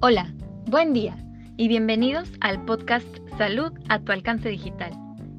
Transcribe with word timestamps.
Hola, 0.00 0.32
buen 0.66 0.92
día 0.92 1.16
y 1.56 1.66
bienvenidos 1.66 2.30
al 2.40 2.64
podcast 2.64 3.08
Salud 3.36 3.72
a 3.88 3.98
tu 3.98 4.12
alcance 4.12 4.48
digital, 4.48 4.92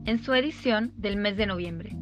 en 0.04 0.21
su 0.21 0.33
edición 0.33 0.92
del 0.97 1.15
mes 1.15 1.38
de 1.38 1.46
noviembre. 1.46 1.96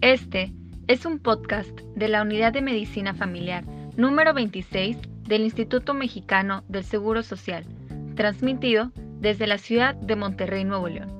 Este 0.00 0.52
es 0.86 1.04
un 1.06 1.18
podcast 1.18 1.80
de 1.96 2.06
la 2.06 2.22
Unidad 2.22 2.52
de 2.52 2.62
Medicina 2.62 3.14
Familiar 3.14 3.64
número 3.96 4.32
26 4.32 4.96
del 5.26 5.42
Instituto 5.42 5.92
Mexicano 5.92 6.62
del 6.68 6.84
Seguro 6.84 7.24
Social, 7.24 7.64
transmitido 8.14 8.92
desde 9.18 9.48
la 9.48 9.58
ciudad 9.58 9.96
de 9.96 10.14
Monterrey, 10.14 10.62
Nuevo 10.62 10.86
León. 10.86 11.10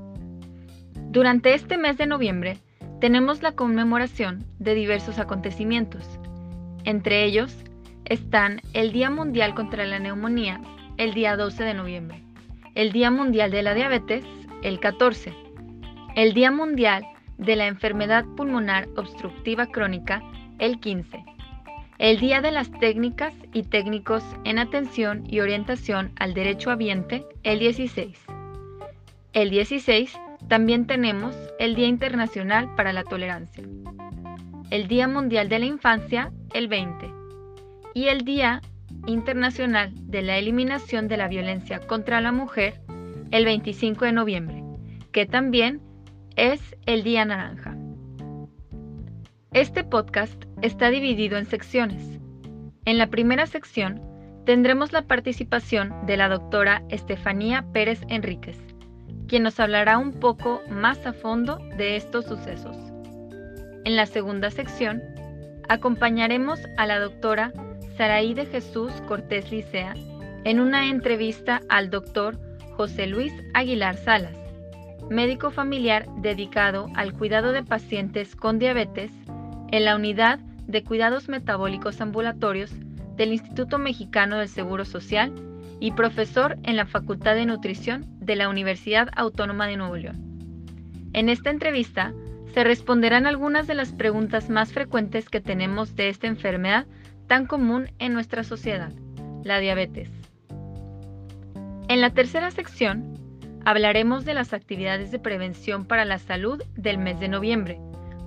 Durante 1.11 1.55
este 1.55 1.77
mes 1.77 1.99
de 1.99 2.07
noviembre 2.07 2.59
tenemos 3.01 3.43
la 3.43 3.51
conmemoración 3.51 4.45
de 4.61 4.77
diversos 4.77 5.19
acontecimientos, 5.19 6.07
entre 6.85 7.25
ellos 7.25 7.53
están 8.05 8.61
el 8.73 8.93
Día 8.93 9.11
Mundial 9.11 9.55
contra 9.55 9.85
la 9.85 9.99
Neumonía, 9.99 10.61
el 10.97 11.15
día 11.15 11.37
12 11.37 11.65
de 11.65 11.75
noviembre, 11.75 12.23
el 12.75 12.93
Día 12.93 13.11
Mundial 13.11 13.51
de 13.51 13.63
la 13.63 13.75
Diabetes, 13.75 14.25
el 14.63 14.81
14, 14.81 15.33
el 16.17 16.35
Día 16.35 16.51
Mundial 16.51 17.05
de 17.39 17.57
la 17.57 17.67
Enfermedad 17.67 18.25
Pulmonar 18.37 18.89
Obstructiva 18.97 19.67
Crónica, 19.67 20.23
el 20.59 20.81
15, 20.81 21.25
el 21.99 22.21
Día 22.21 22.41
de 22.41 22.53
las 22.53 22.71
Técnicas 22.71 23.35
y 23.53 23.63
Técnicos 23.63 24.25
en 24.45 24.59
Atención 24.59 25.25
y 25.27 25.41
Orientación 25.41 26.13
al 26.17 26.35
Derecho 26.35 26.71
Ambiente, 26.71 27.25
el 27.43 27.61
16. 27.61 28.19
El 29.33 29.51
16 29.51 30.15
también 30.49 30.87
tenemos 30.87 31.35
el 31.59 31.75
Día 31.75 31.87
Internacional 31.87 32.75
para 32.75 32.93
la 32.93 33.05
Tolerancia, 33.05 33.65
el 34.71 34.89
Día 34.89 35.09
Mundial 35.09 35.49
de 35.49 35.59
la 35.59 35.67
Infancia, 35.67 36.33
el 36.53 36.69
20 36.69 37.22
y 37.95 38.09
el 38.09 38.25
Día 38.25 38.63
Internacional 39.07 39.93
de 39.95 40.23
la 40.23 40.39
Eliminación 40.39 41.09
de 41.09 41.17
la 41.17 41.29
Violencia 41.29 41.81
contra 41.81 42.21
la 42.21 42.33
Mujer 42.33 42.81
el 43.31 43.45
25 43.45 44.05
de 44.05 44.13
noviembre, 44.13 44.63
que 45.13 45.27
también 45.27 45.81
es 46.37 46.61
el 46.87 47.03
Día 47.03 47.25
Naranja. 47.25 47.77
Este 49.53 49.85
podcast 49.85 50.45
está 50.63 50.91
dividido 50.91 51.37
en 51.37 51.47
secciones. 51.47 52.19
En 52.85 52.99
la 52.99 53.09
primera 53.09 53.47
sección 53.47 54.01
tendremos 54.45 54.93
la 54.93 55.03
participación 55.03 55.95
de 56.07 56.17
la 56.17 56.29
doctora 56.29 56.83
Estefanía 56.89 57.65
Pérez 57.73 58.01
Enríquez, 58.09 58.59
quien 59.29 59.43
nos 59.43 59.61
hablará 59.61 59.99
un 59.99 60.13
poco 60.13 60.63
más 60.69 61.07
a 61.07 61.13
fondo 61.13 61.59
de 61.77 61.97
estos 61.97 62.25
sucesos. 62.25 62.77
En 63.85 63.97
la 63.97 64.07
segunda 64.07 64.51
sección 64.51 65.03
acompañaremos 65.69 66.61
a 66.77 66.87
la 66.87 66.99
doctora 66.99 67.53
Saraí 67.97 68.35
de 68.35 68.47
Jesús 68.47 68.93
Cortés 69.07 69.51
Licea 69.51 69.95
en 70.45 70.61
una 70.61 70.89
entrevista 70.89 71.61
al 71.69 71.91
doctor 71.91 72.39
José 72.77 73.07
Luis 73.07 73.33
Aguilar 73.55 73.97
Salas, 73.97 74.37
médico 75.11 75.51
familiar 75.51 76.07
dedicado 76.19 76.89
al 76.95 77.13
cuidado 77.13 77.53
de 77.53 77.63
pacientes 77.63 78.35
con 78.35 78.59
diabetes 78.59 79.11
en 79.71 79.85
la 79.85 79.95
unidad 79.97 80.39
de 80.67 80.83
cuidados 80.83 81.29
metabólicos 81.29 82.01
ambulatorios 82.01 82.73
del 83.17 83.33
Instituto 83.33 83.79
Mexicano 83.79 84.39
del 84.39 84.49
Seguro 84.49 84.85
Social 84.85 85.33
y 85.81 85.93
profesor 85.93 86.59
en 86.63 86.77
la 86.77 86.87
Facultad 86.87 87.35
de 87.35 87.47
Nutrición 87.47 88.07
de 88.21 88.37
la 88.37 88.49
Universidad 88.49 89.11
Autónoma 89.17 89.67
de 89.67 89.77
Nuevo 89.77 89.97
León. 89.97 90.33
En 91.13 91.29
esta 91.29 91.51
entrevista 91.51 92.15
se 92.55 92.65
responderán 92.65 93.27
algunas 93.27 93.67
de 93.67 93.75
las 93.75 93.93
preguntas 93.93 94.49
más 94.49 94.73
frecuentes 94.73 95.29
que 95.29 95.41
tenemos 95.41 95.95
de 95.95 96.09
esta 96.09 96.27
enfermedad 96.27 96.87
tan 97.33 97.47
común 97.47 97.91
en 97.99 98.13
nuestra 98.13 98.45
sociedad, 98.45 98.93
la 99.43 99.59
diabetes. 99.59 100.11
En 101.89 102.03
la 102.03 102.11
tercera 102.11 102.51
sección 102.51 103.15
hablaremos 103.65 104.27
de 104.27 104.35
las 104.35 104.53
actividades 104.53 105.11
de 105.11 105.19
prevención 105.19 105.87
para 105.87 106.05
la 106.05 106.19
salud 106.19 106.63
del 106.77 106.99
mes 106.99 107.19
de 107.21 107.29
noviembre, 107.29 107.81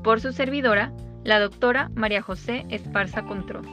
por 0.04 0.22
su 0.22 0.34
servidora, 0.34 0.92
la 1.24 1.40
doctora 1.40 1.92
María 1.94 2.24
José 2.24 2.66
Esparza 2.72 3.22
Control. 3.26 3.68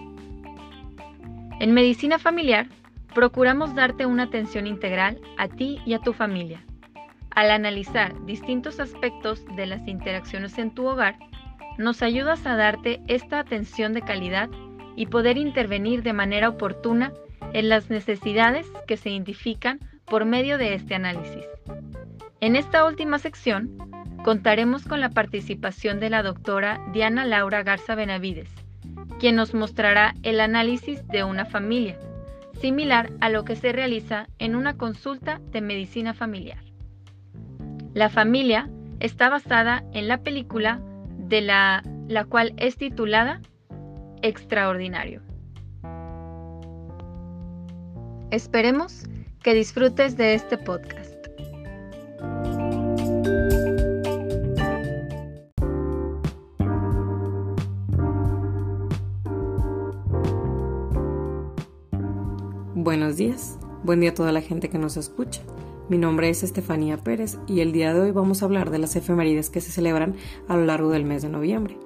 En 1.60 1.72
medicina 1.72 2.18
familiar, 2.18 2.66
procuramos 3.14 3.74
darte 3.74 4.04
una 4.04 4.24
atención 4.24 4.66
integral 4.66 5.18
a 5.38 5.48
ti 5.48 5.80
y 5.86 5.94
a 5.94 6.00
tu 6.00 6.12
familia. 6.12 6.62
Al 7.30 7.50
analizar 7.50 8.12
distintos 8.26 8.80
aspectos 8.80 9.46
de 9.56 9.64
las 9.64 9.88
interacciones 9.88 10.58
en 10.58 10.74
tu 10.74 10.86
hogar, 10.86 11.16
nos 11.78 12.02
ayudas 12.02 12.44
a 12.44 12.54
darte 12.54 13.00
esta 13.06 13.38
atención 13.38 13.94
de 13.94 14.02
calidad 14.02 14.50
y 14.96 15.06
poder 15.06 15.36
intervenir 15.36 16.02
de 16.02 16.12
manera 16.12 16.48
oportuna 16.48 17.12
en 17.52 17.68
las 17.68 17.90
necesidades 17.90 18.66
que 18.86 18.96
se 18.96 19.10
identifican 19.10 19.80
por 20.04 20.24
medio 20.24 20.58
de 20.58 20.74
este 20.74 20.94
análisis. 20.94 21.44
En 22.40 22.56
esta 22.56 22.84
última 22.84 23.18
sección, 23.18 23.78
contaremos 24.24 24.84
con 24.84 25.00
la 25.00 25.10
participación 25.10 26.00
de 26.00 26.10
la 26.10 26.22
doctora 26.22 26.80
Diana 26.92 27.24
Laura 27.24 27.62
Garza 27.62 27.94
Benavides, 27.94 28.50
quien 29.18 29.36
nos 29.36 29.54
mostrará 29.54 30.14
el 30.22 30.40
análisis 30.40 31.06
de 31.08 31.24
una 31.24 31.44
familia, 31.44 31.98
similar 32.60 33.10
a 33.20 33.28
lo 33.28 33.44
que 33.44 33.56
se 33.56 33.72
realiza 33.72 34.26
en 34.38 34.56
una 34.56 34.76
consulta 34.76 35.40
de 35.50 35.60
medicina 35.60 36.14
familiar. 36.14 36.62
La 37.94 38.08
familia 38.08 38.68
está 39.00 39.28
basada 39.28 39.84
en 39.92 40.08
la 40.08 40.18
película 40.18 40.80
de 41.18 41.40
la, 41.40 41.82
la 42.08 42.24
cual 42.24 42.54
es 42.56 42.76
titulada 42.76 43.40
extraordinario. 44.22 45.20
Esperemos 48.30 49.04
que 49.42 49.54
disfrutes 49.54 50.16
de 50.16 50.34
este 50.34 50.56
podcast. 50.56 51.12
Buenos 62.74 63.16
días, 63.16 63.58
buen 63.84 64.00
día 64.00 64.10
a 64.10 64.14
toda 64.14 64.32
la 64.32 64.40
gente 64.40 64.68
que 64.68 64.78
nos 64.78 64.96
escucha. 64.96 65.40
Mi 65.88 65.98
nombre 65.98 66.30
es 66.30 66.42
Estefanía 66.42 66.96
Pérez 66.96 67.38
y 67.46 67.60
el 67.60 67.72
día 67.72 67.92
de 67.92 68.00
hoy 68.00 68.10
vamos 68.12 68.42
a 68.42 68.46
hablar 68.46 68.70
de 68.70 68.78
las 68.78 68.96
efemérides 68.96 69.50
que 69.50 69.60
se 69.60 69.70
celebran 69.70 70.16
a 70.48 70.56
lo 70.56 70.64
largo 70.64 70.90
del 70.90 71.04
mes 71.04 71.22
de 71.22 71.28
noviembre. 71.28 71.76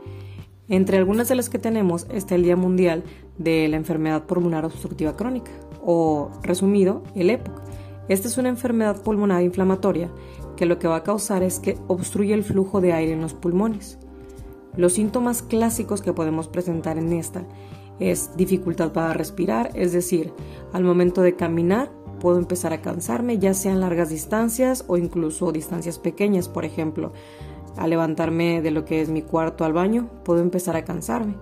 Entre 0.68 0.98
algunas 0.98 1.28
de 1.28 1.36
las 1.36 1.48
que 1.48 1.60
tenemos 1.60 2.06
está 2.10 2.34
el 2.34 2.42
Día 2.42 2.56
Mundial 2.56 3.04
de 3.38 3.68
la 3.68 3.76
Enfermedad 3.76 4.26
Pulmonar 4.26 4.64
Obstructiva 4.64 5.16
Crónica, 5.16 5.52
o 5.84 6.30
resumido, 6.42 7.04
el 7.14 7.30
EPOC. 7.30 7.62
Esta 8.08 8.26
es 8.26 8.36
una 8.36 8.48
enfermedad 8.48 9.00
pulmonar 9.02 9.42
inflamatoria 9.42 10.10
que 10.56 10.66
lo 10.66 10.78
que 10.78 10.88
va 10.88 10.96
a 10.96 11.02
causar 11.04 11.44
es 11.44 11.60
que 11.60 11.78
obstruye 11.86 12.34
el 12.34 12.42
flujo 12.42 12.80
de 12.80 12.92
aire 12.92 13.12
en 13.12 13.20
los 13.20 13.34
pulmones. 13.34 13.98
Los 14.76 14.94
síntomas 14.94 15.42
clásicos 15.42 16.02
que 16.02 16.12
podemos 16.12 16.48
presentar 16.48 16.98
en 16.98 17.12
esta 17.12 17.44
es 18.00 18.36
dificultad 18.36 18.92
para 18.92 19.12
respirar, 19.12 19.70
es 19.74 19.92
decir, 19.92 20.32
al 20.72 20.82
momento 20.82 21.22
de 21.22 21.36
caminar 21.36 21.90
puedo 22.20 22.38
empezar 22.38 22.72
a 22.72 22.82
cansarme, 22.82 23.38
ya 23.38 23.54
sean 23.54 23.80
largas 23.80 24.10
distancias 24.10 24.84
o 24.88 24.96
incluso 24.96 25.52
distancias 25.52 25.98
pequeñas, 25.98 26.48
por 26.48 26.64
ejemplo, 26.64 27.12
a 27.76 27.86
levantarme 27.86 28.62
de 28.62 28.70
lo 28.70 28.84
que 28.84 29.00
es 29.00 29.08
mi 29.08 29.22
cuarto 29.22 29.64
al 29.64 29.72
baño, 29.72 30.08
puedo 30.24 30.40
empezar 30.40 30.76
a 30.76 30.84
cansarme. 30.84 31.36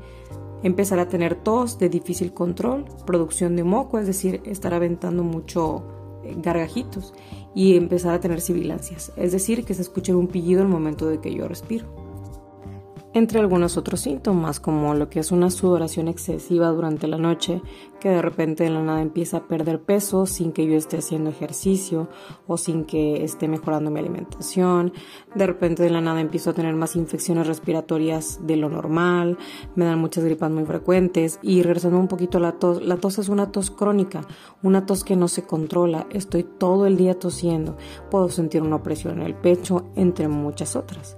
Empezar 0.62 0.98
a 0.98 1.08
tener 1.08 1.34
tos 1.34 1.78
de 1.78 1.88
difícil 1.88 2.32
control, 2.32 2.86
producción 3.06 3.56
de 3.56 3.64
moco, 3.64 3.98
es 3.98 4.06
decir, 4.06 4.40
estar 4.44 4.72
aventando 4.72 5.22
mucho 5.22 5.84
eh, 6.24 6.34
gargajitos 6.38 7.12
y 7.54 7.76
empezar 7.76 8.14
a 8.14 8.20
tener 8.20 8.40
sibilancias, 8.40 9.12
es 9.16 9.32
decir, 9.32 9.64
que 9.64 9.74
se 9.74 9.82
escuche 9.82 10.14
un 10.14 10.28
pillido 10.28 10.62
al 10.62 10.68
momento 10.68 11.06
de 11.06 11.20
que 11.20 11.34
yo 11.34 11.46
respiro 11.46 12.03
entre 13.14 13.38
algunos 13.38 13.76
otros 13.76 14.00
síntomas 14.00 14.58
como 14.58 14.92
lo 14.94 15.08
que 15.08 15.20
es 15.20 15.30
una 15.30 15.48
sudoración 15.48 16.08
excesiva 16.08 16.68
durante 16.68 17.06
la 17.06 17.16
noche, 17.16 17.62
que 18.00 18.08
de 18.10 18.20
repente 18.20 18.64
de 18.64 18.70
la 18.70 18.82
nada 18.82 19.00
empieza 19.00 19.38
a 19.38 19.48
perder 19.48 19.80
peso 19.80 20.26
sin 20.26 20.52
que 20.52 20.66
yo 20.66 20.74
esté 20.74 20.98
haciendo 20.98 21.30
ejercicio 21.30 22.08
o 22.48 22.58
sin 22.58 22.84
que 22.84 23.24
esté 23.24 23.46
mejorando 23.46 23.90
mi 23.90 24.00
alimentación, 24.00 24.92
de 25.34 25.46
repente 25.46 25.84
de 25.84 25.90
la 25.90 26.00
nada 26.00 26.20
empiezo 26.20 26.50
a 26.50 26.54
tener 26.54 26.74
más 26.74 26.96
infecciones 26.96 27.46
respiratorias 27.46 28.40
de 28.46 28.56
lo 28.56 28.68
normal, 28.68 29.38
me 29.76 29.84
dan 29.84 30.00
muchas 30.00 30.24
gripas 30.24 30.50
muy 30.50 30.64
frecuentes. 30.64 31.38
Y 31.40 31.62
regresando 31.62 31.98
un 31.98 32.08
poquito 32.08 32.38
a 32.38 32.40
la 32.40 32.52
tos, 32.52 32.82
la 32.82 32.96
tos 32.96 33.18
es 33.18 33.28
una 33.28 33.52
tos 33.52 33.70
crónica, 33.70 34.22
una 34.62 34.86
tos 34.86 35.04
que 35.04 35.16
no 35.16 35.28
se 35.28 35.44
controla, 35.44 36.06
estoy 36.10 36.42
todo 36.42 36.86
el 36.86 36.96
día 36.96 37.18
tosiendo, 37.18 37.76
puedo 38.10 38.28
sentir 38.28 38.62
una 38.62 38.76
opresión 38.76 39.20
en 39.20 39.26
el 39.26 39.34
pecho, 39.34 39.86
entre 39.94 40.26
muchas 40.26 40.74
otras. 40.74 41.16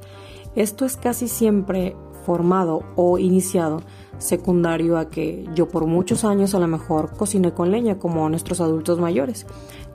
Esto 0.56 0.86
es 0.86 0.96
casi 0.96 1.28
siempre 1.28 1.94
formado 2.24 2.82
o 2.96 3.18
iniciado 3.18 3.82
secundario 4.18 4.96
a 4.98 5.10
que 5.10 5.44
yo 5.54 5.68
por 5.68 5.86
muchos 5.86 6.24
años 6.24 6.54
a 6.54 6.58
lo 6.58 6.66
mejor 6.66 7.12
cociné 7.16 7.52
con 7.52 7.70
leña 7.70 7.98
como 7.98 8.28
nuestros 8.28 8.62
adultos 8.62 8.98
mayores, 8.98 9.46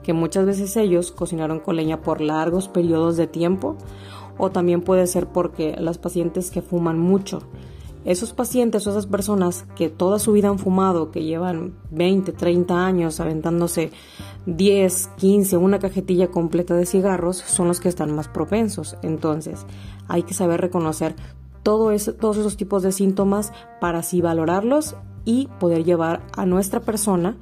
que 0.04 0.12
muchas 0.12 0.46
veces 0.46 0.76
ellos 0.76 1.10
cocinaron 1.10 1.58
con 1.58 1.76
leña 1.76 2.00
por 2.00 2.20
largos 2.20 2.68
periodos 2.68 3.16
de 3.16 3.26
tiempo 3.26 3.76
o 4.38 4.50
también 4.50 4.82
puede 4.82 5.06
ser 5.08 5.26
porque 5.26 5.76
las 5.78 5.98
pacientes 5.98 6.50
que 6.50 6.62
fuman 6.62 6.98
mucho 6.98 7.40
esos 8.04 8.32
pacientes 8.32 8.86
o 8.86 8.90
esas 8.90 9.06
personas 9.06 9.64
que 9.76 9.88
toda 9.88 10.18
su 10.18 10.32
vida 10.32 10.48
han 10.48 10.58
fumado, 10.58 11.10
que 11.10 11.22
llevan 11.22 11.74
20, 11.90 12.32
30 12.32 12.84
años 12.84 13.20
aventándose 13.20 13.92
10, 14.46 15.10
15, 15.16 15.56
una 15.56 15.78
cajetilla 15.78 16.28
completa 16.28 16.74
de 16.74 16.86
cigarros, 16.86 17.36
son 17.36 17.68
los 17.68 17.80
que 17.80 17.88
están 17.88 18.14
más 18.14 18.28
propensos. 18.28 18.96
Entonces, 19.02 19.66
hay 20.08 20.22
que 20.22 20.34
saber 20.34 20.60
reconocer 20.60 21.14
todo 21.62 21.92
todos 22.18 22.36
esos 22.36 22.56
tipos 22.56 22.82
de 22.82 22.92
síntomas 22.92 23.52
para 23.80 23.98
así 23.98 24.20
valorarlos 24.20 24.96
y 25.24 25.48
poder 25.60 25.84
llevar 25.84 26.22
a 26.36 26.44
nuestra 26.44 26.80
persona 26.80 27.36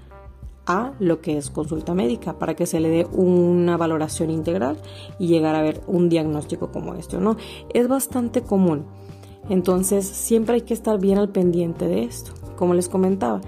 a 0.67 0.93
lo 0.99 1.23
que 1.23 1.39
es 1.39 1.49
consulta 1.49 1.95
médica 1.95 2.39
para 2.39 2.55
que 2.55 2.67
se 2.67 2.81
le 2.81 2.91
dé 2.91 3.07
una 3.13 3.79
valoración 3.79 4.31
integral 4.31 4.77
y 5.19 5.27
llegar 5.27 5.55
a 5.55 5.63
ver 5.63 5.81
un 5.87 6.11
diagnóstico 6.11 6.71
como 6.71 6.95
este, 6.95 7.17
¿no? 7.17 7.37
Es 7.73 7.89
bastante 7.89 8.43
común 8.43 8.85
entonces 9.49 10.07
siempre 10.07 10.57
hay 10.57 10.61
que 10.63 10.75
estar 10.75 10.99
bien 11.01 11.19
al 11.19 11.31
pendiente 11.31 11.89
de 11.89 12.05
esto. 12.05 12.33
Como 12.57 12.75
les 12.75 12.89
comentaba, 12.89 13.41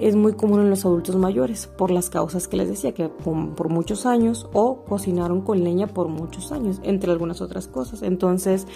es 0.00 0.16
muy 0.16 0.32
común 0.32 0.60
en 0.60 0.70
los 0.70 0.84
adultos 0.84 1.16
mayores 1.16 1.66
por 1.66 1.90
las 1.90 2.08
causas 2.10 2.48
que 2.48 2.56
les 2.56 2.68
decía, 2.68 2.92
que 2.92 3.08
por, 3.08 3.68
muchos 3.68 4.06
años 4.06 4.48
o 4.52 4.84
cocinaron 4.84 5.42
con 5.42 5.62
leña 5.62 5.86
por 5.86 6.08
muchos 6.08 6.52
años, 6.52 6.80
entre 6.82 7.12
algunas 7.12 7.40
otras 7.40 7.68
cosas. 7.68 8.02
Entonces, 8.02 8.66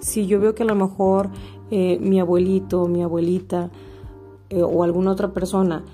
si 0.00 0.26
yo 0.26 0.40
veo 0.40 0.54
que 0.54 0.62
a 0.62 0.66
lo 0.66 0.74
mejor 0.74 1.30
eh, 1.70 1.98
mi 2.00 2.20
abuelito, 2.20 2.86
mi 2.86 3.02
abuelita 3.02 3.70
eh, 4.50 4.62
o 4.62 4.84
alguna 4.84 5.12
otra 5.12 5.32
persona 5.32 5.84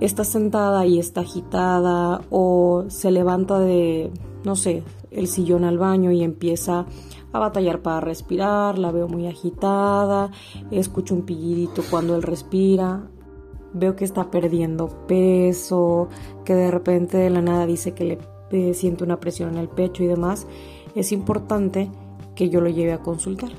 está 0.00 0.24
sentada 0.24 0.84
y 0.86 0.98
está 0.98 1.20
agitada 1.20 2.22
o 2.30 2.84
se 2.88 3.10
levanta 3.10 3.60
de, 3.60 4.10
no 4.44 4.56
sé, 4.56 4.82
el 5.10 5.28
sillón 5.28 5.64
al 5.64 5.78
baño 5.78 6.10
y 6.10 6.22
empieza 6.22 6.86
a 7.32 7.38
batallar 7.38 7.82
para 7.82 8.00
respirar, 8.00 8.78
la 8.78 8.92
veo 8.92 9.08
muy 9.08 9.26
agitada, 9.26 10.30
escucho 10.70 11.14
un 11.14 11.22
pillidito 11.22 11.82
cuando 11.90 12.14
él 12.14 12.22
respira, 12.22 13.08
veo 13.74 13.96
que 13.96 14.04
está 14.04 14.30
perdiendo 14.30 14.88
peso, 15.06 16.08
que 16.44 16.54
de 16.54 16.70
repente 16.70 17.18
de 17.18 17.30
la 17.30 17.42
nada 17.42 17.66
dice 17.66 17.92
que 17.92 18.04
le 18.04 18.18
eh, 18.50 18.74
siente 18.74 19.04
una 19.04 19.20
presión 19.20 19.50
en 19.50 19.58
el 19.58 19.68
pecho 19.68 20.02
y 20.02 20.06
demás, 20.06 20.46
es 20.94 21.12
importante 21.12 21.90
que 22.34 22.48
yo 22.48 22.60
lo 22.60 22.70
lleve 22.70 22.92
a 22.92 23.02
consultar 23.02 23.50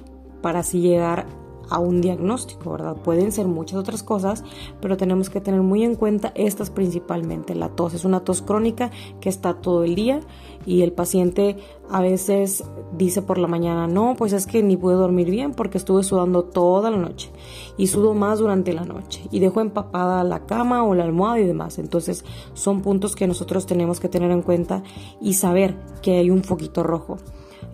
para 0.41 0.59
así 0.59 0.79
llegar 0.79 1.25
a 1.69 1.79
un 1.79 2.01
diagnóstico, 2.01 2.71
¿verdad? 2.71 2.95
Pueden 2.95 3.31
ser 3.31 3.47
muchas 3.47 3.79
otras 3.79 4.03
cosas, 4.03 4.43
pero 4.81 4.97
tenemos 4.97 5.29
que 5.29 5.41
tener 5.41 5.61
muy 5.61 5.83
en 5.83 5.95
cuenta 5.95 6.31
estas 6.35 6.69
principalmente. 6.69 7.55
La 7.55 7.69
tos 7.69 7.93
es 7.93 8.05
una 8.05 8.21
tos 8.21 8.41
crónica 8.41 8.91
que 9.19 9.29
está 9.29 9.55
todo 9.55 9.83
el 9.83 9.95
día 9.95 10.19
y 10.65 10.81
el 10.81 10.91
paciente 10.91 11.57
a 11.89 12.01
veces 12.01 12.63
dice 12.97 13.21
por 13.21 13.37
la 13.37 13.47
mañana, 13.47 13.87
no, 13.87 14.15
pues 14.17 14.33
es 14.33 14.47
que 14.47 14.63
ni 14.63 14.77
pude 14.77 14.95
dormir 14.95 15.29
bien 15.29 15.53
porque 15.53 15.77
estuve 15.77 16.03
sudando 16.03 16.43
toda 16.43 16.89
la 16.91 16.97
noche 16.97 17.29
y 17.77 17.87
sudo 17.87 18.13
más 18.13 18.39
durante 18.39 18.73
la 18.73 18.85
noche 18.85 19.27
y 19.31 19.39
dejo 19.39 19.61
empapada 19.61 20.23
la 20.23 20.45
cama 20.45 20.83
o 20.83 20.95
la 20.95 21.03
almohada 21.03 21.39
y 21.39 21.45
demás. 21.45 21.77
Entonces 21.79 22.25
son 22.53 22.81
puntos 22.81 23.15
que 23.15 23.27
nosotros 23.27 23.65
tenemos 23.65 23.99
que 23.99 24.09
tener 24.09 24.31
en 24.31 24.41
cuenta 24.41 24.83
y 25.21 25.33
saber 25.33 25.77
que 26.01 26.17
hay 26.17 26.29
un 26.29 26.43
foquito 26.43 26.83
rojo. 26.83 27.17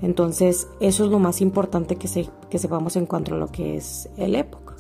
Entonces, 0.02 0.68
eso 0.80 1.06
es 1.06 1.12
lo 1.12 1.20
más 1.20 1.42
importante 1.42 1.96
que, 1.96 2.08
se, 2.08 2.30
que 2.50 2.60
sepamos 2.60 2.96
en 2.96 3.06
cuanto 3.06 3.36
a 3.36 3.38
lo 3.38 3.48
que 3.48 3.78
es 3.78 4.10
el 4.18 4.36
EPOC. 4.36 4.72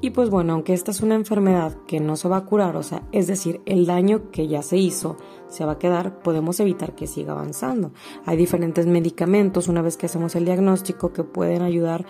Y 0.00 0.10
pues 0.10 0.28
bueno, 0.28 0.52
aunque 0.52 0.74
esta 0.74 0.90
es 0.90 1.00
una 1.00 1.14
enfermedad 1.14 1.74
que 1.86 2.00
no 2.00 2.16
se 2.16 2.28
va 2.28 2.36
a 2.36 2.44
curar, 2.44 2.76
o 2.76 2.82
sea, 2.82 3.02
es 3.12 3.26
decir, 3.26 3.62
el 3.64 3.86
daño 3.86 4.30
que 4.30 4.46
ya 4.46 4.62
se 4.62 4.76
hizo 4.76 5.16
se 5.48 5.64
va 5.64 5.72
a 5.72 5.78
quedar, 5.78 6.20
podemos 6.20 6.60
evitar 6.60 6.94
que 6.94 7.06
siga 7.06 7.32
avanzando. 7.32 7.92
Hay 8.26 8.36
diferentes 8.36 8.86
medicamentos 8.86 9.68
una 9.68 9.80
vez 9.80 9.96
que 9.96 10.06
hacemos 10.06 10.36
el 10.36 10.44
diagnóstico 10.44 11.12
que 11.12 11.24
pueden 11.24 11.62
ayudar 11.62 12.04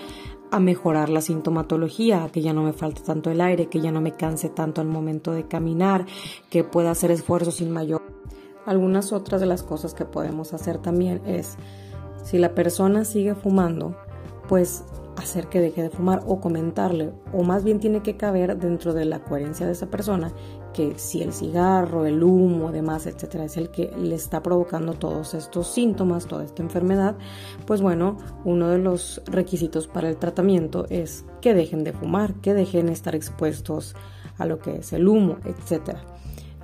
a 0.51 0.59
mejorar 0.59 1.09
la 1.09 1.21
sintomatología, 1.21 2.29
que 2.33 2.43
ya 2.43 2.53
no 2.53 2.63
me 2.63 2.73
falte 2.73 3.03
tanto 3.03 3.31
el 3.31 3.41
aire, 3.41 3.69
que 3.69 3.81
ya 3.81 3.93
no 3.93 4.01
me 4.01 4.13
canse 4.13 4.49
tanto 4.49 4.81
al 4.81 4.89
momento 4.89 5.33
de 5.33 5.47
caminar, 5.47 6.07
que 6.51 6.65
pueda 6.65 6.91
hacer 6.91 7.11
esfuerzos 7.11 7.57
sin 7.57 7.71
mayor. 7.71 8.03
Algunas 8.65 9.13
otras 9.13 9.41
de 9.41 9.47
las 9.47 9.63
cosas 9.63 9.95
que 9.95 10.05
podemos 10.05 10.53
hacer 10.53 10.79
también 10.79 11.23
es 11.25 11.57
si 12.27 12.39
la 12.39 12.57
persona 12.57 13.05
sigue 13.05 13.37
fumando, 13.37 13.97
pues 14.49 14.83
hacer 15.17 15.47
que 15.47 15.61
deje 15.61 15.81
de 15.81 15.91
fumar 15.91 16.25
o 16.27 16.41
comentarle, 16.41 17.13
o 17.33 17.45
más 17.45 17.63
bien 17.63 17.79
tiene 17.79 18.03
que 18.03 18.17
caber 18.17 18.59
dentro 18.59 18.95
de 18.95 19.05
la 19.05 19.21
coherencia 19.21 19.65
de 19.65 19.73
esa 19.73 19.87
persona 19.87 20.33
que 20.75 20.99
si 20.99 21.23
el 21.23 21.33
cigarro, 21.33 22.05
el 22.05 22.25
humo, 22.25 22.73
demás, 22.73 23.07
etcétera, 23.07 23.45
es 23.45 23.57
el 23.57 23.71
que 23.71 23.93
le 23.97 24.17
está 24.17 24.43
provocando 24.43 24.95
todos 24.95 25.35
estos 25.35 25.69
síntomas, 25.69 26.27
toda 26.27 26.45
esta 26.45 26.65
enfermedad, 26.65 27.17
pues 27.65 27.81
bueno, 27.81 28.19
uno 28.45 28.69
de 28.71 28.79
los 28.79 29.23
requisitos 29.27 29.87
para 29.87 30.09
el 30.09 30.17
tratamiento 30.17 30.85
es 30.91 31.25
que 31.41 31.55
dejen 31.55 31.85
de 31.85 31.93
fumar, 31.93 32.35
que 32.41 32.55
dejen 32.55 32.87
de 32.87 32.93
estar 32.93 33.15
expuestos 33.15 33.95
a 34.37 34.47
lo 34.47 34.59
que 34.59 34.79
es 34.79 34.93
el 34.93 35.07
humo, 35.07 35.37
etcétera. 35.45 36.03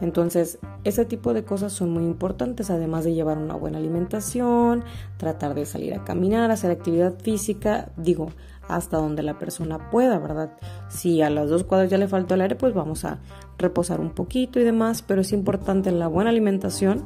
Entonces, 0.02 0.58
ese 0.82 1.04
tipo 1.04 1.32
de 1.32 1.44
cosas 1.44 1.72
son 1.72 1.90
muy 1.90 2.02
importantes, 2.02 2.70
además 2.70 3.04
de 3.04 3.14
llevar 3.14 3.38
una 3.38 3.54
buena 3.54 3.78
alimentación, 3.78 4.82
tratar 5.16 5.54
de 5.54 5.64
salir 5.64 5.94
a 5.94 6.02
caminar, 6.02 6.50
hacer 6.50 6.72
actividad 6.72 7.14
física, 7.20 7.92
digo, 7.96 8.30
hasta 8.68 8.96
donde 8.96 9.22
la 9.22 9.38
persona 9.38 9.90
pueda, 9.90 10.18
¿verdad? 10.18 10.58
Si 10.88 11.22
a 11.22 11.30
las 11.30 11.48
dos 11.48 11.62
cuadras 11.62 11.88
ya 11.88 11.98
le 11.98 12.08
falta 12.08 12.34
el 12.34 12.40
aire, 12.40 12.56
pues 12.56 12.74
vamos 12.74 13.04
a 13.04 13.20
reposar 13.58 14.00
un 14.00 14.10
poquito 14.10 14.58
y 14.58 14.64
demás, 14.64 15.02
pero 15.02 15.20
es 15.20 15.32
importante 15.32 15.92
la 15.92 16.08
buena 16.08 16.30
alimentación, 16.30 17.04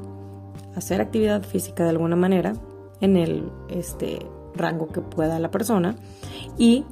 hacer 0.75 1.03
actividad 1.03 1.43
física 1.43 1.85
de 1.85 1.91
alguna 1.91 2.17
manera 2.17 2.55
en 3.03 3.19
el 3.19 3.53
este 3.69 4.21
rango 4.55 4.89
que 4.89 5.03
pueda 5.03 5.39
la 5.39 5.51
persona 5.51 5.97
y 6.57 6.87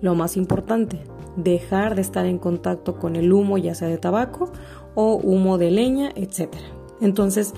lo 0.00 0.14
más 0.14 0.38
importante, 0.38 1.02
dejar 1.36 1.94
de 1.94 2.00
estar 2.00 2.26
en 2.26 2.38
contacto 2.38 2.98
con 2.98 3.16
el 3.16 3.32
humo, 3.32 3.58
ya 3.58 3.74
sea 3.74 3.88
de 3.88 3.98
tabaco 3.98 4.50
o 4.94 5.14
humo 5.16 5.58
de 5.58 5.70
leña, 5.70 6.10
etc. 6.14 6.54
Entonces, 7.00 7.54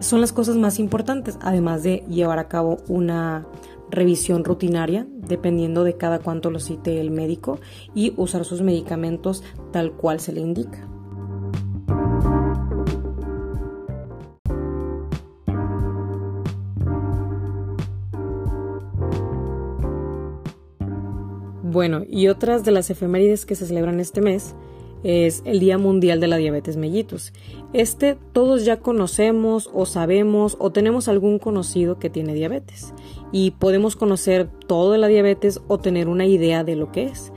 son 0.00 0.20
las 0.20 0.32
cosas 0.32 0.56
más 0.56 0.78
importantes, 0.78 1.38
además 1.40 1.82
de 1.82 2.04
llevar 2.08 2.38
a 2.38 2.48
cabo 2.48 2.78
una 2.88 3.46
revisión 3.90 4.44
rutinaria, 4.44 5.06
dependiendo 5.16 5.84
de 5.84 5.96
cada 5.96 6.18
cuánto 6.18 6.50
lo 6.50 6.60
cite 6.60 7.00
el 7.00 7.10
médico, 7.10 7.58
y 7.94 8.12
usar 8.16 8.44
sus 8.44 8.62
medicamentos 8.62 9.42
tal 9.72 9.92
cual 9.92 10.20
se 10.20 10.32
le 10.32 10.40
indica. 10.40 10.88
Bueno, 21.70 22.02
y 22.08 22.28
otras 22.28 22.64
de 22.64 22.72
las 22.72 22.88
efemérides 22.90 23.44
que 23.44 23.54
se 23.54 23.66
celebran 23.66 24.00
este 24.00 24.20
mes 24.20 24.54
es 25.02 25.42
el 25.44 25.60
Día 25.60 25.78
Mundial 25.78 26.20
de 26.20 26.28
la 26.28 26.36
Diabetes 26.36 26.76
Mellitus. 26.76 27.32
Este 27.72 28.16
todos 28.32 28.64
ya 28.64 28.80
conocemos 28.80 29.70
o 29.72 29.86
sabemos 29.86 30.56
o 30.58 30.70
tenemos 30.70 31.08
algún 31.08 31.38
conocido 31.38 31.98
que 31.98 32.10
tiene 32.10 32.34
diabetes 32.34 32.94
y 33.32 33.52
podemos 33.52 33.96
conocer 33.96 34.48
todo 34.66 34.92
de 34.92 34.98
la 34.98 35.08
diabetes 35.08 35.60
o 35.68 35.78
tener 35.78 36.08
una 36.08 36.26
idea 36.26 36.64
de 36.64 36.76
lo 36.76 36.92
que 36.92 37.04
es. 37.04 37.32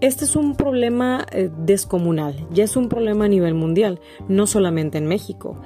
Este 0.00 0.24
es 0.24 0.36
un 0.36 0.54
problema 0.54 1.24
eh, 1.32 1.50
descomunal, 1.58 2.46
ya 2.50 2.64
es 2.64 2.76
un 2.76 2.88
problema 2.88 3.24
a 3.24 3.28
nivel 3.28 3.54
mundial, 3.54 4.00
no 4.28 4.46
solamente 4.46 4.98
en 4.98 5.06
México. 5.06 5.60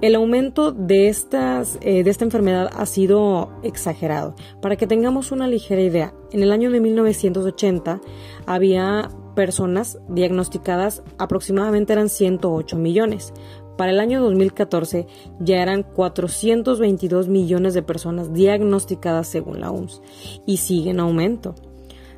El 0.00 0.16
aumento 0.16 0.72
de, 0.72 1.08
estas, 1.08 1.78
eh, 1.80 2.02
de 2.02 2.10
esta 2.10 2.24
enfermedad 2.24 2.70
ha 2.74 2.86
sido 2.86 3.52
exagerado. 3.62 4.34
Para 4.60 4.76
que 4.76 4.88
tengamos 4.88 5.30
una 5.30 5.46
ligera 5.46 5.80
idea, 5.80 6.14
en 6.32 6.42
el 6.42 6.50
año 6.50 6.72
de 6.72 6.80
1980 6.80 8.00
había 8.46 9.10
personas 9.34 9.98
diagnosticadas, 10.08 11.02
aproximadamente 11.18 11.92
eran 11.92 12.08
108 12.08 12.76
millones. 12.76 13.32
Para 13.76 13.92
el 13.92 14.00
año 14.00 14.20
2014 14.22 15.06
ya 15.40 15.62
eran 15.62 15.82
422 15.82 17.28
millones 17.28 17.74
de 17.74 17.82
personas 17.82 18.32
diagnosticadas 18.32 19.28
según 19.28 19.60
la 19.60 19.70
OMS 19.70 20.02
y 20.46 20.58
sigue 20.58 20.90
en 20.90 21.00
aumento. 21.00 21.54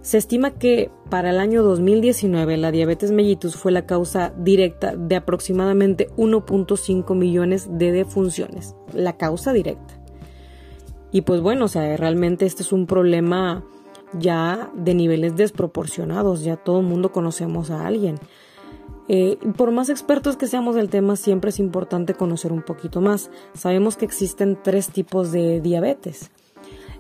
Se 0.03 0.19
estima 0.19 0.51
que 0.51 0.91
para 1.09 1.31
el 1.31 1.39
año 1.39 1.63
2019 1.63 2.59
la 2.59 2.71
diabetes 2.71 3.11
mellitus 3.11 3.57
fue 3.57 3.73
la 3.73 3.87
causa 3.87 4.35
directa 4.37 4.95
de 4.97 5.17
aproximadamente 5.17 6.11
1.5 6.19 7.15
millones 7.15 7.69
de 7.71 7.91
defunciones, 7.91 8.77
la 8.93 9.17
causa 9.17 9.55
directa. 9.55 9.95
Y 11.11 11.23
pues 11.23 11.41
bueno, 11.41 11.67
o 11.67 11.69
sea, 11.69 11.97
realmente 11.97 12.45
este 12.45 12.63
es 12.63 12.73
un 12.73 12.87
problema 12.87 13.65
ya 14.19 14.71
de 14.75 14.95
niveles 14.95 15.37
desproporcionados, 15.37 16.43
ya 16.43 16.57
todo 16.57 16.81
el 16.81 16.87
mundo 16.87 17.13
conocemos 17.13 17.71
a 17.71 17.87
alguien. 17.87 18.19
Eh, 19.09 19.39
por 19.57 19.71
más 19.71 19.91
expertos 19.91 20.37
que 20.37 20.47
seamos 20.47 20.75
del 20.75 20.89
tema, 20.89 21.17
siempre 21.17 21.51
es 21.51 21.59
importante 21.59 22.15
conocer 22.15 22.53
un 22.53 22.63
poquito 22.63 23.01
más. 23.01 23.31
Sabemos 23.53 23.97
que 23.97 24.05
existen 24.05 24.59
tres 24.63 24.89
tipos 24.89 25.31
de 25.31 25.61
diabetes. 25.61 26.31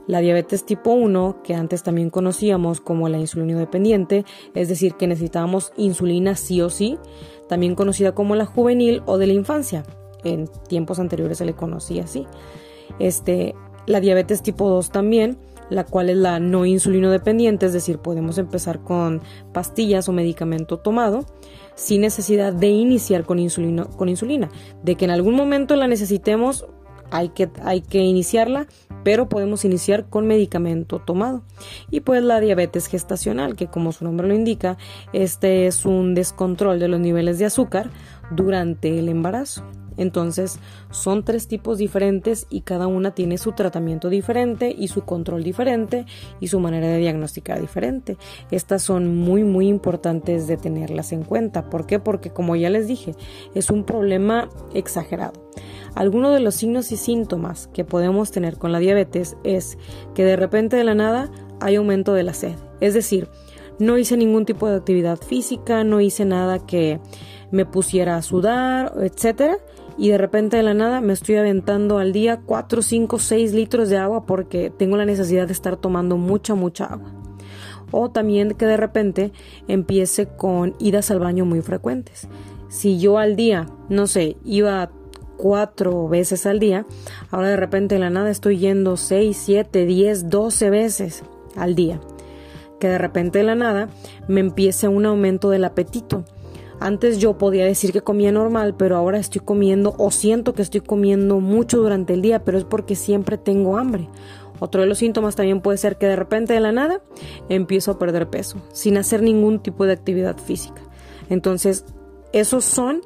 La 0.06 0.20
diabetes 0.20 0.66
tipo 0.66 0.92
1, 0.92 1.38
que 1.42 1.54
antes 1.54 1.82
también 1.82 2.10
conocíamos 2.10 2.82
como 2.82 3.08
la 3.08 3.18
insulino 3.18 3.58
dependiente, 3.58 4.26
es 4.54 4.68
decir, 4.68 4.94
que 4.94 5.06
necesitábamos 5.06 5.72
insulina 5.78 6.34
sí 6.34 6.60
o 6.60 6.68
sí, 6.68 6.98
también 7.48 7.74
conocida 7.74 8.12
como 8.12 8.36
la 8.36 8.44
juvenil 8.44 9.02
o 9.06 9.16
de 9.16 9.26
la 9.26 9.32
infancia. 9.32 9.84
En 10.22 10.46
tiempos 10.68 10.98
anteriores 10.98 11.38
se 11.38 11.46
le 11.46 11.54
conocía 11.54 12.04
así. 12.04 12.26
Este, 12.98 13.54
la 13.86 14.00
diabetes 14.00 14.42
tipo 14.42 14.68
2 14.68 14.90
también, 14.90 15.38
la 15.70 15.84
cual 15.84 16.10
es 16.10 16.16
la 16.16 16.40
no 16.40 16.66
insulino 16.66 17.10
dependiente, 17.10 17.66
es 17.66 17.72
decir, 17.72 17.98
podemos 17.98 18.38
empezar 18.38 18.80
con 18.80 19.22
pastillas 19.52 20.08
o 20.08 20.12
medicamento 20.12 20.78
tomado 20.78 21.26
sin 21.74 22.02
necesidad 22.02 22.52
de 22.52 22.68
iniciar 22.68 23.24
con, 23.24 23.38
con 23.96 24.08
insulina, 24.08 24.48
de 24.82 24.94
que 24.94 25.04
en 25.04 25.10
algún 25.10 25.34
momento 25.34 25.76
la 25.76 25.88
necesitemos, 25.88 26.66
hay 27.10 27.30
que, 27.30 27.50
hay 27.62 27.80
que 27.80 27.98
iniciarla, 27.98 28.66
pero 29.02 29.28
podemos 29.28 29.64
iniciar 29.64 30.08
con 30.08 30.26
medicamento 30.26 31.00
tomado. 31.00 31.42
Y 31.90 32.00
pues 32.00 32.22
la 32.22 32.40
diabetes 32.40 32.86
gestacional, 32.86 33.56
que 33.56 33.66
como 33.66 33.92
su 33.92 34.04
nombre 34.04 34.26
lo 34.26 34.34
indica, 34.34 34.78
este 35.12 35.66
es 35.66 35.84
un 35.84 36.14
descontrol 36.14 36.78
de 36.78 36.88
los 36.88 37.00
niveles 37.00 37.38
de 37.38 37.46
azúcar 37.46 37.90
durante 38.30 38.98
el 38.98 39.08
embarazo. 39.08 39.64
Entonces 39.96 40.58
son 40.90 41.24
tres 41.24 41.48
tipos 41.48 41.78
diferentes 41.78 42.46
y 42.50 42.62
cada 42.62 42.86
una 42.86 43.14
tiene 43.14 43.38
su 43.38 43.52
tratamiento 43.52 44.08
diferente 44.08 44.74
y 44.76 44.88
su 44.88 45.04
control 45.04 45.42
diferente 45.42 46.06
y 46.40 46.48
su 46.48 46.60
manera 46.60 46.88
de 46.88 46.98
diagnosticar 46.98 47.60
diferente. 47.60 48.16
Estas 48.50 48.82
son 48.82 49.16
muy 49.16 49.44
muy 49.44 49.68
importantes 49.68 50.46
de 50.46 50.56
tenerlas 50.56 51.12
en 51.12 51.22
cuenta. 51.22 51.70
¿Por 51.70 51.86
qué? 51.86 51.98
Porque 51.98 52.30
como 52.30 52.56
ya 52.56 52.70
les 52.70 52.86
dije, 52.86 53.14
es 53.54 53.70
un 53.70 53.84
problema 53.84 54.48
exagerado. 54.72 55.44
Algunos 55.94 56.32
de 56.34 56.40
los 56.40 56.56
signos 56.56 56.90
y 56.90 56.96
síntomas 56.96 57.68
que 57.72 57.84
podemos 57.84 58.32
tener 58.32 58.58
con 58.58 58.72
la 58.72 58.80
diabetes 58.80 59.36
es 59.44 59.78
que 60.14 60.24
de 60.24 60.36
repente 60.36 60.76
de 60.76 60.84
la 60.84 60.94
nada 60.94 61.30
hay 61.60 61.76
aumento 61.76 62.14
de 62.14 62.24
la 62.24 62.34
sed. 62.34 62.54
Es 62.80 62.94
decir, 62.94 63.28
no 63.78 63.98
hice 63.98 64.16
ningún 64.16 64.44
tipo 64.44 64.68
de 64.68 64.76
actividad 64.76 65.18
física, 65.18 65.84
no 65.84 66.00
hice 66.00 66.24
nada 66.24 66.58
que 66.58 67.00
me 67.50 67.66
pusiera 67.66 68.16
a 68.16 68.22
sudar, 68.22 68.92
etcétera, 69.00 69.58
y 69.96 70.10
de 70.10 70.18
repente 70.18 70.56
de 70.56 70.62
la 70.62 70.74
nada 70.74 71.00
me 71.00 71.12
estoy 71.12 71.36
aventando 71.36 71.98
al 71.98 72.12
día 72.12 72.40
4, 72.44 72.82
5, 72.82 73.18
6 73.18 73.52
litros 73.52 73.88
de 73.88 73.96
agua 73.96 74.26
porque 74.26 74.70
tengo 74.70 74.96
la 74.96 75.04
necesidad 75.04 75.46
de 75.46 75.52
estar 75.52 75.76
tomando 75.76 76.16
mucha, 76.16 76.54
mucha 76.54 76.86
agua. 76.86 77.12
O 77.90 78.10
también 78.10 78.54
que 78.54 78.66
de 78.66 78.76
repente 78.76 79.32
empiece 79.68 80.26
con 80.26 80.74
idas 80.80 81.10
al 81.10 81.20
baño 81.20 81.44
muy 81.44 81.62
frecuentes. 81.62 82.28
Si 82.68 82.98
yo 82.98 83.18
al 83.18 83.36
día, 83.36 83.66
no 83.88 84.08
sé, 84.08 84.36
iba 84.44 84.90
cuatro 85.36 86.08
veces 86.08 86.46
al 86.46 86.58
día, 86.58 86.86
ahora 87.30 87.50
de 87.50 87.56
repente 87.56 87.94
de 87.94 88.00
la 88.00 88.10
nada 88.10 88.30
estoy 88.30 88.58
yendo 88.58 88.96
6, 88.96 89.36
7, 89.44 89.86
10, 89.86 90.28
12 90.28 90.70
veces 90.70 91.22
al 91.56 91.76
día. 91.76 92.00
Que 92.80 92.88
de 92.88 92.98
repente 92.98 93.38
de 93.38 93.44
la 93.44 93.54
nada 93.54 93.88
me 94.26 94.40
empiece 94.40 94.88
un 94.88 95.06
aumento 95.06 95.50
del 95.50 95.64
apetito. 95.64 96.24
Antes 96.80 97.18
yo 97.18 97.38
podía 97.38 97.64
decir 97.64 97.92
que 97.92 98.00
comía 98.00 98.32
normal, 98.32 98.74
pero 98.76 98.96
ahora 98.96 99.18
estoy 99.18 99.40
comiendo 99.40 99.94
o 99.98 100.10
siento 100.10 100.54
que 100.54 100.62
estoy 100.62 100.80
comiendo 100.80 101.40
mucho 101.40 101.78
durante 101.78 102.14
el 102.14 102.22
día, 102.22 102.44
pero 102.44 102.58
es 102.58 102.64
porque 102.64 102.94
siempre 102.94 103.38
tengo 103.38 103.78
hambre. 103.78 104.08
Otro 104.60 104.80
de 104.82 104.86
los 104.86 104.98
síntomas 104.98 105.36
también 105.36 105.60
puede 105.60 105.78
ser 105.78 105.96
que 105.96 106.06
de 106.06 106.16
repente 106.16 106.52
de 106.52 106.60
la 106.60 106.72
nada 106.72 107.00
empiezo 107.48 107.92
a 107.92 107.98
perder 107.98 108.28
peso, 108.28 108.58
sin 108.72 108.96
hacer 108.96 109.22
ningún 109.22 109.60
tipo 109.60 109.86
de 109.86 109.92
actividad 109.92 110.36
física. 110.38 110.82
Entonces, 111.28 111.84
esos 112.32 112.64
son 112.64 113.00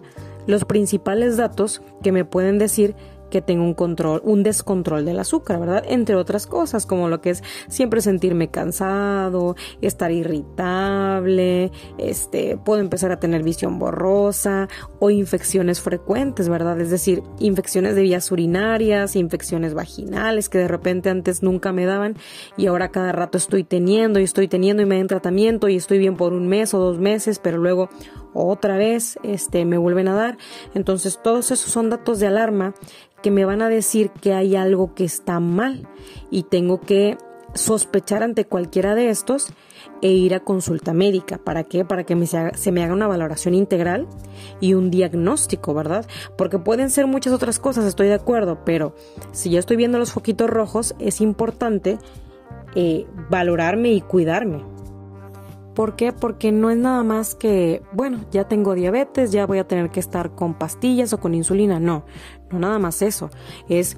los 0.47 0.65
principales 0.65 1.37
datos 1.37 1.83
que 2.03 2.13
me 2.13 2.25
pueden 2.25 2.59
decir 2.59 2.95
que 3.31 3.43
tengo 3.43 3.65
un 3.65 3.75
control, 3.75 4.21
un 4.25 4.43
descontrol 4.43 5.05
del 5.05 5.19
azúcar, 5.19 5.61
¿verdad? 5.61 5.85
Entre 5.87 6.15
otras 6.17 6.47
cosas, 6.47 6.87
como 6.87 7.09
lo 7.09 7.21
que 7.21 7.31
es 7.31 7.43
siempre 7.69 8.01
sentirme 8.01 8.49
cansado, 8.51 9.57
estar 9.81 10.11
irritable, 10.11 11.71
este, 11.99 12.57
puedo 12.57 12.81
empezar 12.81 13.13
a 13.13 13.21
tener 13.21 13.43
visión 13.43 13.79
borrosa 13.79 14.69
o 14.99 15.11
infecciones 15.11 15.81
frecuentes, 15.81 16.49
¿verdad? 16.49 16.81
Es 16.81 16.91
decir, 16.91 17.23
infecciones 17.39 17.95
de 17.95 18.03
vías 18.03 18.31
urinarias, 18.31 19.17
infecciones 19.17 19.75
vaginales 19.75 20.49
que 20.49 20.59
de 20.59 20.69
repente 20.69 21.11
antes 21.11 21.43
nunca 21.43 21.73
me 21.73 21.87
daban 21.87 22.17
y 22.57 22.67
ahora 22.67 22.91
cada 22.91 23.13
rato 23.13 23.39
estoy 23.39 23.65
teniendo 23.65 24.21
y 24.21 24.25
estoy 24.25 24.49
teniendo 24.49 24.83
y 24.83 24.87
me 24.87 24.97
den 24.97 25.07
tratamiento 25.07 25.69
y 25.69 25.77
estoy 25.77 25.99
bien 25.99 26.17
por 26.17 26.33
un 26.33 26.49
mes 26.49 26.75
o 26.75 26.79
dos 26.79 26.99
meses, 26.99 27.39
pero 27.39 27.59
luego 27.59 27.89
otra 28.35 28.77
vez 28.77 29.19
este 29.23 29.65
me 29.65 29.79
vuelven 29.79 30.09
a 30.09 30.15
dar. 30.15 30.39
Entonces, 30.75 31.21
todos 31.23 31.51
esos 31.51 31.71
son 31.71 31.91
datos 31.91 32.19
de 32.21 32.27
alarma 32.27 32.75
que 33.23 33.31
me 33.31 33.45
van 33.45 33.63
a 33.63 33.69
decir 33.69 34.11
que 34.11 34.33
hay 34.33 34.57
algo 34.57 34.95
que 34.95 35.05
está 35.05 35.41
mal 35.41 35.89
y 36.31 36.45
tengo 36.45 36.81
que 36.81 37.19
sospechar 37.55 38.23
ante 38.23 38.45
cualquiera 38.45 38.95
de 38.95 39.09
estos 39.09 39.49
e 40.03 40.11
ir 40.11 40.35
a 40.35 40.41
consulta 40.41 40.93
médica. 40.93 41.39
¿Para 41.39 41.65
qué? 41.65 41.85
Para 41.85 42.05
que 42.05 42.15
se, 42.27 42.73
me 42.73 42.85
haga 42.85 42.93
una 42.93 43.07
valoración 43.07 43.55
integral 43.55 44.07
y 44.61 44.75
un 44.75 44.91
diagnóstico, 44.91 45.75
¿verdad? 45.75 46.07
Porque 46.37 46.59
pueden 46.59 46.91
ser 46.91 47.07
muchas 47.07 47.33
otras 47.33 47.59
cosas, 47.59 47.85
estoy 47.85 48.09
de 48.09 48.15
acuerdo, 48.15 48.65
pero 48.65 48.95
si 49.33 49.51
yo 49.51 49.59
estoy 49.59 49.77
viendo 49.77 49.99
los 49.99 50.13
foquitos 50.13 50.49
rojos, 50.49 50.95
es 50.99 51.21
importante 51.21 51.99
eh, 52.75 53.07
valorarme 53.31 53.93
y 53.93 54.01
cuidarme. 54.01 54.78
¿Por 55.79 55.95
qué? 55.95 56.13
Porque 56.13 56.51
no 56.51 56.71
es 56.71 56.77
nada 56.77 57.05
más 57.05 57.37
que, 57.37 57.83
bueno, 57.93 58.25
ya 58.33 58.49
tengo 58.49 58.75
diabetes, 58.75 59.31
ya 59.31 59.47
voy 59.47 59.59
a 59.59 59.69
tener 59.69 59.91
que 59.91 60.01
estar 60.01 60.33
con 60.33 60.55
pastillas 60.55 61.13
o 61.13 61.21
con 61.21 61.35
insulina. 61.37 61.79
No, 61.79 62.05
no 62.51 62.59
nada 62.59 62.81
más 62.81 63.01
eso. 63.01 63.31
Es 63.69 63.97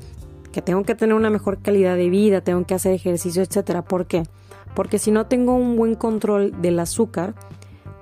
que 0.52 0.60
tengo 0.60 0.82
que 0.82 0.94
tener 0.94 1.14
una 1.14 1.30
mejor 1.30 1.62
calidad 1.62 1.96
de 1.96 2.10
vida, 2.10 2.42
tengo 2.42 2.66
que 2.66 2.74
hacer 2.74 2.92
ejercicio, 2.92 3.40
etcétera. 3.42 3.80
¿Por 3.80 4.06
qué? 4.06 4.24
Porque 4.74 4.98
si 4.98 5.10
no 5.10 5.24
tengo 5.24 5.54
un 5.54 5.74
buen 5.74 5.94
control 5.94 6.60
del 6.60 6.78
azúcar, 6.80 7.34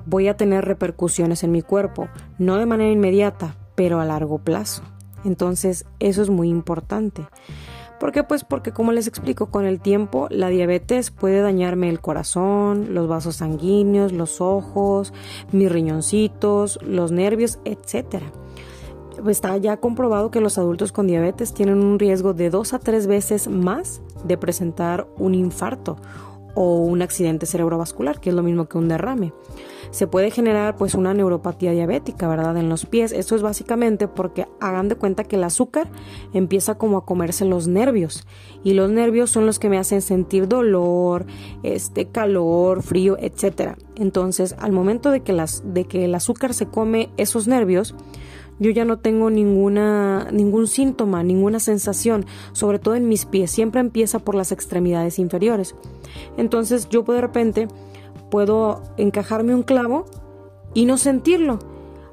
voy 0.07 0.27
a 0.27 0.37
tener 0.37 0.65
repercusiones 0.65 1.45
en 1.45 1.53
mi 1.53 1.63
cuerpo, 1.63 2.09
no 2.37 2.57
de 2.57 2.67
manera 2.67 2.91
inmediata, 2.91 3.55
pero 3.77 4.01
a 4.01 4.05
largo 4.05 4.39
plazo. 4.39 4.83
Entonces, 5.25 5.87
eso 6.01 6.21
es 6.21 6.31
muy 6.31 6.49
importante. 6.49 7.29
¿Por 7.99 8.13
qué? 8.13 8.23
Pues 8.23 8.45
porque 8.45 8.73
como 8.73 8.93
les 8.93 9.09
explico, 9.09 9.47
con 9.47 9.65
el 9.65 9.81
tiempo 9.81 10.29
la 10.31 10.49
diabetes 10.49 11.11
puede 11.11 11.41
dañarme 11.41 11.89
el 11.89 12.01
corazón, 12.01 12.95
los 12.95 13.09
vasos 13.09 13.37
sanguíneos, 13.37 14.13
los 14.13 14.41
ojos, 14.41 15.13
mis 15.51 15.71
riñoncitos, 15.71 16.79
los 16.83 17.11
nervios, 17.11 17.59
etc. 17.65 18.23
Está 19.27 19.57
ya 19.57 19.79
comprobado 19.79 20.31
que 20.31 20.41
los 20.41 20.59
adultos 20.59 20.93
con 20.93 21.09
diabetes 21.09 21.53
tienen 21.53 21.83
un 21.83 21.99
riesgo 21.99 22.35
de 22.35 22.51
dos 22.51 22.73
a 22.73 22.79
tres 22.79 23.09
veces 23.09 23.49
más 23.49 24.01
de 24.25 24.39
presentar 24.39 25.09
un 25.17 25.35
infarto 25.35 25.97
o 26.61 26.79
un 26.79 27.03
accidente 27.03 27.47
cerebrovascular, 27.47 28.19
que 28.19 28.31
es 28.31 28.35
lo 28.35 28.43
mismo 28.43 28.69
que 28.69 28.79
un 28.79 28.89
derrame. 28.89 29.33
Se 29.93 30.09
puede 30.09 30.33
generar 30.33 30.75
pues 30.75 30.97
una 30.97 31.15
neuropatía 31.15 31.71
diabética, 31.71 32.27
¿verdad? 32.27 32.57
En 32.57 32.69
los 32.69 32.85
pies. 32.85 33.13
Esto 33.13 33.37
es 33.37 33.43
básicamente 33.43 34.09
porque 34.09 34.49
hagan 34.59 34.89
de 34.89 34.97
cuenta 34.97 35.23
que 35.23 35.37
el 35.37 35.45
azúcar 35.45 35.89
empieza 36.33 36.77
como 36.77 36.97
a 36.97 37.05
comerse 37.05 37.45
los 37.45 37.69
nervios 37.69 38.27
y 38.65 38.73
los 38.73 38.91
nervios 38.91 39.31
son 39.31 39.47
los 39.47 39.61
que 39.61 39.69
me 39.69 39.79
hacen 39.79 40.03
sentir 40.03 40.49
dolor, 40.49 41.27
este 41.63 42.09
calor, 42.09 42.83
frío, 42.83 43.17
etcétera. 43.21 43.79
Entonces, 43.95 44.57
al 44.59 44.73
momento 44.73 45.13
de 45.13 45.21
que 45.21 45.33
las 45.33 45.63
de 45.65 45.85
que 45.85 46.07
el 46.07 46.15
azúcar 46.17 46.55
se 46.55 46.67
come 46.67 47.11
esos 47.19 47.47
nervios, 47.47 47.95
yo 48.59 48.71
ya 48.71 48.85
no 48.85 48.99
tengo 48.99 49.31
ninguna, 49.31 50.29
ningún 50.33 50.67
síntoma, 50.67 51.23
ninguna 51.23 51.61
sensación, 51.61 52.27
sobre 52.53 52.79
todo 52.79 52.95
en 52.95 53.09
mis 53.09 53.25
pies, 53.25 53.51
siempre 53.51 53.81
empieza 53.81 54.19
por 54.19 54.35
las 54.35 54.53
extremidades 54.53 55.19
inferiores. 55.19 55.75
Entonces 56.37 56.89
yo 56.89 57.03
de 57.03 57.21
repente 57.21 57.69
puedo 58.31 58.83
encajarme 58.97 59.55
un 59.55 59.63
clavo 59.63 60.07
y 60.75 60.85
no 60.85 60.99
sentirlo. 60.99 61.59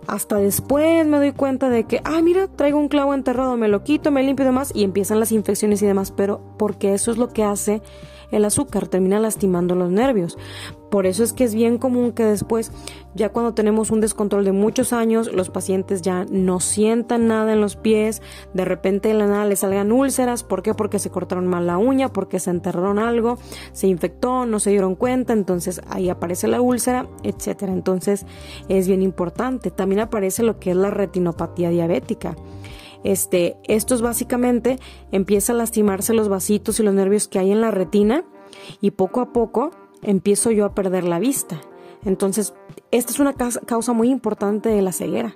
Hasta 0.07 0.35
después 0.37 1.05
me 1.07 1.17
doy 1.17 1.31
cuenta 1.31 1.69
de 1.69 1.85
que, 1.85 1.99
ah, 2.03 2.21
mira, 2.21 2.47
traigo 2.47 2.77
un 2.77 2.89
clavo 2.89 3.15
enterrado, 3.15 3.57
me 3.57 3.67
lo 3.67 3.83
quito, 3.83 4.11
me 4.11 4.21
limpio 4.21 4.43
y 4.43 4.47
demás, 4.47 4.71
y 4.75 4.83
empiezan 4.83 5.19
las 5.19 5.31
infecciones 5.31 5.81
y 5.81 5.87
demás, 5.87 6.11
pero 6.11 6.41
porque 6.59 6.93
eso 6.93 7.11
es 7.11 7.17
lo 7.17 7.29
que 7.29 7.43
hace 7.43 7.81
el 8.31 8.45
azúcar, 8.45 8.87
termina 8.87 9.19
lastimando 9.19 9.75
los 9.75 9.89
nervios. 9.89 10.37
Por 10.95 11.07
eso 11.07 11.25
es 11.25 11.33
que 11.33 11.43
es 11.43 11.53
bien 11.53 11.77
común 11.77 12.13
que 12.13 12.23
después, 12.23 12.71
ya 13.15 13.27
cuando 13.27 13.53
tenemos 13.53 13.91
un 13.91 13.99
descontrol 13.99 14.45
de 14.45 14.53
muchos 14.53 14.93
años, 14.93 15.29
los 15.33 15.49
pacientes 15.49 16.01
ya 16.01 16.25
no 16.31 16.61
sientan 16.61 17.27
nada 17.27 17.51
en 17.51 17.59
los 17.59 17.75
pies, 17.75 18.21
de 18.53 18.63
repente 18.63 19.09
en 19.09 19.17
la 19.17 19.27
nada 19.27 19.43
les 19.43 19.59
salgan 19.59 19.91
úlceras, 19.91 20.43
¿por 20.43 20.63
qué? 20.63 20.73
Porque 20.73 20.97
se 20.99 21.09
cortaron 21.09 21.47
mal 21.47 21.67
la 21.67 21.77
uña, 21.77 22.13
porque 22.13 22.39
se 22.39 22.49
enterraron 22.49 22.97
algo, 22.97 23.37
se 23.73 23.87
infectó, 23.87 24.45
no 24.45 24.61
se 24.61 24.69
dieron 24.69 24.95
cuenta, 24.95 25.33
entonces 25.33 25.81
ahí 25.89 26.07
aparece 26.07 26.47
la 26.47 26.61
úlcera, 26.61 27.07
etcétera. 27.23 27.73
Entonces 27.73 28.25
es 28.69 28.87
bien 28.87 29.01
importante. 29.01 29.71
También 29.71 29.99
aparece 29.99 30.43
lo 30.43 30.61
que 30.61 30.71
es 30.71 30.77
la 30.77 30.91
retinopatía 30.91 31.71
diabética. 31.71 32.37
Este, 33.03 33.57
estos 33.65 34.01
básicamente 34.01 34.79
empieza 35.11 35.51
a 35.51 35.57
lastimarse 35.57 36.13
los 36.13 36.29
vasitos 36.29 36.79
y 36.79 36.83
los 36.83 36.93
nervios 36.93 37.27
que 37.27 37.39
hay 37.39 37.51
en 37.51 37.59
la 37.59 37.71
retina 37.71 38.23
y 38.79 38.91
poco 38.91 39.19
a 39.19 39.33
poco 39.33 39.71
empiezo 40.05 40.51
yo 40.51 40.65
a 40.65 40.73
perder 40.73 41.03
la 41.03 41.19
vista. 41.19 41.61
Entonces, 42.05 42.53
esta 42.91 43.11
es 43.11 43.19
una 43.19 43.33
causa 43.33 43.93
muy 43.93 44.09
importante 44.09 44.69
de 44.69 44.81
la 44.81 44.91
ceguera. 44.91 45.33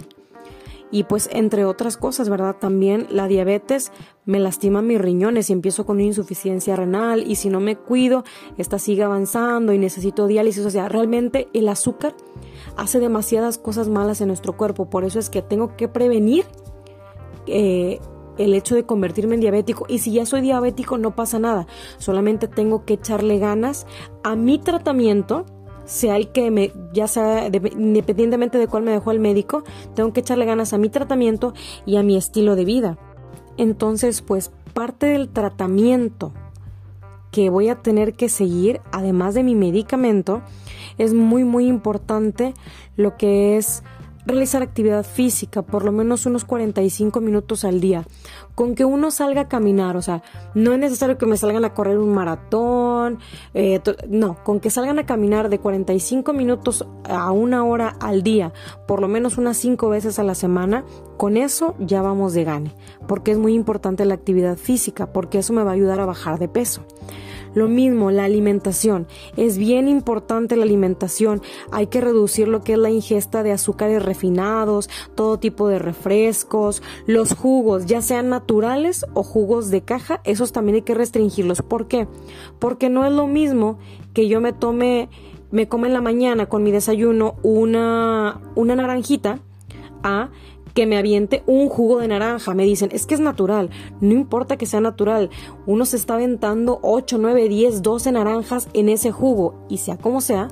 Y 0.91 1.03
pues 1.03 1.29
entre 1.31 1.65
otras 1.65 1.97
cosas, 1.97 2.29
¿verdad? 2.29 2.55
También 2.59 3.05
la 3.11 3.27
diabetes 3.27 3.91
me 4.25 4.39
lastima 4.39 4.81
mis 4.81 4.99
riñones 4.99 5.49
y 5.49 5.53
empiezo 5.53 5.85
con 5.85 5.97
una 5.97 6.05
insuficiencia 6.05 6.75
renal 6.75 7.29
y 7.29 7.35
si 7.35 7.49
no 7.49 7.59
me 7.59 7.75
cuido, 7.75 8.23
esta 8.57 8.79
sigue 8.79 9.03
avanzando 9.03 9.71
y 9.71 9.77
necesito 9.77 10.25
diálisis. 10.25 10.65
O 10.65 10.71
sea, 10.71 10.89
realmente 10.89 11.47
el 11.53 11.69
azúcar 11.69 12.15
hace 12.75 12.99
demasiadas 12.99 13.59
cosas 13.59 13.87
malas 13.87 14.21
en 14.21 14.27
nuestro 14.27 14.57
cuerpo. 14.57 14.89
Por 14.89 15.03
eso 15.03 15.19
es 15.19 15.29
que 15.29 15.43
tengo 15.43 15.75
que 15.75 15.87
prevenir 15.87 16.45
eh, 17.45 17.99
el 18.39 18.53
hecho 18.53 18.75
de 18.75 18.85
convertirme 18.85 19.35
en 19.35 19.41
diabético 19.41 19.85
y 19.87 19.99
si 19.99 20.11
ya 20.13 20.25
soy 20.25 20.41
diabético 20.41 20.97
no 20.97 21.15
pasa 21.15 21.37
nada, 21.37 21.67
solamente 21.97 22.47
tengo 22.47 22.85
que 22.85 22.95
echarle 22.95 23.37
ganas 23.37 23.85
a 24.23 24.35
mi 24.35 24.57
tratamiento 24.57 25.45
sea 25.85 26.17
el 26.17 26.31
que 26.31 26.51
me, 26.51 26.71
ya 26.93 27.07
sea 27.07 27.47
independientemente 27.47 28.59
de 28.59 28.67
cuál 28.67 28.83
me 28.83 28.91
dejó 28.91 29.09
el 29.11 29.19
médico, 29.19 29.63
tengo 29.95 30.13
que 30.13 30.19
echarle 30.19 30.45
ganas 30.45 30.71
a 30.71 30.77
mi 30.77 30.89
tratamiento 30.89 31.53
y 31.85 31.97
a 31.97 32.03
mi 32.03 32.15
estilo 32.15 32.55
de 32.55 32.63
vida. 32.63 32.99
Entonces, 33.57 34.21
pues 34.21 34.51
parte 34.73 35.07
del 35.07 35.29
tratamiento 35.29 36.31
que 37.31 37.49
voy 37.49 37.69
a 37.69 37.81
tener 37.81 38.13
que 38.13 38.29
seguir, 38.29 38.81
además 38.91 39.33
de 39.33 39.43
mi 39.43 39.55
medicamento, 39.55 40.41
es 40.97 41.13
muy, 41.13 41.43
muy 41.43 41.67
importante 41.67 42.53
lo 42.95 43.17
que 43.17 43.57
es 43.57 43.83
realizar 44.25 44.61
actividad 44.61 45.05
física, 45.05 45.61
por 45.61 45.83
lo 45.83 45.91
menos 45.91 46.25
unos 46.25 46.45
45 46.45 47.21
minutos 47.21 47.65
al 47.65 47.79
día. 47.79 48.05
Con 48.55 48.75
que 48.75 48.85
uno 48.85 49.11
salga 49.11 49.41
a 49.41 49.47
caminar, 49.47 49.97
o 49.97 50.01
sea, 50.01 50.21
no 50.53 50.73
es 50.73 50.79
necesario 50.79 51.17
que 51.17 51.25
me 51.25 51.37
salgan 51.37 51.65
a 51.65 51.73
correr 51.73 51.97
un 51.97 52.13
maratón, 52.13 53.19
eh, 53.53 53.81
no, 54.09 54.43
con 54.43 54.59
que 54.59 54.69
salgan 54.69 54.99
a 54.99 55.05
caminar 55.05 55.49
de 55.49 55.59
45 55.59 56.33
minutos 56.33 56.85
a 57.05 57.31
una 57.31 57.63
hora 57.63 57.95
al 57.99 58.23
día, 58.23 58.53
por 58.87 59.01
lo 59.01 59.07
menos 59.07 59.37
unas 59.37 59.57
5 59.57 59.89
veces 59.89 60.19
a 60.19 60.23
la 60.23 60.35
semana, 60.35 60.83
con 61.17 61.37
eso 61.37 61.75
ya 61.79 62.01
vamos 62.01 62.33
de 62.33 62.43
gane, 62.43 62.75
porque 63.07 63.31
es 63.31 63.37
muy 63.37 63.53
importante 63.53 64.05
la 64.05 64.13
actividad 64.13 64.57
física, 64.57 65.11
porque 65.11 65.39
eso 65.39 65.53
me 65.53 65.63
va 65.63 65.71
a 65.71 65.75
ayudar 65.75 65.99
a 65.99 66.05
bajar 66.05 66.39
de 66.39 66.47
peso. 66.47 66.83
Lo 67.53 67.67
mismo, 67.67 68.11
la 68.11 68.25
alimentación. 68.25 69.07
Es 69.37 69.57
bien 69.57 69.87
importante 69.87 70.55
la 70.55 70.63
alimentación. 70.63 71.41
Hay 71.71 71.87
que 71.87 72.01
reducir 72.01 72.47
lo 72.47 72.61
que 72.61 72.73
es 72.73 72.79
la 72.79 72.89
ingesta 72.89 73.43
de 73.43 73.51
azúcares 73.51 74.03
refinados, 74.03 74.89
todo 75.15 75.39
tipo 75.39 75.67
de 75.67 75.79
refrescos, 75.79 76.81
los 77.05 77.33
jugos, 77.33 77.85
ya 77.85 78.01
sean 78.01 78.29
naturales 78.29 79.05
o 79.13 79.23
jugos 79.23 79.69
de 79.69 79.81
caja, 79.81 80.21
esos 80.23 80.51
también 80.51 80.75
hay 80.75 80.81
que 80.81 80.93
restringirlos. 80.93 81.61
¿Por 81.61 81.87
qué? 81.87 82.07
Porque 82.59 82.89
no 82.89 83.05
es 83.05 83.11
lo 83.11 83.27
mismo 83.27 83.77
que 84.13 84.27
yo 84.27 84.41
me 84.41 84.53
tome, 84.53 85.09
me 85.51 85.67
come 85.67 85.87
en 85.87 85.93
la 85.93 86.01
mañana 86.01 86.47
con 86.47 86.63
mi 86.63 86.71
desayuno 86.71 87.35
una, 87.43 88.41
una 88.55 88.75
naranjita 88.75 89.39
a 90.03 90.29
que 90.73 90.85
me 90.85 90.97
aviente 90.97 91.43
un 91.45 91.69
jugo 91.69 91.99
de 91.99 92.07
naranja. 92.07 92.53
Me 92.53 92.63
dicen, 92.63 92.89
es 92.91 93.05
que 93.05 93.15
es 93.15 93.19
natural. 93.19 93.69
No 94.01 94.13
importa 94.13 94.57
que 94.57 94.65
sea 94.65 94.81
natural. 94.81 95.29
Uno 95.65 95.85
se 95.85 95.97
está 95.97 96.15
aventando 96.15 96.79
8, 96.81 97.17
9, 97.19 97.49
10, 97.49 97.81
12 97.81 98.11
naranjas 98.11 98.69
en 98.73 98.89
ese 98.89 99.11
jugo. 99.11 99.65
Y 99.69 99.77
sea 99.77 99.97
como 99.97 100.21
sea, 100.21 100.49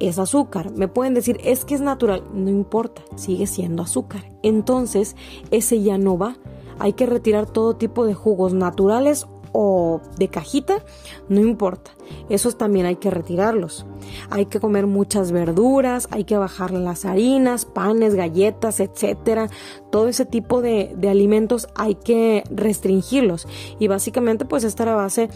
es 0.00 0.18
azúcar. 0.18 0.70
Me 0.72 0.88
pueden 0.88 1.14
decir, 1.14 1.38
es 1.44 1.64
que 1.64 1.74
es 1.74 1.80
natural. 1.80 2.24
No 2.32 2.50
importa, 2.50 3.02
sigue 3.16 3.46
siendo 3.46 3.82
azúcar. 3.82 4.24
Entonces, 4.42 5.16
ese 5.50 5.82
ya 5.82 5.98
no 5.98 6.18
va. 6.18 6.36
Hay 6.78 6.92
que 6.92 7.06
retirar 7.06 7.46
todo 7.46 7.76
tipo 7.76 8.06
de 8.06 8.14
jugos 8.14 8.52
naturales 8.52 9.26
o 9.58 10.02
de 10.18 10.28
cajita, 10.28 10.84
no 11.30 11.40
importa. 11.40 11.92
Esos 12.28 12.58
también 12.58 12.84
hay 12.84 12.96
que 12.96 13.10
retirarlos. 13.10 13.86
Hay 14.28 14.44
que 14.46 14.60
comer 14.60 14.86
muchas 14.86 15.32
verduras, 15.32 16.08
hay 16.10 16.24
que 16.24 16.36
bajar 16.36 16.72
las 16.72 17.06
harinas, 17.06 17.64
panes, 17.64 18.14
galletas, 18.14 18.80
etcétera. 18.80 19.48
Todo 19.90 20.08
ese 20.08 20.26
tipo 20.26 20.60
de, 20.60 20.92
de 20.98 21.08
alimentos 21.08 21.68
hay 21.74 21.94
que 21.94 22.44
restringirlos. 22.50 23.48
Y 23.78 23.88
básicamente 23.88 24.44
pues 24.44 24.62
estar 24.62 24.90
a 24.90 24.94
base 24.94 25.30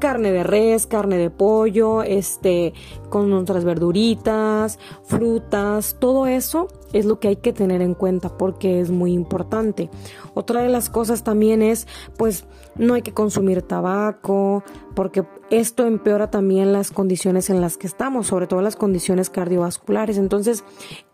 carne 0.00 0.32
de 0.32 0.42
res, 0.42 0.88
carne 0.88 1.18
de 1.18 1.30
pollo, 1.30 2.02
este, 2.02 2.72
con 3.08 3.32
otras 3.32 3.64
verduritas, 3.64 4.80
frutas, 5.04 5.96
todo 6.00 6.26
eso 6.26 6.66
es 6.92 7.04
lo 7.04 7.20
que 7.20 7.28
hay 7.28 7.36
que 7.36 7.52
tener 7.52 7.82
en 7.82 7.94
cuenta 7.94 8.36
porque 8.36 8.80
es 8.80 8.90
muy 8.90 9.12
importante. 9.12 9.90
Otra 10.34 10.62
de 10.62 10.68
las 10.68 10.90
cosas 10.90 11.22
también 11.22 11.62
es, 11.62 11.86
pues, 12.16 12.46
no 12.76 12.94
hay 12.94 13.02
que 13.02 13.12
consumir 13.12 13.62
tabaco 13.62 14.64
porque 14.94 15.24
esto 15.50 15.86
empeora 15.86 16.30
también 16.30 16.72
las 16.72 16.90
condiciones 16.90 17.50
en 17.50 17.60
las 17.60 17.76
que 17.76 17.86
estamos, 17.86 18.26
sobre 18.26 18.46
todo 18.46 18.62
las 18.62 18.76
condiciones 18.76 19.30
cardiovasculares. 19.30 20.18
Entonces, 20.18 20.64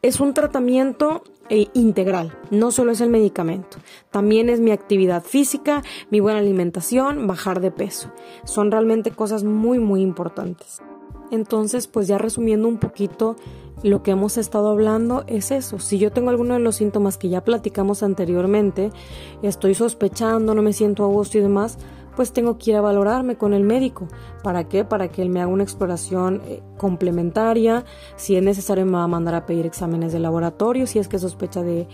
es 0.02 0.21
un 0.21 0.33
tratamiento 0.33 1.23
eh, 1.49 1.69
integral, 1.75 2.37
no 2.50 2.71
solo 2.71 2.93
es 2.93 3.00
el 3.00 3.11
medicamento, 3.11 3.79
también 4.11 4.49
es 4.49 4.61
mi 4.61 4.70
actividad 4.70 5.23
física, 5.23 5.83
mi 6.11 6.20
buena 6.20 6.40
alimentación, 6.40 7.27
bajar 7.27 7.61
de 7.61 7.70
peso. 7.70 8.12
Son 8.44 8.70
realmente 8.70 9.11
cosas 9.11 9.44
muy, 9.44 9.79
muy 9.79 10.03
importantes. 10.03 10.81
Entonces, 11.31 11.87
pues 11.87 12.07
ya 12.09 12.18
resumiendo 12.18 12.68
un 12.68 12.79
poquito 12.79 13.37
lo 13.83 14.03
que 14.03 14.12
hemos 14.12 14.38
estado 14.38 14.70
hablando 14.70 15.25
es 15.27 15.51
eso. 15.51 15.79
Si 15.79 15.99
yo 15.99 16.11
tengo 16.11 16.31
alguno 16.31 16.55
de 16.55 16.61
los 16.61 16.77
síntomas 16.77 17.18
que 17.18 17.29
ya 17.29 17.44
platicamos 17.44 18.03
anteriormente, 18.03 18.90
estoy 19.42 19.75
sospechando, 19.75 20.55
no 20.55 20.62
me 20.62 20.73
siento 20.73 21.05
a 21.05 21.09
gusto 21.09 21.38
y 21.38 21.42
demás, 21.42 21.79
pues 22.16 22.33
tengo 22.33 22.59
que 22.59 22.70
ir 22.70 22.76
a 22.76 22.81
valorarme 22.81 23.37
con 23.37 23.52
el 23.52 23.62
médico. 23.62 24.09
¿Para 24.42 24.64
qué? 24.64 24.85
Para 24.85 25.09
que 25.09 25.22
él 25.22 25.29
me 25.29 25.40
haga 25.40 25.52
una 25.52 25.62
exploración 25.62 26.42
eh, 26.46 26.62
complementaria. 26.79 27.85
Si 28.16 28.35
es 28.35 28.42
necesario 28.42 28.87
me 28.87 28.92
va 28.92 29.05
a 29.05 29.09
mandar 29.09 29.35
a 29.35 29.46
pedir 29.46 29.66
exámenes 29.66 30.12
de 30.12 30.18
laboratorio, 30.18 30.87
si 30.87 30.98
es 30.98 31.09
que 31.09 31.18
sospecha 31.18 31.62
de 31.62 31.87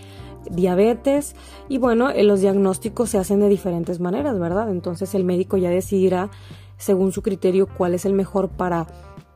diabetes. 0.49 1.35
Y 1.69 1.77
bueno, 1.77 2.09
eh, 2.09 2.23
los 2.23 2.41
diagnósticos 2.41 3.09
se 3.09 3.17
hacen 3.17 3.41
de 3.41 3.49
diferentes 3.49 3.99
maneras, 3.99 4.39
¿verdad? 4.39 4.71
Entonces 4.71 5.13
el 5.13 5.25
médico 5.25 5.57
ya 5.57 5.69
decidirá, 5.69 6.31
según 6.77 7.11
su 7.11 7.21
criterio, 7.21 7.67
cuál 7.67 7.93
es 7.93 8.05
el 8.05 8.13
mejor 8.13 8.49
para 8.49 8.87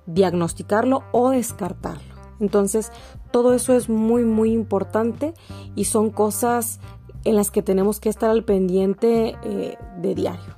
diagnosticarlo 0.05 1.03
o 1.11 1.31
descartarlo. 1.31 2.15
Entonces, 2.39 2.91
todo 3.31 3.53
eso 3.53 3.73
es 3.73 3.89
muy, 3.89 4.23
muy 4.23 4.51
importante 4.51 5.33
y 5.75 5.85
son 5.85 6.11
cosas 6.11 6.79
en 7.23 7.35
las 7.35 7.51
que 7.51 7.61
tenemos 7.61 7.99
que 7.99 8.09
estar 8.09 8.29
al 8.29 8.43
pendiente 8.43 9.35
eh, 9.43 9.77
de 9.99 10.15
diario. 10.15 10.56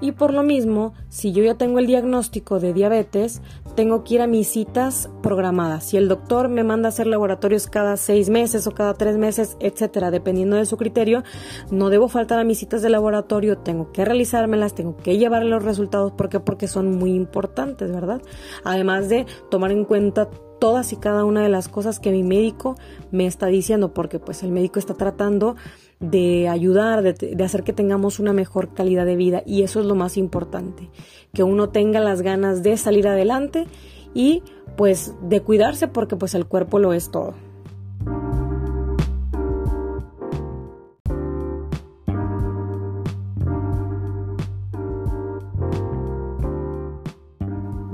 Y 0.00 0.12
por 0.12 0.32
lo 0.32 0.42
mismo, 0.42 0.94
si 1.08 1.32
yo 1.32 1.42
ya 1.42 1.54
tengo 1.54 1.80
el 1.80 1.86
diagnóstico 1.86 2.60
de 2.60 2.72
diabetes, 2.72 3.42
tengo 3.74 4.04
que 4.04 4.14
ir 4.14 4.22
a 4.22 4.26
mis 4.26 4.48
citas 4.48 5.10
programadas. 5.22 5.84
Si 5.84 5.96
el 5.96 6.08
doctor 6.08 6.48
me 6.48 6.62
manda 6.62 6.88
a 6.88 6.90
hacer 6.90 7.06
laboratorios 7.06 7.66
cada 7.66 7.96
seis 7.96 8.28
meses 8.30 8.66
o 8.66 8.72
cada 8.72 8.94
tres 8.94 9.16
meses, 9.16 9.56
etcétera, 9.60 10.10
dependiendo 10.10 10.56
de 10.56 10.66
su 10.66 10.76
criterio, 10.76 11.24
no 11.70 11.90
debo 11.90 12.08
faltar 12.08 12.38
a 12.38 12.44
mis 12.44 12.58
citas 12.58 12.82
de 12.82 12.90
laboratorio, 12.90 13.58
tengo 13.58 13.90
que 13.90 14.04
realizármelas, 14.04 14.74
tengo 14.74 14.96
que 14.96 15.18
llevar 15.18 15.44
los 15.44 15.64
resultados. 15.64 16.12
¿Por 16.12 16.28
qué? 16.28 16.38
Porque 16.40 16.68
son 16.68 16.96
muy 16.96 17.14
importantes, 17.14 17.90
¿verdad? 17.90 18.22
Además 18.64 19.08
de 19.08 19.26
tomar 19.50 19.72
en 19.72 19.84
cuenta 19.84 20.28
todas 20.58 20.92
y 20.92 20.96
cada 20.96 21.24
una 21.24 21.42
de 21.42 21.48
las 21.48 21.68
cosas 21.68 22.00
que 22.00 22.10
mi 22.10 22.22
médico 22.22 22.76
me 23.10 23.26
está 23.26 23.46
diciendo, 23.46 23.94
porque 23.94 24.18
pues 24.18 24.42
el 24.42 24.50
médico 24.50 24.78
está 24.78 24.94
tratando 24.94 25.56
de 26.00 26.48
ayudar, 26.48 27.02
de, 27.02 27.44
hacer 27.44 27.64
que 27.64 27.72
tengamos 27.72 28.20
una 28.20 28.32
mejor 28.32 28.72
calidad 28.72 29.04
de 29.04 29.16
vida 29.16 29.42
y 29.44 29.62
eso 29.62 29.80
es 29.80 29.86
lo 29.86 29.94
más 29.94 30.16
importante, 30.16 30.90
que 31.32 31.42
uno 31.42 31.70
tenga 31.70 32.00
las 32.00 32.22
ganas 32.22 32.62
de 32.62 32.76
salir 32.76 33.08
adelante 33.08 33.66
y 34.14 34.42
pues 34.76 35.14
de 35.22 35.40
cuidarse 35.40 35.88
porque 35.88 36.16
pues 36.16 36.34
el 36.34 36.46
cuerpo 36.46 36.78
lo 36.78 36.92
es 36.92 37.10
todo. 37.10 37.34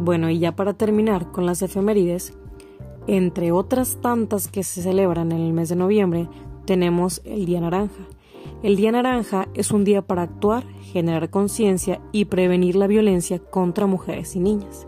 Bueno, 0.04 0.28
y 0.28 0.38
ya 0.38 0.54
para 0.54 0.74
terminar 0.74 1.32
con 1.32 1.46
las 1.46 1.62
efemérides, 1.62 2.34
entre 3.06 3.52
otras 3.52 3.98
tantas 4.02 4.48
que 4.48 4.62
se 4.62 4.82
celebran 4.82 5.32
en 5.32 5.40
el 5.40 5.54
mes 5.54 5.70
de 5.70 5.76
noviembre, 5.76 6.28
tenemos 6.64 7.22
el 7.24 7.46
Día 7.46 7.60
Naranja. 7.60 8.06
El 8.62 8.76
Día 8.76 8.92
Naranja 8.92 9.48
es 9.54 9.70
un 9.70 9.84
día 9.84 10.02
para 10.02 10.22
actuar, 10.22 10.64
generar 10.92 11.30
conciencia 11.30 12.00
y 12.12 12.26
prevenir 12.26 12.76
la 12.76 12.86
violencia 12.86 13.38
contra 13.38 13.86
mujeres 13.86 14.36
y 14.36 14.40
niñas. 14.40 14.86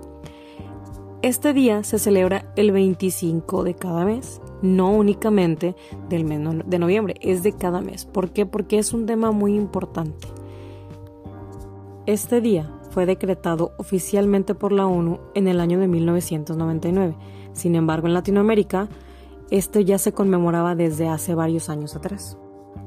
Este 1.23 1.53
día 1.53 1.83
se 1.83 1.99
celebra 1.99 2.53
el 2.57 2.73
25 2.73 3.65
de 3.65 3.75
cada 3.75 4.05
mes, 4.05 4.41
no 4.63 4.91
únicamente 4.91 5.75
del 6.09 6.25
mes 6.25 6.41
de 6.67 6.79
noviembre, 6.79 7.17
es 7.21 7.43
de 7.43 7.53
cada 7.53 7.81
mes. 7.81 8.05
¿Por 8.05 8.31
qué? 8.31 8.47
Porque 8.47 8.79
es 8.79 8.93
un 8.93 9.07
tema 9.07 9.33
muy 9.33 9.55
importante. 9.55 10.29
Este 12.07 12.41
día 12.41 12.71
fue 12.91 13.07
decretado 13.07 13.73
oficialmente 13.79 14.55
por 14.55 14.73
la 14.73 14.87
ONU 14.87 15.19
en 15.35 15.49
el 15.49 15.61
año 15.61 15.81
de 15.81 15.89
1999. 15.89 17.17
Sin 17.53 17.75
embargo, 17.75 18.07
en 18.07 18.15
Latinoamérica 18.15 18.89
este 19.51 19.85
ya 19.85 19.99
se 19.99 20.13
conmemoraba 20.13 20.75
desde 20.75 21.09
hace 21.09 21.35
varios 21.35 21.69
años 21.69 21.97
atrás. 21.97 22.39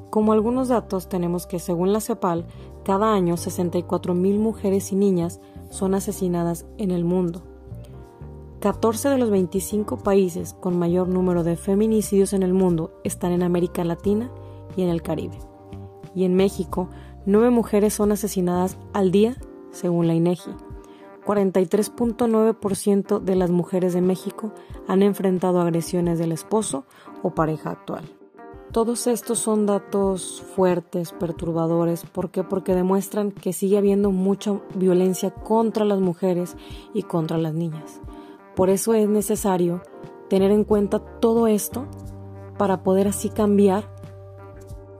Como 0.09 0.33
algunos 0.33 0.69
datos 0.69 1.07
tenemos 1.07 1.45
que 1.45 1.59
según 1.59 1.93
la 1.93 2.01
CEPAL, 2.01 2.45
cada 2.83 3.13
año 3.13 3.37
64 3.37 4.13
mil 4.15 4.39
mujeres 4.39 4.91
y 4.91 4.95
niñas 4.95 5.39
son 5.69 5.93
asesinadas 5.93 6.65
en 6.77 6.91
el 6.91 7.05
mundo. 7.05 7.43
14 8.59 9.09
de 9.09 9.17
los 9.17 9.29
25 9.29 9.97
países 9.97 10.53
con 10.53 10.77
mayor 10.77 11.07
número 11.07 11.43
de 11.43 11.55
feminicidios 11.55 12.33
en 12.33 12.43
el 12.43 12.53
mundo 12.53 12.91
están 13.03 13.31
en 13.31 13.43
América 13.43 13.83
Latina 13.83 14.31
y 14.75 14.81
en 14.81 14.89
el 14.89 15.01
Caribe. 15.01 15.37
Y 16.13 16.25
en 16.25 16.35
México, 16.35 16.89
9 17.25 17.51
mujeres 17.51 17.93
son 17.93 18.11
asesinadas 18.11 18.77
al 18.91 19.11
día, 19.11 19.37
según 19.71 20.07
la 20.07 20.15
INEGI. 20.15 20.51
43.9% 21.29 23.19
de 23.19 23.35
las 23.35 23.51
mujeres 23.51 23.93
de 23.93 24.01
México 24.01 24.51
han 24.87 25.03
enfrentado 25.03 25.61
agresiones 25.61 26.17
del 26.17 26.31
esposo 26.31 26.85
o 27.21 27.35
pareja 27.35 27.69
actual. 27.69 28.03
Todos 28.71 29.05
estos 29.05 29.37
son 29.37 29.67
datos 29.67 30.43
fuertes, 30.55 31.11
perturbadores. 31.11 32.03
¿Por 32.03 32.31
qué? 32.31 32.43
Porque 32.43 32.73
demuestran 32.73 33.31
que 33.31 33.53
sigue 33.53 33.77
habiendo 33.77 34.09
mucha 34.09 34.59
violencia 34.73 35.29
contra 35.29 35.85
las 35.85 35.99
mujeres 35.99 36.57
y 36.95 37.03
contra 37.03 37.37
las 37.37 37.53
niñas. 37.53 38.01
Por 38.55 38.71
eso 38.71 38.95
es 38.95 39.07
necesario 39.07 39.83
tener 40.29 40.49
en 40.49 40.63
cuenta 40.63 40.97
todo 40.97 41.45
esto 41.45 41.85
para 42.57 42.81
poder 42.81 43.07
así 43.07 43.29
cambiar 43.29 43.87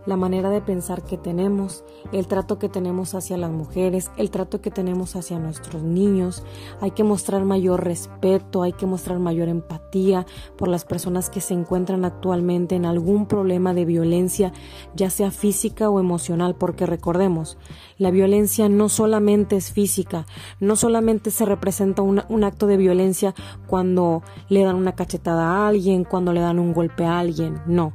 la 0.10 0.17
manera 0.17 0.50
de 0.50 0.60
pensar 0.60 1.04
que 1.04 1.17
tenemos, 1.17 1.84
el 2.12 2.26
trato 2.26 2.58
que 2.58 2.67
tenemos 2.67 3.13
hacia 3.13 3.38
las 3.38 3.52
mujeres, 3.52 4.10
el 4.17 4.32
trato 4.32 4.60
que 4.60 4.72
tenemos 4.72 5.15
hacia 5.15 5.38
nuestros 5.38 5.84
niños. 5.84 6.43
Hay 6.82 6.91
que 6.91 7.04
mostrar 7.04 7.45
mayor 7.45 7.84
respeto, 7.84 8.63
hay 8.63 8.74
que 8.74 8.88
mostrar 8.88 9.19
mayor 9.19 9.50
empatía 9.50 10.26
por 10.58 10.67
las 10.67 10.84
personas 10.84 11.30
que 11.30 11.41
se 11.41 11.54
encuentran 11.54 12.06
actualmente 12.06 12.76
en 12.76 12.86
algún 12.86 13.28
problema 13.28 13.76
de 13.76 13.86
violencia, 13.86 14.52
ya 14.95 15.12
sea 15.12 15.30
física 15.30 15.91
o 15.91 16.00
emocional, 16.00 16.56
porque 16.56 16.88
recordemos, 16.88 17.60
la 18.00 18.10
violencia 18.10 18.67
no 18.67 18.89
solamente 18.89 19.58
es 19.58 19.72
física, 19.72 20.26
no 20.60 20.76
solamente 20.76 21.30
se 21.30 21.45
representa 21.45 22.02
un, 22.02 22.43
acto 22.43 22.65
de 22.65 22.78
violencia 22.78 23.36
cuando 23.67 24.24
le 24.48 24.63
dan 24.63 24.76
una 24.76 24.95
cachetada 24.95 25.52
a 25.52 25.67
alguien, 25.67 26.04
cuando 26.04 26.34
le 26.34 26.39
dan 26.39 26.58
un 26.58 26.74
golpe 26.74 27.06
a 27.06 27.19
alguien, 27.19 27.62
no 27.67 27.93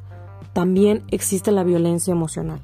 también 0.54 1.02
existe 1.10 1.52
la 1.52 1.64
violencia 1.64 2.12
emocional. 2.12 2.60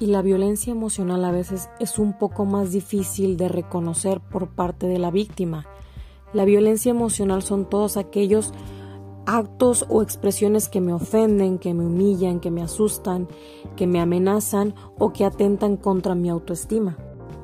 Y 0.00 0.06
la 0.06 0.22
violencia 0.22 0.70
emocional 0.70 1.24
a 1.24 1.30
veces 1.30 1.68
es 1.78 1.98
un 1.98 2.16
poco 2.16 2.46
más 2.46 2.72
difícil 2.72 3.36
de 3.36 3.48
reconocer 3.48 4.20
por 4.20 4.48
parte 4.48 4.86
de 4.86 4.98
la 4.98 5.10
víctima. 5.10 5.66
La 6.32 6.44
violencia 6.46 6.90
emocional 6.90 7.42
son 7.42 7.68
todos 7.68 7.98
aquellos 7.98 8.54
actos 9.26 9.84
o 9.88 10.02
expresiones 10.02 10.68
que 10.68 10.80
me 10.80 10.92
ofenden, 10.92 11.58
que 11.58 11.74
me 11.74 11.84
humillan, 11.84 12.40
que 12.40 12.50
me 12.50 12.62
asustan, 12.62 13.28
que 13.76 13.86
me 13.86 14.00
amenazan 14.00 14.74
o 14.98 15.12
que 15.12 15.24
atentan 15.24 15.76
contra 15.76 16.14
mi 16.14 16.30
autoestima. 16.30 16.96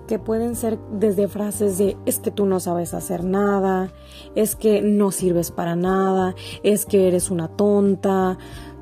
Que 0.06 0.18
pueden 0.18 0.56
ser 0.56 0.78
desde 0.90 1.28
frases 1.28 1.76
de 1.76 1.98
es 2.06 2.18
que 2.18 2.30
tú 2.30 2.46
no 2.46 2.60
sabes 2.60 2.94
hacer 2.94 3.24
nada, 3.24 3.92
es 4.34 4.56
que 4.56 4.80
no 4.80 5.10
sirves 5.10 5.50
para 5.50 5.76
nada, 5.76 6.34
es 6.62 6.86
que 6.86 7.08
eres 7.08 7.30
una 7.30 7.48
tonta, 7.48 8.38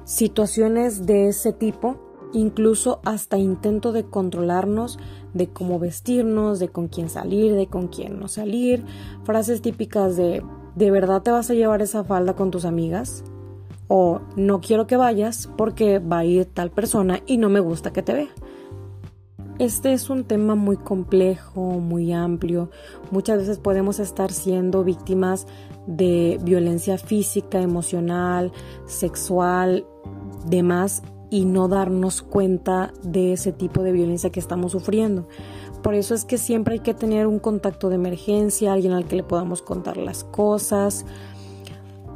situaciones 0.06 1.04
de 1.04 1.28
ese 1.28 1.52
tipo, 1.52 1.98
incluso 2.32 3.00
hasta 3.04 3.36
intento 3.36 3.92
de 3.92 4.04
controlarnos 4.04 4.98
de 5.34 5.48
cómo 5.48 5.78
vestirnos, 5.78 6.58
de 6.58 6.68
con 6.68 6.88
quién 6.88 7.10
salir, 7.10 7.54
de 7.54 7.66
con 7.66 7.88
quién 7.88 8.18
no 8.18 8.28
salir, 8.28 8.86
frases 9.24 9.60
típicas 9.60 10.16
de 10.16 10.42
¿de 10.74 10.90
verdad 10.90 11.20
te 11.22 11.30
vas 11.30 11.50
a 11.50 11.54
llevar 11.54 11.82
esa 11.82 12.04
falda 12.04 12.34
con 12.34 12.50
tus 12.50 12.64
amigas? 12.64 13.22
o 13.88 14.20
no 14.36 14.60
quiero 14.60 14.86
que 14.86 14.96
vayas 14.96 15.48
porque 15.56 15.98
va 15.98 16.18
a 16.18 16.24
ir 16.24 16.46
tal 16.46 16.70
persona 16.70 17.20
y 17.26 17.38
no 17.38 17.48
me 17.48 17.60
gusta 17.60 17.92
que 17.92 18.02
te 18.02 18.14
vea. 18.14 18.28
Este 19.58 19.94
es 19.94 20.10
un 20.10 20.24
tema 20.24 20.54
muy 20.54 20.76
complejo, 20.76 21.62
muy 21.80 22.12
amplio. 22.12 22.70
Muchas 23.10 23.38
veces 23.38 23.58
podemos 23.58 24.00
estar 24.00 24.30
siendo 24.30 24.84
víctimas 24.84 25.46
de 25.86 26.38
violencia 26.42 26.98
física, 26.98 27.62
emocional, 27.62 28.52
sexual, 28.84 29.86
demás 30.46 31.02
y 31.30 31.44
no 31.44 31.68
darnos 31.68 32.22
cuenta 32.22 32.92
de 33.02 33.32
ese 33.32 33.52
tipo 33.52 33.82
de 33.82 33.92
violencia 33.92 34.30
que 34.30 34.40
estamos 34.40 34.72
sufriendo. 34.72 35.28
Por 35.82 35.94
eso 35.94 36.14
es 36.14 36.24
que 36.24 36.38
siempre 36.38 36.74
hay 36.74 36.80
que 36.80 36.94
tener 36.94 37.26
un 37.26 37.38
contacto 37.38 37.88
de 37.88 37.96
emergencia, 37.96 38.72
alguien 38.72 38.92
al 38.92 39.06
que 39.06 39.16
le 39.16 39.22
podamos 39.22 39.62
contar 39.62 39.96
las 39.96 40.24
cosas, 40.24 41.04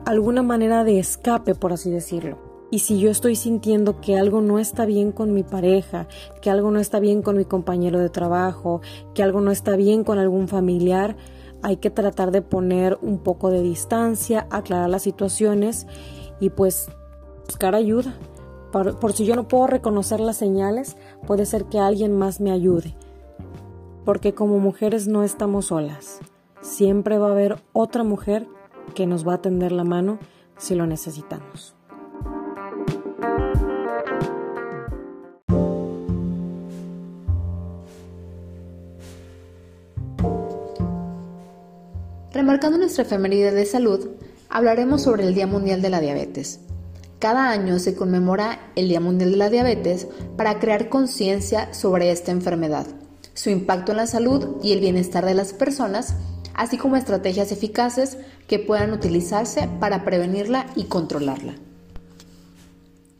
alguna 0.07 0.43
manera 0.43 0.85
de 0.85 0.99
escape, 0.99 1.55
por 1.55 1.73
así 1.73 1.91
decirlo. 1.91 2.39
Y 2.73 2.81
si 2.81 3.01
yo 3.01 3.11
estoy 3.11 3.35
sintiendo 3.35 4.01
que 4.01 4.17
algo 4.17 4.41
no 4.41 4.61
está 4.61 4.87
bien 4.87 5.11
con 5.11 5.33
mi 5.33 5.43
pareja, 5.43 6.07
que 6.41 6.51
algo 6.51 6.71
no 6.71 6.79
está 6.79 7.01
bien 7.01 7.21
con 7.21 7.37
mi 7.37 7.45
compañero 7.45 7.99
de 7.99 8.11
trabajo, 8.11 8.81
que 9.13 9.25
algo 9.25 9.41
no 9.41 9.51
está 9.51 9.75
bien 9.75 10.05
con 10.05 10.19
algún 10.19 10.47
familiar, 10.47 11.17
hay 11.63 11.77
que 11.77 11.91
tratar 11.91 12.31
de 12.31 12.43
poner 12.43 12.97
un 13.03 13.19
poco 13.19 13.51
de 13.51 13.61
distancia, 13.61 14.47
aclarar 14.51 14.89
las 14.89 15.03
situaciones 15.03 15.87
y 16.39 16.51
pues 16.51 16.91
buscar 17.51 17.75
ayuda. 17.75 18.15
Por, 18.71 19.13
si 19.13 19.27
yo 19.27 19.35
no 19.35 19.49
puedo 19.49 19.67
reconocer 19.67 20.21
las 20.21 20.37
señales, 20.37 20.97
puede 21.27 21.47
ser 21.47 21.65
que 21.65 21.81
alguien 21.81 22.17
más 22.17 22.41
me 22.41 22.53
ayude. 22.53 22.95
Porque 24.05 24.35
como 24.35 24.61
mujeres 24.61 25.09
no 25.09 25.25
estamos 25.25 25.67
solas. 25.67 26.21
Siempre 26.61 27.19
va 27.19 27.27
a 27.27 27.33
haber 27.33 27.61
otra 27.73 28.05
mujer 28.05 28.47
que 28.95 29.05
nos 29.05 29.27
va 29.27 29.35
a 29.35 29.43
tender 29.43 29.73
la 29.73 29.83
mano 29.83 30.21
si 30.59 30.77
lo 30.77 30.87
necesitamos. 30.87 31.75
Remarcando 42.33 42.79
nuestra 42.79 43.03
efeméride 43.03 43.51
de 43.51 43.67
salud, 43.67 44.09
hablaremos 44.49 45.03
sobre 45.03 45.25
el 45.25 45.35
Día 45.35 45.49
Mundial 45.49 45.83
de 45.83 45.91
la 45.91 46.01
Diabetes. 46.01 46.61
Cada 47.21 47.51
año 47.51 47.79
se 47.79 47.95
conmemora 47.95 48.73
el 48.77 48.89
Día 48.89 48.99
Mundial 48.99 49.33
de 49.33 49.37
la 49.37 49.51
Diabetes 49.51 50.07
para 50.39 50.59
crear 50.59 50.89
conciencia 50.89 51.73
sobre 51.75 52.11
esta 52.13 52.33
enfermedad, 52.33 52.87
su 53.35 53.51
impacto 53.51 53.93
en 53.93 53.99
la 53.99 54.07
salud 54.07 54.57
y 54.63 54.73
el 54.73 54.81
bienestar 54.81 55.27
de 55.27 55.35
las 55.35 55.53
personas, 55.53 56.15
así 56.55 56.79
como 56.79 56.97
estrategias 56.97 57.53
eficaces 57.53 58.17
que 58.49 58.59
puedan 58.59 58.95
utilizarse 58.95 59.69
para 59.81 60.03
prevenirla 60.03 60.65
y 60.77 60.85
controlarla. 60.85 61.57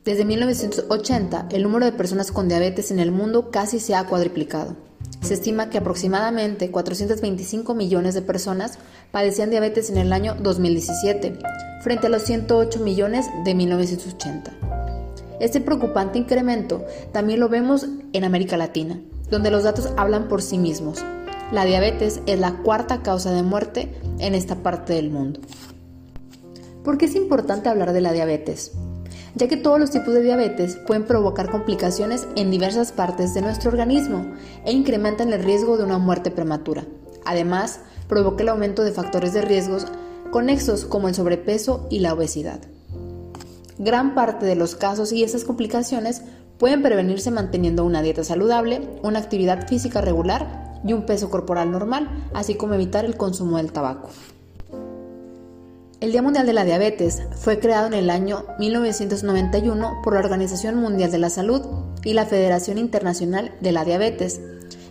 Desde 0.07 0.25
1980, 0.25 1.49
el 1.51 1.63
número 1.63 1.85
de 1.85 1.93
personas 1.93 2.33
con 2.33 2.49
diabetes 2.49 2.91
en 2.91 3.01
el 3.01 3.13
mundo 3.13 3.51
casi 3.51 3.81
se 3.81 3.95
ha 3.95 4.07
cuadriplicado. 4.07 4.77
Se 5.23 5.35
estima 5.35 5.71
que 5.71 5.79
aproximadamente 5.79 6.71
425 6.71 7.75
millones 7.75 8.15
de 8.15 8.23
personas 8.23 8.79
padecían 9.11 9.51
diabetes 9.51 9.91
en 9.91 9.99
el 9.99 10.13
año 10.13 10.35
2017, 10.35 11.39
frente 11.83 12.07
a 12.07 12.11
los 12.11 12.23
108 12.23 12.81
millones 12.81 13.27
de 13.45 13.55
1980. 13.55 14.53
Este 15.41 15.61
preocupante 15.61 16.19
incremento 16.19 16.85
también 17.13 17.41
lo 17.41 17.49
vemos 17.49 17.87
en 18.13 18.25
América 18.25 18.57
Latina, 18.57 19.01
donde 19.31 19.51
los 19.51 19.63
datos 19.63 19.93
hablan 19.97 20.29
por 20.29 20.43
sí 20.43 20.59
mismos. 20.59 21.05
La 21.53 21.65
diabetes 21.65 22.21
es 22.27 22.39
la 22.39 22.59
cuarta 22.59 23.03
causa 23.03 23.33
de 23.33 23.43
muerte 23.43 23.95
en 24.19 24.35
esta 24.35 24.57
parte 24.57 24.93
del 24.93 25.11
mundo. 25.11 25.41
¿Por 26.85 26.99
qué 26.99 27.07
es 27.07 27.15
importante 27.15 27.69
hablar 27.69 27.93
de 27.93 28.01
la 28.01 28.13
diabetes? 28.13 28.73
Ya 29.35 29.49
que 29.49 29.57
todos 29.57 29.79
los 29.79 29.91
tipos 29.91 30.15
de 30.15 30.23
diabetes 30.23 30.77
pueden 30.87 31.05
provocar 31.05 31.51
complicaciones 31.51 32.27
en 32.37 32.51
diversas 32.51 32.93
partes 32.93 33.35
de 33.35 33.43
nuestro 33.43 33.71
organismo 33.71 34.33
e 34.65 34.73
incrementan 34.73 35.33
el 35.33 35.43
riesgo 35.43 35.77
de 35.77 35.85
una 35.85 35.99
muerte 35.99 36.31
prematura. 36.31 36.85
Además, 37.25 37.81
provoca 38.09 38.43
el 38.43 38.49
aumento 38.49 38.83
de 38.83 38.93
factores 38.93 39.33
de 39.33 39.43
riesgos 39.43 39.87
conexos 40.31 40.85
como 40.85 41.09
el 41.09 41.15
sobrepeso 41.15 41.87
y 41.91 42.01
la 42.01 42.15
obesidad. 42.15 42.61
Gran 43.79 44.15
parte 44.15 44.47
de 44.47 44.57
los 44.57 44.75
casos 44.75 45.13
y 45.13 45.25
estas 45.25 45.45
complicaciones 45.45 46.23
pueden 46.59 46.83
prevenirse 46.83 47.31
manteniendo 47.31 47.85
una 47.85 48.03
dieta 48.03 48.23
saludable, 48.23 48.87
una 49.03 49.19
actividad 49.19 49.67
física 49.67 50.01
regular 50.01 50.81
y 50.85 50.93
un 50.93 51.07
peso 51.07 51.31
corporal 51.31 51.71
normal, 51.71 52.29
así 52.35 52.55
como 52.55 52.75
evitar 52.75 53.05
el 53.05 53.17
consumo 53.17 53.57
del 53.57 53.73
tabaco. 53.73 54.11
El 56.01 56.13
Día 56.13 56.23
Mundial 56.23 56.47
de 56.47 56.55
la 56.55 56.65
Diabetes 56.65 57.19
fue 57.37 57.59
creado 57.59 57.87
en 57.87 57.93
el 57.93 58.09
año 58.09 58.47
1991 58.59 60.01
por 60.03 60.15
la 60.15 60.21
Organización 60.21 60.77
Mundial 60.77 61.11
de 61.11 61.19
la 61.19 61.29
Salud 61.29 61.61
y 62.03 62.15
la 62.15 62.25
Federación 62.25 62.79
Internacional 62.79 63.53
de 63.61 63.73
la 63.73 63.85
Diabetes, 63.85 64.41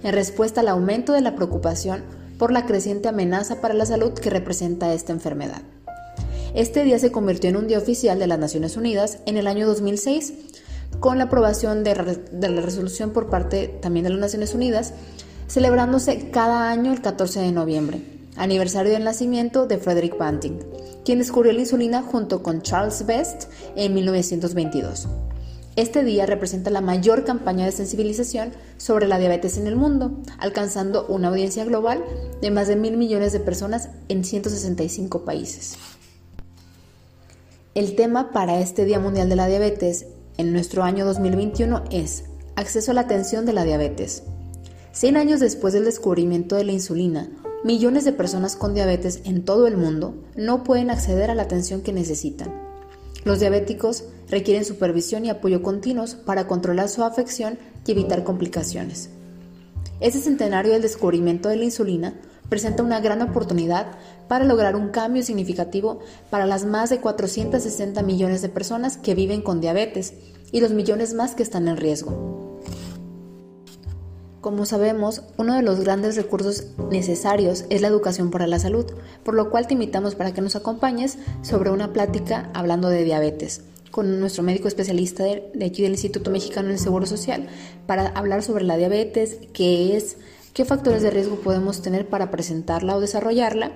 en 0.03 0.13
respuesta 0.13 0.61
al 0.61 0.67
aumento 0.67 1.13
de 1.13 1.21
la 1.21 1.33
preocupación 1.33 2.03
por 2.37 2.51
la 2.51 2.67
creciente 2.67 3.09
amenaza 3.09 3.59
para 3.59 3.73
la 3.73 3.87
salud 3.87 4.13
que 4.13 4.29
representa 4.29 4.93
esta 4.93 5.11
enfermedad. 5.11 5.63
Este 6.53 6.83
día 6.83 6.99
se 6.99 7.11
convirtió 7.11 7.49
en 7.49 7.57
un 7.57 7.67
día 7.67 7.79
oficial 7.79 8.19
de 8.19 8.27
las 8.27 8.37
Naciones 8.37 8.77
Unidas 8.77 9.17
en 9.25 9.37
el 9.37 9.47
año 9.47 9.65
2006, 9.65 10.33
con 10.99 11.17
la 11.17 11.23
aprobación 11.23 11.83
de, 11.83 11.95
la 11.95 12.61
resolución 12.61 13.13
por 13.13 13.31
parte 13.31 13.67
también 13.81 14.03
de 14.03 14.11
las 14.11 14.19
Naciones 14.19 14.53
Unidas, 14.53 14.93
celebrándose 15.47 16.29
cada 16.29 16.69
año 16.69 16.93
el 16.93 17.01
14 17.01 17.39
de 17.39 17.51
noviembre, 17.51 18.18
aniversario 18.35 18.91
del 18.91 19.03
nacimiento 19.03 19.65
de 19.67 19.77
Frederick 19.77 20.17
Banting, 20.17 20.59
quien 21.03 21.19
descubrió 21.19 21.53
la 21.53 21.61
insulina 21.61 22.01
junto 22.01 22.43
con 22.43 22.61
Charles 22.61 23.05
Best 23.05 23.45
en 23.75 23.93
1922. 23.93 25.07
Este 25.75 26.03
día 26.03 26.25
representa 26.25 26.69
la 26.71 26.81
mayor 26.81 27.23
campaña 27.23 27.65
de 27.65 27.71
sensibilización 27.71 28.51
sobre 28.77 29.07
la 29.07 29.17
diabetes 29.17 29.57
en 29.57 29.65
el 29.65 29.75
mundo, 29.75 30.11
alcanzando 30.37 31.05
una 31.07 31.29
audiencia 31.29 31.63
global 31.63 32.03
de 32.41 32.51
más 32.51 32.67
de 32.67 32.75
mil 32.75 32.97
millones 32.97 33.31
de 33.31 33.39
personas 33.39 33.89
en 34.09 34.25
165 34.25 35.23
países. 35.23 35.77
El 37.75 37.95
tema 37.95 38.31
para 38.31 38.59
este 38.59 38.83
Día 38.83 38.99
Mundial 38.99 39.29
de 39.29 39.37
la 39.37 39.47
Diabetes 39.47 40.07
en 40.37 40.51
nuestro 40.51 40.83
año 40.83 41.05
2021 41.05 41.83
es 41.91 42.25
acceso 42.57 42.91
a 42.91 42.93
la 42.93 43.01
atención 43.01 43.45
de 43.45 43.53
la 43.53 43.63
diabetes. 43.63 44.23
100 44.91 45.17
años 45.17 45.39
después 45.39 45.73
del 45.73 45.85
descubrimiento 45.85 46.57
de 46.57 46.65
la 46.65 46.73
insulina, 46.73 47.29
millones 47.63 48.05
de 48.05 48.13
personas 48.13 48.55
con 48.55 48.73
diabetes 48.73 49.21
en 49.25 49.43
todo 49.43 49.67
el 49.67 49.77
mundo 49.77 50.15
no 50.35 50.63
pueden 50.63 50.89
acceder 50.89 51.29
a 51.29 51.35
la 51.35 51.43
atención 51.43 51.81
que 51.81 51.93
necesitan. 51.93 52.53
Los 53.25 53.39
diabéticos 53.39 54.05
requieren 54.29 54.63
supervisión 54.63 55.25
y 55.25 55.29
apoyo 55.29 55.61
continuos 55.61 56.15
para 56.15 56.47
controlar 56.47 56.87
su 56.87 57.03
afección 57.03 57.59
y 57.85 57.91
evitar 57.91 58.23
complicaciones. 58.23 59.09
Este 59.99 60.19
centenario 60.19 60.71
del 60.71 60.81
descubrimiento 60.81 61.49
de 61.49 61.57
la 61.57 61.65
insulina 61.65 62.13
presenta 62.47 62.81
una 62.81 63.01
gran 63.01 63.21
oportunidad 63.21 63.87
para 64.27 64.45
lograr 64.45 64.75
un 64.75 64.89
cambio 64.89 65.23
significativo 65.23 65.99
para 66.29 66.45
las 66.45 66.65
más 66.65 66.89
de 66.89 67.01
460 67.01 68.01
millones 68.03 68.41
de 68.41 68.49
personas 68.49 68.97
que 68.97 69.15
viven 69.15 69.41
con 69.41 69.59
diabetes 69.59 70.13
y 70.51 70.61
los 70.61 70.71
millones 70.71 71.13
más 71.13 71.35
que 71.35 71.43
están 71.43 71.67
en 71.67 71.77
riesgo. 71.77 72.59
Como 74.41 74.65
sabemos, 74.65 75.23
uno 75.37 75.55
de 75.55 75.63
los 75.63 75.81
grandes 75.81 76.15
recursos 76.15 76.67
necesarios 76.89 77.65
es 77.69 77.81
la 77.81 77.89
educación 77.89 78.31
para 78.31 78.47
la 78.47 78.59
salud, 78.59 78.85
por 79.23 79.35
lo 79.35 79.49
cual 79.49 79.67
te 79.67 79.73
invitamos 79.73 80.15
para 80.15 80.33
que 80.33 80.41
nos 80.41 80.55
acompañes 80.55 81.17
sobre 81.41 81.71
una 81.71 81.91
plática 81.91 82.49
hablando 82.53 82.87
de 82.89 83.03
diabetes 83.03 83.63
con 83.91 84.19
nuestro 84.19 84.43
médico 84.43 84.67
especialista 84.67 85.23
de, 85.23 85.51
aquí 85.65 85.81
del 85.81 85.93
Instituto 85.93 86.31
Mexicano 86.31 86.69
del 86.69 86.79
Seguro 86.79 87.05
Social 87.05 87.47
para 87.85 88.07
hablar 88.09 88.43
sobre 88.43 88.63
la 88.63 88.77
diabetes, 88.77 89.39
qué 89.51 89.97
es, 89.97 90.17
qué 90.53 90.63
factores 90.63 91.01
de 91.01 91.09
riesgo 91.09 91.37
podemos 91.37 91.81
tener 91.81 92.07
para 92.07 92.31
presentarla 92.31 92.95
o 92.95 93.01
desarrollarla, 93.01 93.71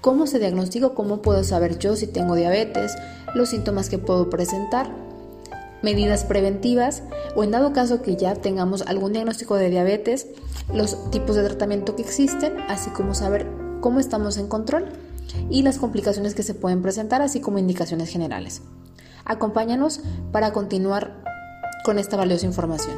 cómo 0.00 0.26
se 0.26 0.38
diagnostica, 0.38 0.90
cómo 0.90 1.22
puedo 1.22 1.44
saber 1.44 1.78
yo 1.78 1.96
si 1.96 2.06
tengo 2.06 2.34
diabetes, 2.34 2.96
los 3.34 3.50
síntomas 3.50 3.88
que 3.88 3.98
puedo 3.98 4.30
presentar, 4.30 4.90
medidas 5.82 6.24
preventivas 6.24 7.02
o 7.34 7.44
en 7.44 7.50
dado 7.50 7.72
caso 7.72 8.02
que 8.02 8.16
ya 8.16 8.34
tengamos 8.34 8.82
algún 8.82 9.12
diagnóstico 9.12 9.56
de 9.56 9.70
diabetes, 9.70 10.26
los 10.72 11.10
tipos 11.10 11.36
de 11.36 11.44
tratamiento 11.44 11.96
que 11.96 12.02
existen, 12.02 12.60
así 12.68 12.90
como 12.90 13.14
saber 13.14 13.46
cómo 13.80 14.00
estamos 14.00 14.36
en 14.38 14.48
control 14.48 14.92
y 15.50 15.62
las 15.62 15.78
complicaciones 15.78 16.34
que 16.34 16.42
se 16.42 16.54
pueden 16.54 16.82
presentar, 16.82 17.22
así 17.22 17.40
como 17.40 17.58
indicaciones 17.58 18.10
generales. 18.10 18.62
Acompáñanos 19.24 20.00
para 20.30 20.52
continuar 20.52 21.22
con 21.84 21.98
esta 21.98 22.16
valiosa 22.16 22.46
información. 22.46 22.96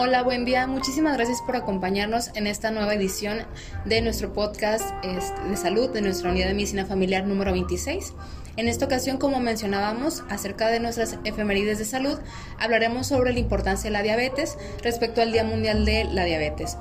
Hola, 0.00 0.22
buen 0.22 0.44
día. 0.44 0.68
Muchísimas 0.68 1.16
gracias 1.16 1.42
por 1.42 1.56
acompañarnos 1.56 2.30
en 2.36 2.46
esta 2.46 2.70
nueva 2.70 2.94
edición 2.94 3.38
de 3.84 4.00
nuestro 4.00 4.32
podcast 4.32 4.84
este, 5.02 5.42
de 5.42 5.56
salud 5.56 5.90
de 5.90 6.02
nuestra 6.02 6.30
unidad 6.30 6.46
de 6.46 6.54
medicina 6.54 6.86
familiar 6.86 7.26
número 7.26 7.50
26. 7.50 8.12
En 8.58 8.66
esta 8.66 8.86
ocasión, 8.86 9.18
como 9.18 9.38
mencionábamos, 9.38 10.24
acerca 10.28 10.66
de 10.66 10.80
nuestras 10.80 11.16
efemérides 11.22 11.78
de 11.78 11.84
salud, 11.84 12.18
hablaremos 12.58 13.06
sobre 13.06 13.32
la 13.32 13.38
importancia 13.38 13.84
de 13.84 13.92
la 13.92 14.02
diabetes 14.02 14.58
respecto 14.82 15.22
al 15.22 15.30
Día 15.30 15.44
Mundial 15.44 15.84
de 15.84 16.06
la 16.06 16.24
Diabetes. 16.24 16.76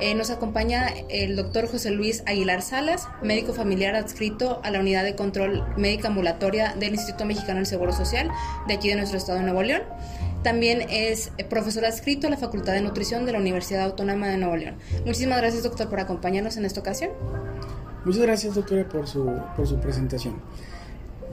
Eh, 0.00 0.16
nos 0.16 0.30
acompaña 0.30 0.88
el 1.08 1.36
doctor 1.36 1.68
José 1.68 1.92
Luis 1.92 2.24
Aguilar 2.26 2.62
Salas, 2.62 3.06
médico 3.22 3.52
familiar 3.52 3.94
adscrito 3.94 4.60
a 4.64 4.72
la 4.72 4.80
Unidad 4.80 5.04
de 5.04 5.14
Control 5.14 5.64
Médica 5.76 6.08
Ambulatoria 6.08 6.74
del 6.76 6.94
Instituto 6.94 7.24
Mexicano 7.26 7.58
del 7.58 7.66
Seguro 7.66 7.92
Social 7.92 8.28
de 8.66 8.74
aquí 8.74 8.88
de 8.88 8.96
nuestro 8.96 9.16
estado 9.16 9.38
de 9.38 9.44
Nuevo 9.44 9.62
León. 9.62 9.82
También 10.42 10.84
es 10.90 11.30
profesor 11.48 11.84
adscrito 11.84 12.26
a 12.26 12.30
la 12.30 12.38
Facultad 12.38 12.72
de 12.72 12.80
Nutrición 12.80 13.24
de 13.24 13.30
la 13.30 13.38
Universidad 13.38 13.84
Autónoma 13.84 14.26
de 14.26 14.36
Nuevo 14.36 14.56
León. 14.56 14.78
Muchísimas 15.06 15.38
gracias, 15.38 15.62
doctor, 15.62 15.88
por 15.88 16.00
acompañarnos 16.00 16.56
en 16.56 16.64
esta 16.64 16.80
ocasión. 16.80 17.12
Muchas 18.04 18.22
gracias, 18.22 18.56
doctora, 18.56 18.88
por 18.88 19.06
su, 19.06 19.32
por 19.54 19.68
su 19.68 19.78
presentación. 19.78 20.34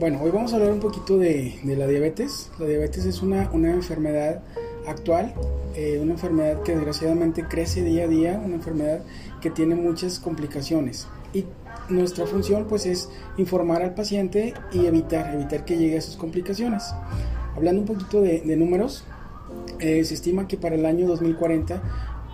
Bueno, 0.00 0.20
hoy 0.22 0.30
vamos 0.30 0.52
a 0.52 0.56
hablar 0.56 0.70
un 0.70 0.78
poquito 0.78 1.18
de, 1.18 1.58
la 1.64 1.88
diabetes. 1.88 2.52
La 2.60 2.66
diabetes 2.66 3.04
es 3.04 3.20
una, 3.20 3.50
una 3.52 3.72
enfermedad 3.72 4.42
actual, 4.86 5.34
eh, 5.74 5.98
una 6.00 6.12
enfermedad 6.12 6.62
que 6.62 6.76
desgraciadamente 6.76 7.42
crece 7.48 7.82
día 7.82 8.04
a 8.04 8.06
día, 8.06 8.40
una 8.44 8.54
enfermedad 8.54 9.02
que 9.40 9.50
tiene 9.50 9.74
muchas 9.74 10.20
complicaciones. 10.20 11.08
Y 11.32 11.46
nuestra 11.88 12.26
función 12.26 12.66
pues 12.68 12.86
es 12.86 13.10
informar 13.38 13.82
al 13.82 13.94
paciente 13.94 14.54
y 14.70 14.86
evitar, 14.86 15.34
evitar 15.34 15.64
que 15.64 15.76
llegue 15.76 15.96
a 15.96 15.98
esas 15.98 16.16
complicaciones. 16.16 16.84
Hablando 17.56 17.80
un 17.80 17.88
poquito 17.88 18.20
de, 18.20 18.40
números, 18.56 19.02
eh, 19.80 20.04
se 20.04 20.14
estima 20.14 20.46
que 20.46 20.56
para 20.56 20.76
el 20.76 20.86
año 20.86 21.08
2040 21.08 21.82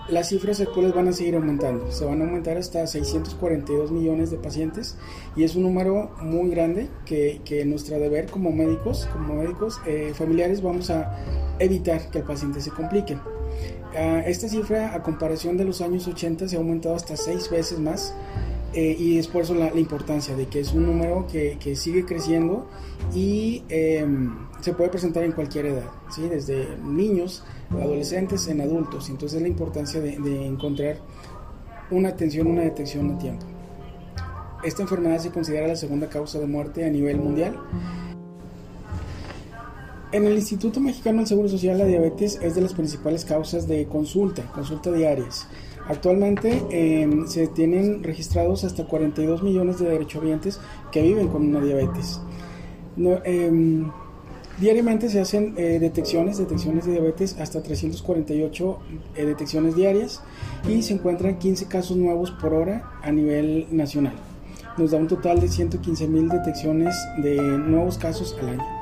las 0.09 0.29
cifras 0.29 0.61
actuales 0.61 0.95
van 0.95 1.09
a 1.09 1.13
seguir 1.13 1.35
aumentando. 1.35 1.91
Se 1.91 2.05
van 2.05 2.21
a 2.21 2.25
aumentar 2.25 2.57
hasta 2.57 2.87
642 2.87 3.91
millones 3.91 4.31
de 4.31 4.37
pacientes 4.37 4.97
y 5.37 5.45
es 5.45 5.57
un 5.57 5.63
número 5.63 6.11
muy 6.21 6.51
grande 6.51 6.89
que, 7.07 7.41
que 7.45 7.65
nuestro 7.65 7.99
deber 7.99 8.27
como 8.27 8.53
médicos, 8.53 9.09
como 9.13 9.35
médicos 9.35 9.81
eh, 9.87 10.13
familiares, 10.15 10.63
vamos 10.63 10.91
a 10.91 11.17
evitar 11.59 12.11
que 12.11 12.19
el 12.19 12.25
paciente 12.25 12.61
se 12.61 12.71
complique. 12.71 13.17
Ah, 13.97 14.23
esta 14.27 14.49
cifra, 14.49 14.95
a 14.95 15.03
comparación 15.03 15.57
de 15.57 15.65
los 15.65 15.81
años 15.81 16.07
80, 16.07 16.49
se 16.49 16.57
ha 16.57 16.59
aumentado 16.59 16.97
hasta 16.97 17.17
seis 17.17 17.49
veces 17.51 17.79
más. 17.79 18.15
Eh, 18.75 18.97
y 18.99 19.19
es 19.19 19.29
por 19.29 19.43
eso 19.43 19.55
la, 19.55 19.73
importancia 19.79 20.35
de 20.35 20.47
que 20.49 20.59
es 20.59 20.73
un 20.73 20.85
número 20.85 21.29
que, 21.31 21.59
que 21.61 21.77
sigue 21.77 22.05
creciendo 22.05 22.67
y 23.15 23.63
em, 23.69 24.35
se 24.63 24.73
puede 24.73 24.91
presentar 24.91 25.23
en 25.23 25.31
cualquier 25.31 25.67
edad, 25.67 25.85
¿sí? 26.11 26.23
desde 26.29 26.77
niños, 26.83 27.45
adolescentes, 27.81 28.47
en 28.49 28.61
adultos. 28.61 29.09
Entonces 29.09 29.41
la 29.41 29.49
importancia 29.49 30.01
de, 30.01 30.19
de 30.19 30.47
encontrar 30.47 30.99
una 31.91 32.11
atención, 32.11 32.47
una 32.47 32.63
detección 32.63 33.11
a 33.15 33.19
tiempo. 33.19 33.47
Esta 34.63 34.83
enfermedad 34.83 35.19
se 35.19 35.31
considera 35.31 35.67
la 35.67 35.77
segunda 35.77 36.09
causa 36.09 36.39
de 36.39 36.47
muerte 36.47 36.85
a 36.85 36.91
nivel 36.91 37.19
mundial 37.19 37.59
en 40.15 40.27
el 40.27 40.35
Instituto 40.35 40.79
Mexicano 40.79 41.19
del 41.19 41.27
Seguro 41.27 41.49
Social, 41.49 41.77
la 41.77 41.87
diabetes 41.87 42.39
es 42.41 42.55
de 42.55 42.61
las 42.61 42.73
principales 42.73 43.25
causas 43.25 43.67
de 43.67 43.87
consulta, 43.87 44.45
consulta 44.53 44.93
diarias. 44.93 45.49
Actualmente 45.89 46.63
em, 46.71 47.27
se 47.27 47.49
tienen 47.49 48.01
registrados 48.05 48.63
hasta 48.63 48.85
42 48.85 49.43
millones 49.43 49.81
de 49.81 49.89
derechohabientes 49.89 50.61
que 50.93 51.03
viven 51.03 51.27
con 51.27 51.49
una 51.49 51.61
diabetes. 51.61 52.21
Em, 53.25 53.91
diariamente 54.59 55.09
se 55.09 55.21
hacen 55.21 55.55
eh, 55.57 55.79
detecciones, 55.79 56.39
detecciones 56.39 56.87
de 56.87 56.93
diabetes, 56.93 57.39
hasta 57.41 57.63
348 57.63 58.79
eh, 59.17 59.25
detecciones 59.25 59.75
diarias 59.75 60.23
y 60.69 60.83
se 60.83 60.95
encuentran 60.95 61.39
15 61.39 61.67
casos 61.67 61.97
nuevos 61.97 62.31
por 62.31 62.55
hora 62.55 62.91
a 63.03 63.11
nivel 63.13 63.67
nacional. 63.71 64.15
Nos 64.77 64.91
da 64.91 64.99
un 64.99 65.09
total 65.09 65.41
de 65.41 65.49
115 65.49 66.09
mil 66.09 66.29
detecciones 66.29 66.97
de 67.23 67.37
nuevos 67.37 67.99
casos 67.99 68.37
al 68.41 68.49
año. 68.51 68.74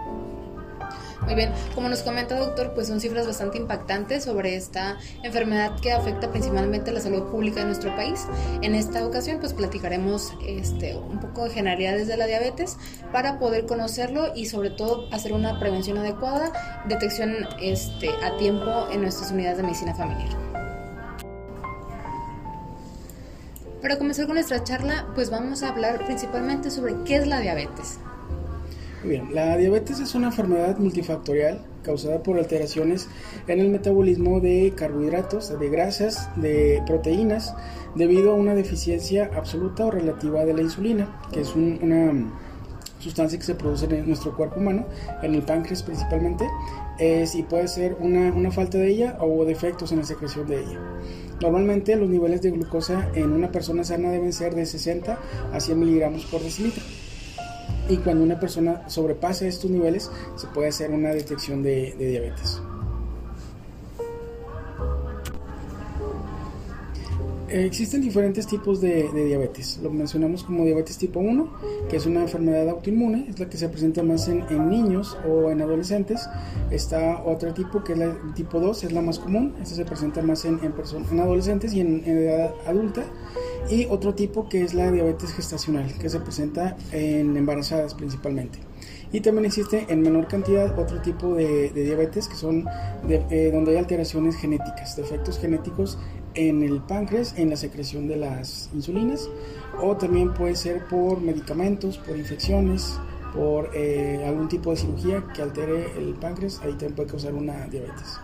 Muy 1.24 1.37
bien, 1.37 1.52
como 1.74 1.88
nos 1.88 2.02
comenta 2.02 2.37
doctor, 2.37 2.74
pues 2.74 2.88
son 2.88 3.00
cifras 3.00 3.26
bastante 3.26 3.56
impactantes 3.56 4.24
sobre 4.24 4.56
esta 4.56 4.98
enfermedad 5.22 5.78
que 5.80 5.92
afecta 5.92 6.30
principalmente 6.30 6.90
la 6.90 7.00
salud 7.00 7.30
pública 7.30 7.61
de 7.61 7.66
nuestro 7.66 7.94
país. 7.94 8.26
En 8.61 8.74
esta 8.74 9.06
ocasión 9.06 9.38
pues 9.38 9.52
platicaremos 9.52 10.32
este, 10.46 10.96
un 10.96 11.20
poco 11.20 11.44
de 11.44 11.50
generalidades 11.50 12.08
de 12.08 12.16
la 12.16 12.26
diabetes 12.26 12.76
para 13.12 13.38
poder 13.38 13.66
conocerlo 13.66 14.32
y 14.35 14.46
sobre 14.46 14.70
todo 14.70 15.06
hacer 15.12 15.32
una 15.32 15.61
prevención 15.61 15.96
adecuada, 15.98 16.52
detección 16.88 17.46
este, 17.61 18.11
a 18.24 18.37
tiempo 18.37 18.88
en 18.90 19.02
nuestras 19.02 19.30
unidades 19.30 19.58
de 19.58 19.62
medicina 19.62 19.94
familiar. 19.94 20.37
Para 23.80 23.96
comenzar 23.98 24.26
con 24.26 24.35
nuestra 24.35 24.62
charla, 24.62 25.08
pues 25.14 25.30
vamos 25.30 25.62
a 25.62 25.68
hablar 25.68 26.04
principalmente 26.04 26.70
sobre 26.70 26.94
qué 27.04 27.16
es 27.16 27.26
la 27.26 27.40
diabetes. 27.40 27.98
Bien, 29.05 29.35
la 29.35 29.57
diabetes 29.57 29.99
es 29.99 30.15
una 30.15 30.29
enfermedad 30.29 30.79
multifactorial 30.79 31.61
causada 31.83 32.23
por 32.23 32.38
alteraciones 32.38 33.09
en 33.49 33.59
el 33.59 33.69
metabolismo 33.69 34.38
de 34.38 34.73
carbohidratos, 34.77 35.59
de 35.59 35.69
grasas, 35.69 36.31
de 36.37 36.81
proteínas, 36.87 37.53
debido 37.97 38.31
a 38.31 38.35
una 38.37 38.55
deficiencia 38.55 39.29
absoluta 39.35 39.87
o 39.87 39.91
relativa 39.91 40.45
de 40.45 40.55
la 40.55 40.62
insulina, 40.62 41.21
que 41.33 41.41
es 41.41 41.57
una 41.57 42.31
sustancia 43.01 43.37
que 43.37 43.45
se 43.45 43.57
produce 43.57 43.87
en 43.87 44.07
nuestro 44.07 44.37
cuerpo 44.37 44.61
humano, 44.61 44.87
en 45.21 45.35
el 45.35 45.43
páncreas 45.43 45.83
principalmente, 45.83 46.47
es, 47.01 47.35
y 47.35 47.43
puede 47.43 47.67
ser 47.67 47.97
una, 47.99 48.33
una 48.33 48.53
falta 48.53 48.79
de 48.79 48.87
ella 48.87 49.17
o 49.19 49.45
defectos 49.45 49.91
en 49.91 49.99
la 49.99 50.05
secreción 50.05 50.47
de 50.47 50.61
ella. 50.61 50.79
Normalmente 51.41 51.97
los 51.97 52.09
niveles 52.09 52.41
de 52.41 52.53
glucosa 52.53 53.11
en 53.15 53.33
una 53.33 53.51
persona 53.51 53.83
sana 53.83 54.12
deben 54.12 54.33
ser 54.33 54.55
de 54.55 54.65
60 54.65 55.19
a 55.53 55.59
100 55.59 55.81
miligramos 55.81 56.25
por 56.27 56.41
decilitro 56.41 56.85
y 57.88 57.97
cuando 57.99 58.25
una 58.25 58.38
persona 58.38 58.88
sobrepasa 58.88 59.47
estos 59.47 59.71
niveles 59.71 60.11
se 60.37 60.47
puede 60.49 60.68
hacer 60.68 60.90
una 60.90 61.11
detección 61.11 61.62
de, 61.62 61.95
diabetes. 61.99 62.61
Existen 67.53 68.01
diferentes 68.01 68.47
tipos 68.47 68.81
de, 68.81 69.09
diabetes. 69.12 69.79
Lo 69.83 69.91
mencionamos 69.91 70.43
como 70.45 70.65
diabetes 70.65 70.97
tipo 70.99 71.21
1, 71.21 71.53
que 71.88 71.97
es 71.97 72.07
una 72.07 72.23
enfermedad 72.23 72.69
autoinmune, 72.69 73.27
es 73.29 73.38
la 73.38 73.49
que 73.49 73.57
se 73.57 73.69
presenta 73.69 74.03
más 74.03 74.29
en, 74.29 74.71
niños 74.71 75.17
o 75.29 75.51
en 75.51 75.61
adolescentes. 75.61 76.29
Está 76.71 77.23
otro 77.25 77.53
tipo, 77.53 77.85
que 77.85 77.93
es 77.93 77.99
la 77.99 78.17
tipo 78.35 78.61
2, 78.61 78.85
es 78.85 78.93
la 78.93 79.03
más 79.03 79.19
común, 79.19 79.55
esta 79.61 79.75
se 79.75 79.85
presenta 79.85 80.23
más 80.23 80.45
en, 80.45 80.61
en, 80.62 81.21
adolescentes 81.21 81.75
y 81.75 81.81
en, 81.81 82.05
edad 82.07 82.55
adulta. 82.67 83.05
Y 83.71 83.87
otro 83.87 84.15
tipo 84.15 84.49
que 84.49 84.62
es 84.62 84.75
la 84.75 84.91
diabetes 84.91 85.33
gestacional, 85.33 85.93
que 85.99 86.09
se 86.09 86.21
presenta 86.21 86.77
en 86.91 87.37
embarazadas 87.37 87.95
principalmente. 87.95 88.59
Y 89.12 89.21
también 89.21 89.45
existe 89.45 89.87
en 89.91 90.01
menor 90.01 90.27
cantidad 90.27 90.79
otro 90.79 91.01
tipo 91.03 91.35
de, 91.35 91.69
diabetes 91.71 92.29
que 92.29 92.35
son 92.35 92.67
eh, 93.09 93.51
donde 93.53 93.73
hay 93.73 93.77
alteraciones 93.77 94.37
genéticas, 94.37 94.97
defectos 94.97 95.38
genéticos 95.38 95.99
en 96.35 96.62
el 96.62 96.81
páncreas, 96.81 97.35
en 97.37 97.51
la 97.51 97.57
secreción 97.57 98.09
de 98.09 98.16
las 98.16 98.71
insulinas, 98.75 99.29
o 99.81 99.97
también 99.97 100.35
puede 100.35 100.57
ser 100.57 100.87
por 100.87 101.21
medicamentos, 101.21 101.99
por 101.99 102.16
infecciones, 102.16 102.99
por 103.35 103.71
eh, 103.75 104.23
algún 104.27 104.49
tipo 104.49 104.71
de 104.71 104.77
cirugía 104.77 105.25
que 105.35 105.42
altere 105.42 105.92
el 105.97 106.14
páncreas, 106.14 106.61
ahí 106.62 106.71
también 106.71 106.95
puede 106.95 107.11
causar 107.11 107.35
una 107.35 107.66
diabetes. 107.66 108.18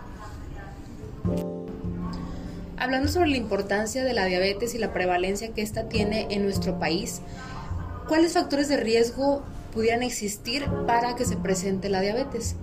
Hablando 2.77 3.09
sobre 3.09 3.29
la 3.29 3.37
importancia 3.37 4.03
de 4.03 4.13
la 4.13 4.25
diabetes 4.25 4.73
y 4.73 4.77
la 4.77 4.93
prevalencia 4.93 5.49
que 5.49 5.61
ésta 5.61 5.89
tiene 5.89 6.27
en 6.29 6.43
nuestro 6.43 6.79
país, 6.79 7.21
¿cuáles 8.07 8.33
factores 8.33 8.69
de 8.69 8.77
riesgo 8.77 9.43
pudieran 9.73 10.01
existir 10.01 10.65
para 10.87 11.15
que 11.15 11.25
se 11.25 11.35
presente 11.35 11.89
la 11.89 12.01
diabetes? 12.01 12.55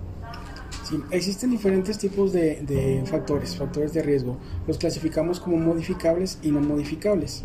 Existen 1.11 1.51
diferentes 1.51 1.97
tipos 1.97 2.33
de, 2.33 3.03
factores, 3.05 3.55
factores 3.55 3.93
de 3.93 4.01
riesgo. 4.01 4.37
Los 4.67 4.77
clasificamos 4.77 5.39
como 5.39 5.57
modificables 5.57 6.39
y 6.41 6.51
no 6.51 6.61
modificables. 6.61 7.43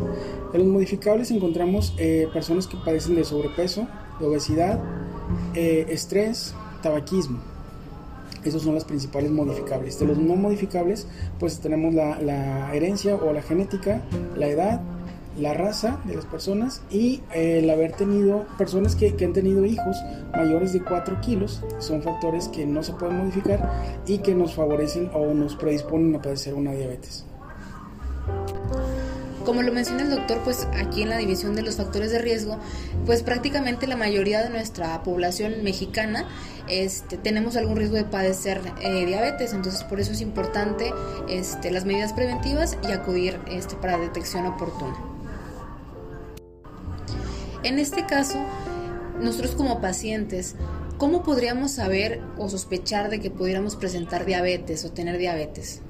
En 0.53 0.59
los 0.59 0.67
modificables 0.67 1.31
encontramos 1.31 1.95
eh, 1.97 2.27
personas 2.33 2.67
que 2.67 2.77
padecen 2.77 3.15
de 3.15 3.23
sobrepeso, 3.23 3.87
de 4.19 4.25
obesidad, 4.25 4.79
eh, 5.53 5.85
estrés, 5.89 6.53
tabaquismo. 6.81 7.39
Esos 8.43 8.61
son 8.61 8.75
los 8.75 8.83
principales 8.83 9.31
modificables. 9.31 9.99
De 9.99 10.05
los 10.05 10.17
no 10.17 10.35
modificables, 10.35 11.07
pues 11.39 11.59
tenemos 11.59 11.93
la 11.93 12.73
herencia 12.73 13.15
o 13.15 13.31
la 13.31 13.41
genética, 13.41 14.01
la 14.35 14.47
edad, 14.47 14.81
la 15.37 15.53
raza 15.53 15.99
de 16.05 16.15
las 16.15 16.25
personas 16.25 16.81
y 16.91 17.21
el 17.33 17.69
haber 17.69 17.93
tenido 17.93 18.45
personas 18.57 18.95
que, 18.95 19.15
han 19.23 19.33
tenido 19.33 19.65
hijos 19.65 19.97
mayores 20.35 20.73
de 20.73 20.81
4 20.81 21.21
kilos 21.21 21.63
son 21.79 22.01
factores 22.01 22.47
que 22.49 22.65
no 22.65 22.83
se 22.83 22.93
pueden 22.93 23.17
modificar 23.17 23.71
y 24.05 24.19
que 24.19 24.35
nos 24.35 24.53
favorecen 24.53 25.09
o 25.13 25.33
nos 25.33 25.55
predisponen 25.55 26.15
a 26.15 26.21
padecer 26.21 26.53
una 26.53 26.71
diabetes. 26.71 27.25
Como 29.45 29.61
lo 29.61 29.73
menciona 29.73 30.03
el 30.03 30.09
doctor, 30.09 30.39
pues 30.45 30.67
aquí 30.73 31.01
en 31.01 31.09
la 31.09 31.17
división 31.17 31.53
de 31.53 31.63
los 31.63 31.75
factores 31.75 32.11
de 32.11 32.19
riesgo, 32.19 32.57
pues 33.05 33.23
prácticamente 33.23 33.87
la 33.87 33.97
mayoría 33.97 34.41
de 34.41 34.49
nuestra 34.49 35.03
población 35.03 35.63
mexicana 35.63 36.25
este, 36.69 37.17
tenemos 37.17 37.57
algún 37.57 37.75
riesgo 37.75 37.97
de 37.97 38.05
padecer 38.05 38.61
eh, 38.81 39.05
diabetes, 39.05 39.51
entonces 39.51 39.83
por 39.83 39.99
eso 39.99 40.13
es 40.13 40.21
importante 40.21 40.93
este, 41.27 41.71
las 41.71 41.83
medidas 41.83 42.13
preventivas 42.13 42.77
y 42.87 42.93
acudir 42.93 43.37
este, 43.47 43.75
para 43.75 43.97
detección 43.97 44.45
oportuna. 44.45 45.12
En 47.63 47.79
este 47.79 48.05
caso, 48.05 48.37
nosotros 49.21 49.55
como 49.55 49.79
pacientes, 49.79 50.55
¿cómo 50.97 51.23
podríamos 51.23 51.71
saber 51.71 52.21
o 52.37 52.49
sospechar 52.49 53.09
de 53.09 53.19
que 53.19 53.31
pudiéramos 53.31 53.77
presentar 53.77 54.25
diabetes 54.25 54.83
o 54.83 54.91
tener 54.91 55.17
diabetes? 55.17 55.81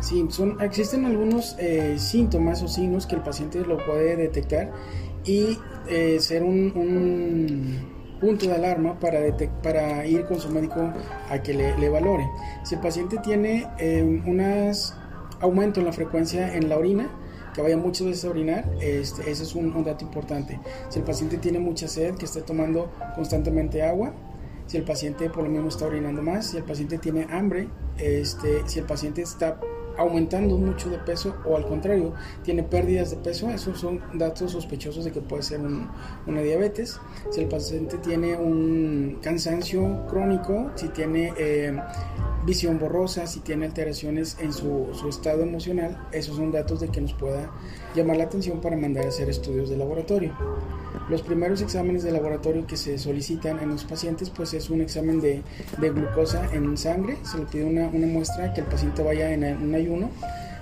Sí, 0.00 0.24
son, 0.30 0.60
existen 0.60 1.04
algunos 1.04 1.56
eh, 1.58 1.96
síntomas 1.98 2.62
o 2.62 2.68
signos 2.68 3.06
que 3.06 3.16
el 3.16 3.22
paciente 3.22 3.60
lo 3.60 3.76
puede 3.84 4.16
detectar 4.16 4.72
y 5.24 5.58
eh, 5.88 6.18
ser 6.20 6.42
un, 6.42 7.94
punto 8.20 8.46
de 8.46 8.54
alarma 8.54 8.98
para, 8.98 9.20
para 9.62 10.06
ir 10.06 10.24
con 10.24 10.40
su 10.40 10.48
médico 10.48 10.90
a 11.28 11.42
que 11.42 11.52
le, 11.52 11.88
valore. 11.90 12.26
Si 12.64 12.74
el 12.74 12.80
paciente 12.80 13.18
tiene 13.18 13.66
eh, 13.78 14.02
un 14.02 14.40
aumento 15.40 15.80
en 15.80 15.86
la 15.86 15.92
frecuencia 15.92 16.54
en 16.54 16.70
la 16.70 16.78
orina, 16.78 17.10
que 17.56 17.62
vaya 17.62 17.78
muchas 17.78 18.06
veces 18.06 18.24
a 18.26 18.28
orinar, 18.28 18.70
este, 18.82 19.30
ese 19.30 19.44
es 19.44 19.54
un, 19.54 19.82
dato 19.82 20.04
importante. 20.04 20.60
Si 20.90 20.98
el 20.98 21.06
paciente 21.06 21.38
tiene 21.38 21.58
mucha 21.58 21.88
sed, 21.88 22.14
que 22.16 22.26
esté 22.26 22.42
tomando 22.42 22.92
constantemente 23.14 23.82
agua, 23.82 24.12
si 24.66 24.76
el 24.76 24.84
paciente 24.84 25.30
por 25.30 25.44
lo 25.44 25.48
mismo 25.48 25.68
está 25.68 25.86
orinando 25.86 26.20
más, 26.20 26.50
si 26.50 26.58
el 26.58 26.64
paciente 26.64 26.98
tiene 26.98 27.26
hambre, 27.30 27.68
este, 27.96 28.68
si 28.68 28.78
el 28.78 28.84
paciente 28.84 29.22
está 29.22 29.58
aumentando 29.98 30.56
mucho 30.56 30.90
de 30.90 30.98
peso 30.98 31.34
o 31.44 31.56
al 31.56 31.66
contrario, 31.66 32.12
tiene 32.42 32.62
pérdidas 32.62 33.10
de 33.10 33.16
peso, 33.16 33.50
esos 33.50 33.78
son 33.78 34.00
datos 34.14 34.52
sospechosos 34.52 35.04
de 35.04 35.12
que 35.12 35.20
puede 35.20 35.42
ser 35.42 35.60
una 36.26 36.42
diabetes. 36.42 37.00
Si 37.30 37.40
el 37.40 37.48
paciente 37.48 37.98
tiene 37.98 38.36
un 38.36 39.18
cansancio 39.22 40.06
crónico, 40.08 40.70
si 40.74 40.88
tiene 40.88 41.32
eh, 41.38 41.76
visión 42.44 42.78
borrosa, 42.78 43.26
si 43.26 43.40
tiene 43.40 43.66
alteraciones 43.66 44.36
en 44.40 44.52
su, 44.52 44.88
su, 44.92 45.08
estado 45.08 45.42
emocional, 45.42 46.06
esos 46.12 46.36
son 46.36 46.52
datos 46.52 46.80
de 46.80 46.88
que 46.88 47.00
nos 47.00 47.12
pueda 47.14 47.50
llamar 47.96 48.18
la 48.18 48.24
atención 48.24 48.60
para 48.60 48.76
mandar 48.76 49.06
a 49.06 49.08
hacer 49.08 49.28
estudios 49.28 49.68
de 49.70 49.76
laboratorio. 49.76 50.32
Los 51.08 51.22
primeros 51.22 51.60
exámenes 51.62 52.02
de 52.02 52.12
laboratorio 52.12 52.66
que 52.66 52.76
se 52.76 52.98
solicitan 52.98 53.58
en 53.60 53.70
los 53.70 53.84
pacientes 53.84 54.30
pues 54.30 54.54
es 54.54 54.70
un 54.70 54.80
examen 54.80 55.20
de, 55.20 55.42
glucosa 55.78 56.48
en 56.52 56.76
sangre, 56.76 57.16
se 57.22 57.38
le 57.38 57.46
pide 57.46 57.64
una, 57.64 57.88
muestra 57.88 58.52
que 58.52 58.60
el 58.60 58.66
paciente 58.66 59.02
vaya 59.02 59.32
en 59.32 59.44
un 59.44 59.74
ayuno 59.74 60.10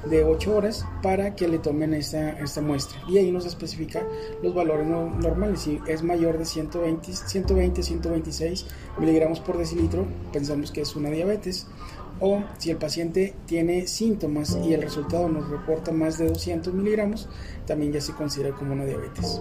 de 0.08 0.22
8 0.22 0.54
horas 0.54 0.86
para 1.02 1.34
que 1.34 1.48
le 1.48 1.58
tomen 1.58 1.94
esta 1.94 2.60
muestra. 2.60 2.98
Y 3.08 3.18
ahí 3.18 3.32
nos 3.32 3.46
especifica 3.46 4.02
los 4.42 4.54
valores 4.54 4.86
normales. 4.86 5.60
Si 5.60 5.80
es 5.86 6.02
mayor 6.02 6.38
de 6.38 6.44
120 6.44 7.12
120 7.12 7.82
126 7.82 8.66
miligramos 8.98 9.40
por 9.40 9.58
decilitro 9.58 10.06
pensamos 10.32 10.70
que 10.70 10.82
es 10.82 10.94
una 10.94 11.10
diabetes 11.10 11.66
o 12.20 12.42
si 12.58 12.70
el 12.70 12.76
paciente 12.76 13.34
tiene 13.46 13.86
síntomas 13.86 14.56
y 14.64 14.74
el 14.74 14.82
resultado 14.82 15.28
nos 15.28 15.48
reporta 15.48 15.92
más 15.92 16.18
de 16.18 16.28
200 16.28 16.72
miligramos, 16.72 17.28
también 17.66 17.92
ya 17.92 18.00
se 18.00 18.12
considera 18.12 18.54
como 18.54 18.72
una 18.72 18.84
diabetes. 18.84 19.40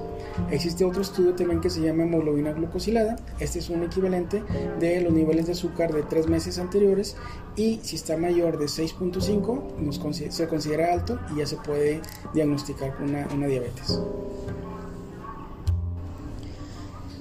Existe 0.51 0.85
otro 0.85 1.01
estudio 1.01 1.33
también 1.33 1.61
que 1.61 1.69
se 1.69 1.81
llama 1.81 2.03
hemoglobina 2.03 2.53
glucosilada. 2.53 3.15
Este 3.39 3.59
es 3.59 3.69
un 3.69 3.83
equivalente 3.83 4.43
de 4.79 5.01
los 5.01 5.13
niveles 5.13 5.45
de 5.45 5.51
azúcar 5.51 5.93
de 5.93 6.03
tres 6.03 6.27
meses 6.27 6.57
anteriores 6.59 7.15
y 7.55 7.79
si 7.83 7.95
está 7.95 8.17
mayor 8.17 8.57
de 8.57 8.65
6.5 8.65 10.31
se 10.31 10.47
considera 10.47 10.93
alto 10.93 11.19
y 11.33 11.39
ya 11.39 11.45
se 11.45 11.57
puede 11.57 12.01
diagnosticar 12.33 12.95
una, 13.01 13.27
una 13.33 13.47
diabetes. 13.47 13.99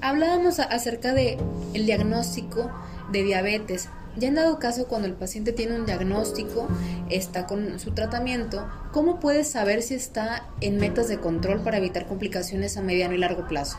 Hablábamos 0.00 0.58
acerca 0.58 1.14
de 1.14 1.38
el 1.74 1.86
diagnóstico 1.86 2.70
de 3.12 3.22
diabetes, 3.22 3.88
ya 4.16 4.29
en 4.29 4.35
dado 4.35 4.59
caso, 4.59 4.87
cuando 4.87 5.09
el 5.09 5.14
paciente 5.14 5.53
tiene 5.53 5.77
un 5.77 5.87
diagnóstico, 5.87 6.68
está 7.09 7.46
con 7.46 7.79
su 7.79 7.92
tratamiento, 7.92 8.66
¿cómo 8.92 9.20
puede 9.20 9.44
saber 9.44 9.83
si 9.83 9.94
está 9.94 10.48
en 10.61 10.77
metas 10.77 11.09
de 11.09 11.18
control 11.18 11.61
para 11.61 11.79
evitar 11.79 12.07
complicaciones 12.07 12.77
a 12.77 12.83
mediano 12.83 13.14
y 13.14 13.18
largo 13.18 13.48
plazo? 13.48 13.79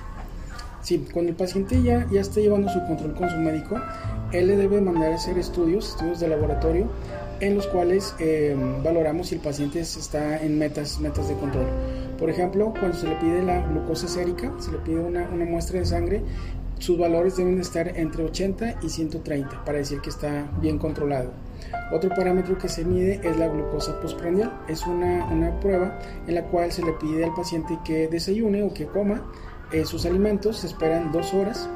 Sí, 0.82 1.06
cuando 1.14 1.30
el 1.32 1.38
paciente 1.38 1.82
ya, 1.82 2.06
ya 2.12 2.22
está 2.22 2.42
llevando 2.42 2.70
su 2.70 2.80
control 2.86 3.14
con 3.14 3.30
su 3.30 3.38
médico, 3.38 3.80
él 4.34 4.48
le 4.48 4.58
debe 4.58 4.82
mandar 4.82 5.14
a 5.14 5.16
hacer 5.16 5.38
estudios, 5.38 5.90
estudios 5.90 6.20
de 6.20 6.28
laboratorio, 6.28 6.90
en 7.40 7.56
los 7.56 7.68
cuales 7.68 8.16
eh, 8.20 8.56
valoramos 8.84 9.28
si 9.28 9.36
el 9.36 9.42
paciente 9.42 9.80
está 9.80 10.42
en 10.42 10.58
metas, 10.58 11.00
metas 11.00 11.28
de 11.30 11.36
control. 11.36 11.68
Por 12.18 12.30
ejemplo, 12.30 12.74
cuando 12.78 12.98
se 12.98 13.08
le 13.08 13.16
pide 13.16 13.44
la 13.44 13.62
glucosa 13.68 14.08
sérica, 14.08 14.52
se 14.60 14.72
le 14.72 14.78
pide 14.80 15.00
una, 15.00 15.30
una 15.30 15.46
muestra 15.46 15.80
de 15.80 15.86
sangre, 15.86 16.22
sus 16.80 16.98
valores 16.98 17.38
deben 17.38 17.60
estar 17.60 17.98
entre 17.98 18.24
80 18.24 18.80
y 18.82 18.90
130 18.90 19.64
para 19.64 19.78
decir 19.78 20.02
que 20.02 20.10
está 20.10 20.50
bien 20.60 20.78
controlado. 20.78 21.32
Otro 21.92 22.10
parámetro 22.10 22.58
que 22.58 22.70
se 22.70 22.84
mide 22.84 23.22
es 23.24 23.38
la 23.38 23.48
glucosa 23.48 24.00
postprandial. 24.02 24.52
Es 24.68 24.86
una, 24.86 25.26
una 25.26 25.60
prueba 25.60 26.00
en 26.28 26.36
la 26.36 26.44
cual 26.44 26.72
se 26.72 26.84
le 26.84 26.94
pide 26.94 27.26
al 27.26 27.34
paciente 27.34 27.80
que 27.86 28.08
desayune 28.08 28.64
o 28.64 28.74
que 28.74 28.86
coma 28.86 29.24
eh, 29.72 29.86
sus 29.86 30.06
alimentos. 30.06 30.60
Se 30.60 30.68
esperan 30.68 31.12
dos 31.12 31.34
horas 31.34 31.70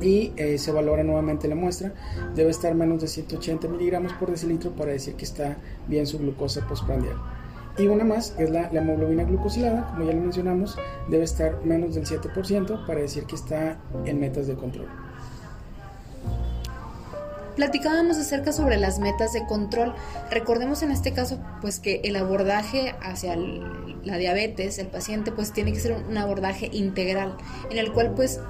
y 0.00 0.32
eh, 0.36 0.58
se 0.58 0.72
valora 0.72 1.02
nuevamente 1.02 1.48
la 1.48 1.54
muestra. 1.54 1.92
Debe 2.34 2.50
estar 2.50 2.74
menos 2.74 3.00
de 3.00 3.08
180 3.08 3.68
miligramos 3.68 4.12
por 4.14 4.30
decilitro 4.30 4.72
para 4.72 4.92
decir 4.92 5.14
que 5.14 5.24
está 5.24 5.56
bien 5.86 6.06
su 6.06 6.18
glucosa 6.18 6.66
postprandial. 6.66 7.16
Y 7.78 7.86
una 7.88 8.04
más, 8.04 8.34
es 8.38 8.50
la, 8.50 8.68
hemoglobina 8.68 9.24
glucosilada, 9.24 9.86
como 9.88 10.06
ya 10.06 10.12
lo 10.12 10.20
mencionamos, 10.22 10.78
debe 11.08 11.24
estar 11.24 11.62
menos 11.64 11.94
del 11.94 12.06
7% 12.06 12.86
para 12.86 13.00
decir 13.00 13.24
que 13.24 13.34
está 13.34 13.78
en 14.06 14.18
metas 14.18 14.46
de 14.46 14.54
control. 14.54 14.88
Platicábamos 17.54 18.18
acerca 18.18 18.52
sobre 18.52 18.76
las 18.76 18.98
metas 18.98 19.32
de 19.32 19.46
control. 19.46 19.94
Recordemos 20.30 20.82
en 20.82 20.90
este 20.90 21.12
caso 21.12 21.38
pues 21.62 21.80
que 21.80 22.00
el 22.04 22.16
abordaje 22.16 22.94
hacia 23.02 23.34
la 23.36 24.18
diabetes, 24.18 24.78
el 24.78 24.88
paciente 24.88 25.32
pues 25.32 25.52
tiene 25.52 25.72
que 25.72 25.80
ser 25.80 25.92
un 25.92 26.16
abordaje 26.18 26.68
integral 26.72 27.36
en 27.70 27.78
el 27.78 27.92
cual 27.92 28.12
pues 28.14 28.40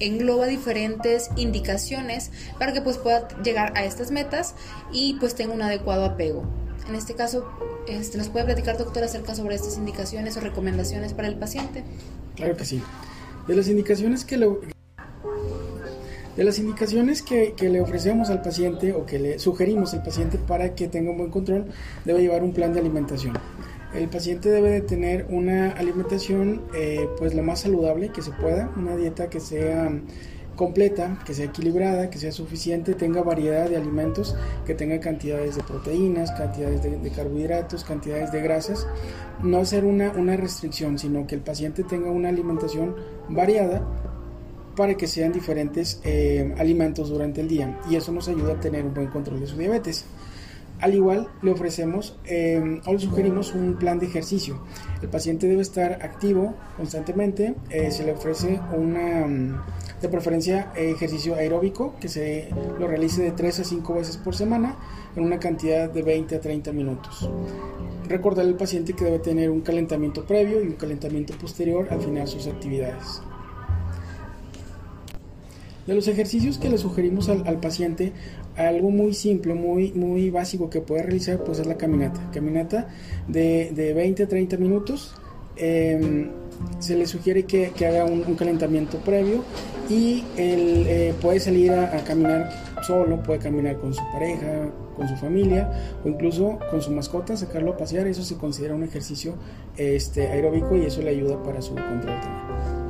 engloba 0.00 0.46
diferentes 0.46 1.30
indicaciones 1.36 2.30
para 2.58 2.72
que 2.72 2.80
pues 2.80 2.98
pueda 2.98 3.28
llegar 3.42 3.72
a 3.76 3.84
estas 3.84 4.10
metas 4.10 4.54
y 4.92 5.14
pues 5.14 5.34
tenga 5.34 5.54
un 5.54 5.62
adecuado 5.62 6.04
apego. 6.04 6.44
En 6.88 6.94
este 6.94 7.14
caso, 7.14 7.44
este, 7.88 8.16
¿nos 8.16 8.28
puede 8.28 8.44
platicar, 8.44 8.78
doctor, 8.78 9.02
acerca 9.02 9.34
sobre 9.34 9.56
estas 9.56 9.76
indicaciones 9.76 10.36
o 10.36 10.40
recomendaciones 10.40 11.14
para 11.14 11.28
el 11.28 11.36
paciente? 11.36 11.82
Claro 12.36 12.56
que 12.56 12.64
sí. 12.64 12.82
De 13.48 13.56
las 13.56 13.68
indicaciones 13.68 14.24
que 14.24 14.36
le, 14.36 14.48
de 16.36 16.44
las 16.44 16.58
indicaciones 16.58 17.22
que, 17.22 17.54
que, 17.56 17.68
le 17.70 17.80
ofrecemos 17.80 18.30
al 18.30 18.42
paciente 18.42 18.92
o 18.92 19.06
que 19.06 19.18
le 19.18 19.38
sugerimos 19.38 19.94
al 19.94 20.02
paciente 20.02 20.38
para 20.38 20.74
que 20.74 20.86
tenga 20.86 21.10
un 21.10 21.18
buen 21.18 21.30
control, 21.30 21.66
debe 22.04 22.20
llevar 22.20 22.44
un 22.44 22.52
plan 22.52 22.72
de 22.72 22.80
alimentación. 22.80 23.36
El 23.94 24.08
paciente 24.08 24.50
debe 24.50 24.70
de 24.70 24.80
tener 24.82 25.26
una 25.30 25.70
alimentación 25.70 26.62
eh, 26.74 27.08
pues 27.18 27.34
lo 27.34 27.42
más 27.42 27.60
saludable 27.60 28.10
que 28.10 28.20
se 28.20 28.30
pueda, 28.32 28.70
una 28.76 28.96
dieta 28.96 29.30
que 29.30 29.40
sea 29.40 29.90
completa, 30.56 31.18
que 31.24 31.34
sea 31.34 31.46
equilibrada, 31.46 32.10
que 32.10 32.18
sea 32.18 32.32
suficiente, 32.32 32.94
tenga 32.94 33.22
variedad 33.22 33.68
de 33.68 33.76
alimentos, 33.76 34.34
que 34.66 34.74
tenga 34.74 34.98
cantidades 34.98 35.56
de 35.56 35.62
proteínas, 35.62 36.32
cantidades 36.32 36.82
de, 36.82 37.10
carbohidratos, 37.10 37.84
cantidades 37.84 38.32
de 38.32 38.40
grasas. 38.40 38.86
No 39.42 39.58
hacer 39.58 39.84
una, 39.84 40.10
una 40.12 40.36
restricción, 40.36 40.98
sino 40.98 41.26
que 41.26 41.34
el 41.34 41.42
paciente 41.42 41.84
tenga 41.84 42.10
una 42.10 42.30
alimentación 42.30 42.96
variada 43.28 43.86
para 44.76 44.94
que 44.94 45.06
sean 45.06 45.32
diferentes 45.32 46.00
eh, 46.04 46.54
alimentos 46.58 47.08
durante 47.08 47.40
el 47.40 47.48
día 47.48 47.78
y 47.88 47.96
eso 47.96 48.12
nos 48.12 48.28
ayuda 48.28 48.52
a 48.52 48.60
tener 48.60 48.84
un 48.84 48.92
buen 48.92 49.08
control 49.08 49.40
de 49.40 49.46
su 49.46 49.56
diabetes. 49.56 50.04
Al 50.80 50.94
igual, 50.94 51.28
le 51.40 51.52
ofrecemos 51.52 52.18
eh, 52.26 52.80
o 52.84 52.92
le 52.92 52.98
sugerimos 52.98 53.54
un 53.54 53.76
plan 53.76 53.98
de 53.98 54.06
ejercicio. 54.06 54.60
El 55.00 55.08
paciente 55.08 55.46
debe 55.46 55.62
estar 55.62 56.04
activo 56.04 56.54
constantemente. 56.76 57.54
Eh, 57.70 57.90
se 57.90 58.04
le 58.04 58.12
ofrece 58.12 58.60
una, 58.76 59.26
mm, 59.26 59.62
de 60.00 60.08
preferencia, 60.08 60.72
ejercicio 60.76 61.34
aeróbico 61.36 61.94
que 62.00 62.08
se 62.08 62.48
lo 62.78 62.86
realice 62.86 63.22
de 63.22 63.30
3 63.30 63.60
a 63.60 63.64
5 63.64 63.94
veces 63.94 64.16
por 64.18 64.34
semana 64.34 64.76
en 65.16 65.24
una 65.24 65.38
cantidad 65.38 65.88
de 65.88 66.02
20 66.02 66.36
a 66.36 66.40
30 66.40 66.72
minutos. 66.72 67.28
Recordarle 68.08 68.52
al 68.52 68.58
paciente 68.58 68.92
que 68.92 69.04
debe 69.04 69.18
tener 69.18 69.50
un 69.50 69.62
calentamiento 69.62 70.24
previo 70.24 70.62
y 70.62 70.66
un 70.66 70.74
calentamiento 70.74 71.34
posterior 71.38 71.88
al 71.90 72.00
final 72.00 72.28
sus 72.28 72.46
actividades. 72.46 73.22
De 75.86 75.94
los 75.94 76.08
ejercicios 76.08 76.58
que 76.58 76.68
le 76.68 76.78
sugerimos 76.78 77.28
al, 77.28 77.46
al, 77.46 77.60
paciente, 77.60 78.12
algo 78.56 78.90
muy 78.90 79.14
simple, 79.14 79.54
muy, 79.54 79.92
muy 79.92 80.30
básico 80.30 80.68
que 80.68 80.80
puede 80.80 81.04
realizar, 81.04 81.44
pues 81.44 81.60
es 81.60 81.66
la 81.66 81.76
caminata. 81.76 82.28
Caminata 82.32 82.88
de, 83.28 83.70
de 83.72 83.94
20 83.94 84.24
a 84.24 84.28
30 84.28 84.56
minutos. 84.56 85.14
Eh, 85.56 86.28
se 86.78 86.96
le 86.96 87.06
sugiere 87.06 87.44
que, 87.44 87.70
que 87.70 87.86
haga 87.86 88.04
un, 88.04 88.34
calentamiento 88.34 88.98
previo 88.98 89.44
y 89.88 90.24
él 90.36 90.84
eh, 90.86 91.14
puede 91.20 91.40
salir 91.40 91.72
a, 91.72 91.96
a, 91.96 92.04
caminar 92.04 92.50
solo, 92.86 93.22
puede 93.22 93.38
caminar 93.38 93.78
con 93.78 93.94
su 93.94 94.02
pareja, 94.12 94.70
con 94.96 95.08
su 95.08 95.16
familia 95.16 95.70
o 96.04 96.08
incluso 96.08 96.58
con 96.70 96.82
su 96.82 96.90
mascota, 96.90 97.36
sacarlo 97.36 97.72
a 97.72 97.76
pasear. 97.76 98.06
Eso 98.06 98.22
se 98.22 98.36
considera 98.36 98.74
un 98.74 98.84
ejercicio 98.84 99.34
este, 99.76 100.28
aeróbico 100.28 100.76
y 100.76 100.86
eso 100.86 101.02
le 101.02 101.10
ayuda 101.10 101.42
para 101.42 101.62
su 101.62 101.74
control 101.74 102.20
también. 102.20 102.86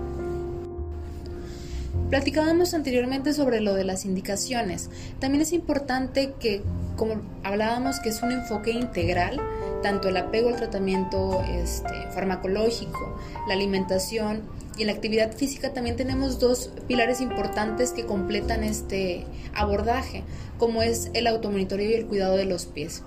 Platicábamos 2.10 2.72
anteriormente 2.72 3.32
sobre 3.32 3.60
lo 3.60 3.74
de 3.74 3.82
las 3.82 4.04
indicaciones. 4.04 4.90
También 5.18 5.42
es 5.42 5.52
importante 5.52 6.34
que, 6.38 6.62
como 6.96 7.20
hablábamos, 7.42 7.98
que 7.98 8.10
es 8.10 8.22
un 8.22 8.30
enfoque 8.30 8.70
integral, 8.70 9.40
tanto 9.86 10.08
el 10.08 10.16
apego 10.16 10.48
al 10.48 10.56
tratamiento 10.56 11.44
este, 11.62 11.94
farmacológico, 12.12 13.16
la 13.46 13.54
alimentación 13.54 14.40
y 14.76 14.84
la 14.84 14.90
actividad 14.90 15.32
física 15.32 15.72
también 15.72 15.94
tenemos 15.94 16.40
dos 16.40 16.72
pilares 16.88 17.20
importantes 17.20 17.92
que 17.92 18.04
completan 18.04 18.64
este 18.64 19.26
abordaje, 19.54 20.24
como 20.58 20.82
es 20.82 21.12
el 21.14 21.28
automonitoreo 21.28 21.88
y 21.88 21.94
el 21.94 22.06
cuidado 22.06 22.36
de 22.36 22.46
los 22.46 22.66
pies. 22.66 23.04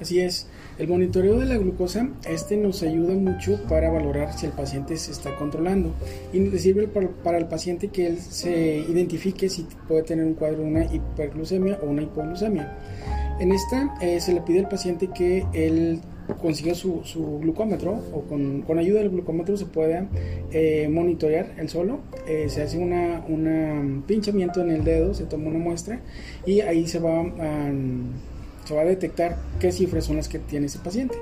Así 0.00 0.20
es. 0.20 0.46
El 0.78 0.86
monitoreo 0.86 1.40
de 1.40 1.46
la 1.46 1.56
glucosa, 1.56 2.10
este 2.28 2.56
nos 2.56 2.84
ayuda 2.84 3.14
mucho 3.14 3.60
para 3.68 3.90
valorar 3.90 4.38
si 4.38 4.46
el 4.46 4.52
paciente 4.52 4.96
se 4.96 5.10
está 5.10 5.34
controlando 5.34 5.94
y 6.32 6.38
le 6.38 6.58
sirve 6.60 6.86
para, 6.86 7.38
el 7.38 7.46
paciente 7.46 7.88
que 7.88 8.06
él 8.06 8.18
se 8.20 8.84
identifique 8.88 9.48
si 9.48 9.66
puede 9.88 10.04
tener 10.04 10.26
un 10.26 10.34
cuadro 10.34 10.58
de 10.58 10.64
una 10.64 10.84
hiperglucemia 10.84 11.80
o 11.82 11.86
una 11.86 12.02
hipoglucemia. 12.02 12.72
En 13.38 13.52
esta 13.52 13.94
eh, 14.00 14.20
se 14.20 14.32
le 14.32 14.40
pide 14.40 14.60
al 14.60 14.68
paciente 14.68 15.08
que 15.08 15.46
él 15.52 16.00
consiga 16.40 16.74
su, 16.74 17.02
glucómetro 17.40 18.02
o 18.12 18.22
con, 18.22 18.78
ayuda 18.78 19.00
del 19.00 19.10
glucómetro 19.10 19.56
se 19.56 19.66
pueda 19.66 20.08
eh, 20.52 20.88
monitorear 20.90 21.52
el 21.58 21.68
solo. 21.68 22.00
Eh, 22.26 22.46
se 22.48 22.62
hace 22.62 22.78
una, 22.78 23.22
un 23.28 24.04
pinchamiento 24.06 24.60
en 24.62 24.70
el 24.70 24.84
dedo, 24.84 25.12
se 25.12 25.24
toma 25.24 25.48
una 25.48 25.58
muestra 25.58 26.00
y 26.46 26.60
ahí 26.60 26.86
se 26.88 26.98
va 26.98 27.20
a 27.20 27.72
se 28.66 28.74
va 28.74 28.80
a 28.80 28.84
detectar 28.84 29.36
qué 29.60 29.70
cifras 29.70 30.04
son 30.04 30.16
las 30.16 30.28
que 30.28 30.40
tiene 30.40 30.66
ese 30.66 30.80
paciente 30.80 31.16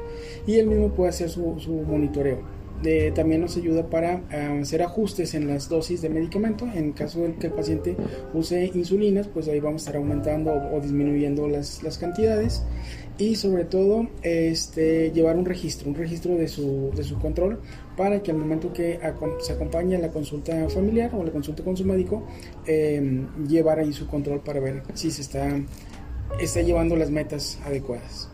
y 0.47 0.55
él 0.55 0.67
mismo 0.67 0.89
puede 0.89 1.11
hacer 1.11 1.29
su, 1.29 1.57
su 1.59 1.73
monitoreo. 1.73 2.54
También 3.14 3.41
nos 3.41 3.57
ayuda 3.57 3.89
para 3.89 4.16
uh, 4.16 4.61
hacer 4.61 4.82
ajustes 4.82 5.35
en 5.35 5.49
las 5.49 5.68
dosis 5.68 6.03
de 6.03 6.09
medicamento. 6.09 6.66
En 6.74 6.93
caso 6.93 7.22
de 7.22 7.35
que 7.35 7.47
el 7.47 7.53
paciente 7.53 7.97
use 8.32 8.70
insulinas, 8.74 9.28
pues 9.28 9.49
ahí 9.49 9.61
vamos 9.61 9.82
a 9.82 9.85
estar 9.85 9.97
aumentando 9.97 10.53
o, 10.53 10.76
o 10.76 10.80
disminuyendo 10.80 11.49
las, 11.49 11.82
las, 11.82 11.99
cantidades. 11.99 12.62
Y 13.16 13.37
sobre 13.37 13.64
todo, 13.64 14.09
este, 14.22 15.12
llevar 15.12 15.37
un 15.37 15.45
registro, 15.45 15.89
un 15.89 15.95
registro 15.95 16.37
de 16.37 16.49
su, 16.49 16.91
de 16.95 17.05
su 17.05 17.18
control 17.18 17.61
para 17.97 18.22
que 18.22 18.32
al 18.32 18.39
momento 18.39 18.72
que 18.72 18.99
se 19.41 19.53
acompañe 19.53 19.97
la 19.99 20.09
consulta 20.09 20.68
familiar 20.68 21.14
o 21.14 21.22
la 21.22 21.30
consulta 21.30 21.62
con 21.62 21.76
su 21.76 21.85
médico, 21.85 22.26
eh, 22.66 23.24
llevar 23.47 23.78
ahí 23.78 23.93
su 23.93 24.09
control 24.09 24.41
para 24.41 24.59
ver 24.59 24.82
si 24.95 25.11
se 25.12 25.22
está 25.22 25.49
está 26.41 26.62
llevando 26.62 26.97
las 26.97 27.11
metas 27.11 27.59
adecuadas. 27.64 28.34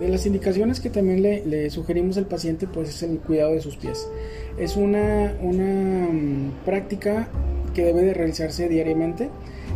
De 0.00 0.08
las 0.08 0.26
indicaciones 0.26 0.80
que 0.80 0.90
también 0.90 1.22
le, 1.22 1.70
sugerimos 1.70 2.18
al 2.18 2.26
paciente, 2.26 2.66
pues 2.66 2.90
es 2.90 3.02
el 3.02 3.18
cuidado 3.18 3.52
de 3.52 3.60
sus 3.60 3.76
pies. 3.76 4.06
Es 4.58 4.76
una, 4.76 5.34
una 5.40 6.08
um, 6.08 6.50
práctica 6.66 7.28
que 7.74 7.84
debe 7.84 8.02
de 8.02 8.12
realizarse 8.12 8.68
diariamente. 8.68 9.30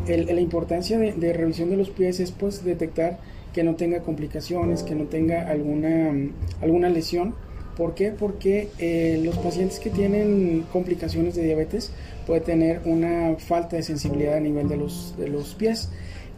El, 0.07 0.27
la 0.27 0.41
importancia 0.41 0.99
de, 0.99 1.33
revisión 1.33 1.71
de 1.71 1.77
los 1.77 1.89
pies 1.91 2.21
es 2.21 2.33
pues 2.33 2.65
detectar 2.65 3.19
que 3.55 3.65
no 3.65 3.77
tenga 3.77 4.01
complicaciones, 4.01 4.83
que 4.83 4.95
no 4.95 5.05
tenga 5.05 5.49
alguna, 5.49 6.11
um, 6.11 6.33
alguna 6.61 6.91
lesión. 6.91 7.35
¿Por 7.79 7.95
qué? 7.95 8.11
Porque 8.11 8.69
eh, 8.79 9.19
los 9.25 9.39
pacientes 9.39 9.81
que 9.81 9.89
tienen 9.89 10.67
complicaciones 10.71 11.35
de 11.35 11.45
diabetes 11.45 11.93
puede 12.27 12.43
tener 12.43 12.83
una 12.85 13.37
falta 13.39 13.77
de 13.77 13.83
sensibilidad 13.83 14.35
a 14.35 14.41
nivel 14.41 14.69
de 14.69 14.77
los, 14.77 15.15
de 15.17 15.29
los 15.29 15.55
pies. 15.55 15.89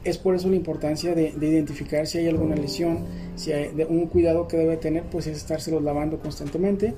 Es 0.04 0.18
por 0.18 0.34
eso 0.34 0.48
la 0.48 0.56
importancia 0.56 1.14
de, 1.14 1.32
de 1.32 1.48
identificar 1.48 2.06
si 2.08 2.18
hay 2.18 2.26
alguna 2.26 2.56
lesión, 2.56 3.04
si 3.36 3.52
hay 3.52 3.70
un 3.88 4.06
cuidado 4.08 4.48
que 4.48 4.56
debe 4.56 4.76
tener, 4.76 5.04
pues 5.04 5.28
es 5.28 5.36
estárselos 5.36 5.82
lavando 5.82 6.18
constantemente. 6.18 6.94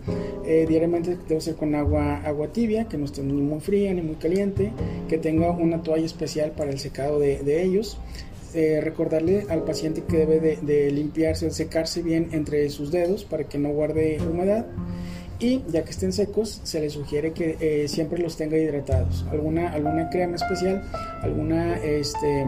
Eh, 0.46 0.64
diariamente 0.66 1.18
debe 1.28 1.40
ser 1.40 1.54
con 1.56 1.74
agua, 1.74 2.22
agua 2.24 2.48
tibia, 2.48 2.88
que 2.88 2.96
no 2.96 3.04
esté 3.04 3.22
ni 3.22 3.42
muy 3.42 3.60
fría 3.60 3.92
ni 3.92 4.00
muy 4.00 4.16
caliente, 4.16 4.72
que 5.06 5.18
tenga 5.18 5.50
una 5.50 5.82
toalla 5.82 6.06
especial 6.06 6.52
para 6.52 6.70
el 6.70 6.78
secado 6.78 7.18
de, 7.18 7.40
de 7.40 7.62
ellos. 7.62 7.98
Eh, 8.54 8.80
recordarle 8.80 9.46
al 9.50 9.64
paciente 9.64 10.04
que 10.08 10.16
debe 10.16 10.38
de, 10.38 10.56
de 10.62 10.90
limpiarse, 10.92 11.50
secarse 11.50 12.02
bien 12.02 12.28
entre 12.30 12.70
sus 12.70 12.92
dedos 12.92 13.24
para 13.24 13.44
que 13.44 13.58
no 13.58 13.70
guarde 13.70 14.18
humedad 14.20 14.64
y 15.38 15.62
ya 15.68 15.84
que 15.84 15.90
estén 15.90 16.12
secos 16.12 16.60
se 16.62 16.80
les 16.80 16.92
sugiere 16.92 17.32
que 17.32 17.56
eh, 17.60 17.88
siempre 17.88 18.18
los 18.18 18.36
tenga 18.36 18.56
hidratados 18.56 19.24
alguna 19.30 19.72
alguna 19.72 20.08
crema 20.10 20.36
especial 20.36 20.82
alguna 21.22 21.76
este 21.78 22.46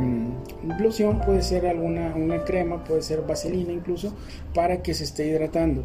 loción 0.79 1.21
puede 1.21 1.43
ser 1.43 1.67
alguna 1.67 2.15
una 2.15 2.45
crema 2.45 2.85
puede 2.85 3.03
ser 3.03 3.23
vaselina 3.23 3.73
incluso 3.73 4.15
para 4.55 4.83
que 4.83 4.95
se 4.95 5.05
esté 5.05 5.27
hidratando 5.27 5.85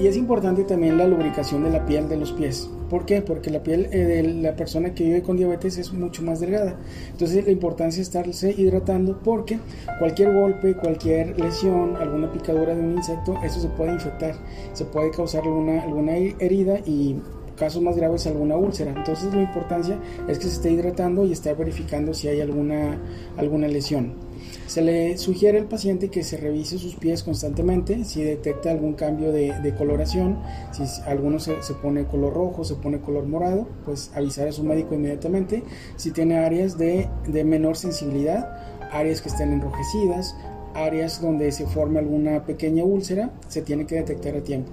y 0.00 0.06
es 0.06 0.16
importante 0.16 0.64
también 0.64 0.96
la 0.96 1.06
lubricación 1.06 1.62
de 1.62 1.70
la 1.70 1.84
piel 1.84 2.08
de 2.08 2.16
los 2.16 2.32
pies. 2.32 2.70
¿Por 2.90 3.06
qué? 3.06 3.22
Porque 3.22 3.50
la 3.50 3.62
piel 3.62 3.88
eh, 3.92 3.98
de 3.98 4.22
la 4.24 4.56
persona 4.56 4.92
que 4.92 5.04
vive 5.04 5.22
con 5.22 5.36
diabetes 5.36 5.78
es 5.78 5.92
mucho 5.92 6.22
más 6.22 6.40
delgada. 6.40 6.76
Entonces 7.12 7.44
la 7.44 7.52
importancia 7.52 8.02
es 8.02 8.08
estarse 8.08 8.52
hidratando 8.56 9.20
porque 9.22 9.60
cualquier 10.00 10.34
golpe, 10.34 10.74
cualquier 10.74 11.38
lesión, 11.38 11.96
alguna 11.96 12.32
picadura 12.32 12.74
de 12.74 12.80
un 12.80 12.96
insecto, 12.96 13.38
eso 13.44 13.60
se 13.60 13.68
puede 13.68 13.92
infectar. 13.92 14.34
Se 14.72 14.84
puede 14.84 15.12
causar 15.12 15.44
alguna, 15.44 15.82
alguna 15.82 16.16
herida 16.16 16.80
y 16.84 17.16
casos 17.56 17.80
más 17.80 17.96
graves 17.96 18.26
alguna 18.26 18.56
úlcera. 18.56 18.92
Entonces 18.96 19.32
la 19.32 19.42
importancia 19.42 19.96
es 20.26 20.38
que 20.38 20.46
se 20.46 20.54
esté 20.54 20.72
hidratando 20.72 21.24
y 21.24 21.32
estar 21.32 21.56
verificando 21.56 22.12
si 22.12 22.26
hay 22.26 22.40
alguna, 22.40 22.98
alguna 23.36 23.68
lesión. 23.68 24.29
Se 24.70 24.82
le 24.82 25.18
sugiere 25.18 25.58
al 25.58 25.64
paciente 25.64 26.10
que 26.10 26.22
se 26.22 26.36
revise 26.36 26.78
sus 26.78 26.94
pies 26.94 27.24
constantemente, 27.24 28.04
si 28.04 28.22
detecta 28.22 28.70
algún 28.70 28.92
cambio 28.92 29.32
de, 29.32 29.74
coloración, 29.76 30.38
si 30.70 30.84
alguno 31.06 31.40
se, 31.40 31.60
se, 31.60 31.74
pone 31.74 32.04
color 32.04 32.32
rojo, 32.32 32.62
se 32.62 32.76
pone 32.76 33.00
color 33.00 33.26
morado, 33.26 33.66
pues 33.84 34.12
avisar 34.14 34.46
a 34.46 34.52
su 34.52 34.62
médico 34.62 34.94
inmediatamente. 34.94 35.64
Si 35.96 36.12
tiene 36.12 36.38
áreas 36.38 36.78
de, 36.78 37.08
de 37.26 37.42
menor 37.42 37.76
sensibilidad, 37.76 38.48
áreas 38.92 39.20
que 39.20 39.30
estén 39.30 39.52
enrojecidas, 39.52 40.36
áreas 40.74 41.20
donde 41.20 41.50
se 41.50 41.66
forme 41.66 41.98
alguna 41.98 42.44
pequeña 42.44 42.84
úlcera, 42.84 43.32
se 43.48 43.62
tiene 43.62 43.86
que 43.86 43.96
detectar 43.96 44.36
a 44.36 44.44
tiempo. 44.44 44.70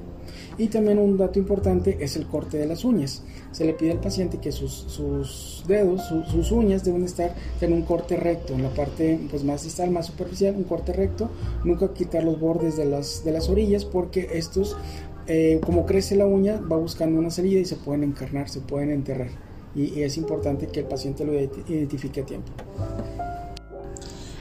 Y 0.59 0.67
también 0.67 0.99
un 0.99 1.17
dato 1.17 1.39
importante 1.39 1.97
es 2.01 2.15
el 2.17 2.27
corte 2.27 2.59
de 2.59 2.67
las 2.67 2.85
uñas. 2.85 3.23
Se 3.57 3.65
le 3.65 3.73
pide 3.73 3.93
al 3.93 3.99
paciente 3.99 4.37
que 4.37 4.51
sus, 4.51 5.63
dedos, 5.67 6.07
su, 6.07 6.23
sus 6.25 6.51
uñas 6.51 6.83
deben 6.83 7.03
estar 7.03 7.33
en 7.59 7.73
un 7.73 7.81
corte 7.81 8.15
recto, 8.15 8.53
en 8.53 8.61
la 8.61 8.69
parte 8.69 9.19
pues, 9.31 9.43
más 9.43 9.63
distal, 9.63 9.89
más 9.89 10.05
superficial, 10.05 10.55
un 10.55 10.65
corte 10.65 10.93
recto. 10.93 11.31
Nunca 11.63 11.91
quitar 11.91 12.23
los 12.23 12.39
bordes 12.39 12.77
de 12.77 12.85
las, 12.85 13.23
de 13.25 13.31
las 13.31 13.49
orillas 13.49 13.83
porque 13.83 14.29
estos, 14.33 14.77
eh, 15.25 15.59
como 15.65 15.87
crece 15.87 16.15
la 16.15 16.27
uña, 16.27 16.61
va 16.71 16.77
buscando 16.77 17.17
una 17.17 17.31
salida 17.31 17.59
y 17.59 17.65
se 17.65 17.77
pueden 17.77 18.03
encarnar, 18.03 18.47
se 18.47 18.59
pueden 18.59 18.91
enterrar. 18.91 19.31
Y, 19.73 19.85
y 19.85 20.03
es 20.03 20.17
importante 20.17 20.67
que 20.67 20.81
el 20.81 20.85
paciente 20.85 21.25
lo 21.25 21.33
identifique 21.33 22.21
a 22.21 22.25
tiempo. 22.27 22.51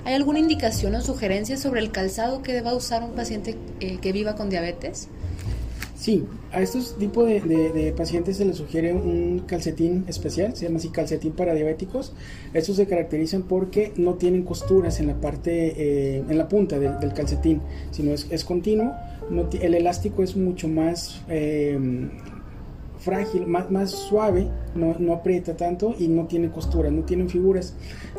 ¿Hay 0.04 0.12
alguna 0.12 0.40
indicación 0.40 0.94
o 0.94 1.00
sugerencia 1.00 1.56
sobre 1.56 1.80
el 1.80 1.90
calzado 1.90 2.42
que 2.42 2.52
deba 2.52 2.74
usar 2.74 3.02
un 3.02 3.12
paciente 3.12 3.56
eh, 3.80 3.96
que 3.96 4.12
viva 4.12 4.34
con 4.34 4.50
diabetes? 4.50 5.08
Sí, 5.96 6.24
a 6.52 6.60
estos 6.60 6.98
tipos 6.98 7.26
de, 7.26 7.40
de, 7.40 7.92
pacientes 7.92 8.36
se 8.36 8.44
les 8.44 8.56
sugiere 8.56 8.92
un 8.92 9.44
calcetín 9.46 10.04
especial, 10.06 10.54
se 10.54 10.66
llama 10.66 10.76
así 10.76 10.90
calcetín 10.90 11.32
para 11.32 11.54
diabéticos. 11.54 12.12
Estos 12.52 12.76
se 12.76 12.86
caracterizan 12.86 13.44
porque 13.44 13.92
no 13.96 14.14
tienen 14.14 14.42
costuras 14.42 15.00
en 15.00 15.06
la 15.06 15.14
parte, 15.18 15.72
eh, 16.18 16.24
en 16.28 16.36
la 16.36 16.48
punta 16.48 16.78
del, 16.78 17.14
calcetín, 17.14 17.62
sino 17.92 18.12
es, 18.12 18.26
es 18.30 18.44
continuo. 18.44 18.92
El 19.60 19.74
elástico 19.74 20.22
es 20.22 20.36
mucho 20.36 20.68
más 20.68 21.22
eh, 21.28 21.78
frágil, 23.06 23.46
más, 23.46 23.70
más 23.70 23.92
suave, 23.92 24.48
no, 24.74 24.96
no, 24.98 25.12
aprieta 25.12 25.56
tanto 25.56 25.94
y 25.96 26.08
no 26.08 26.26
tiene 26.26 26.50
costura, 26.50 26.90
no 26.90 27.04
tienen 27.04 27.30
figuras. 27.30 27.72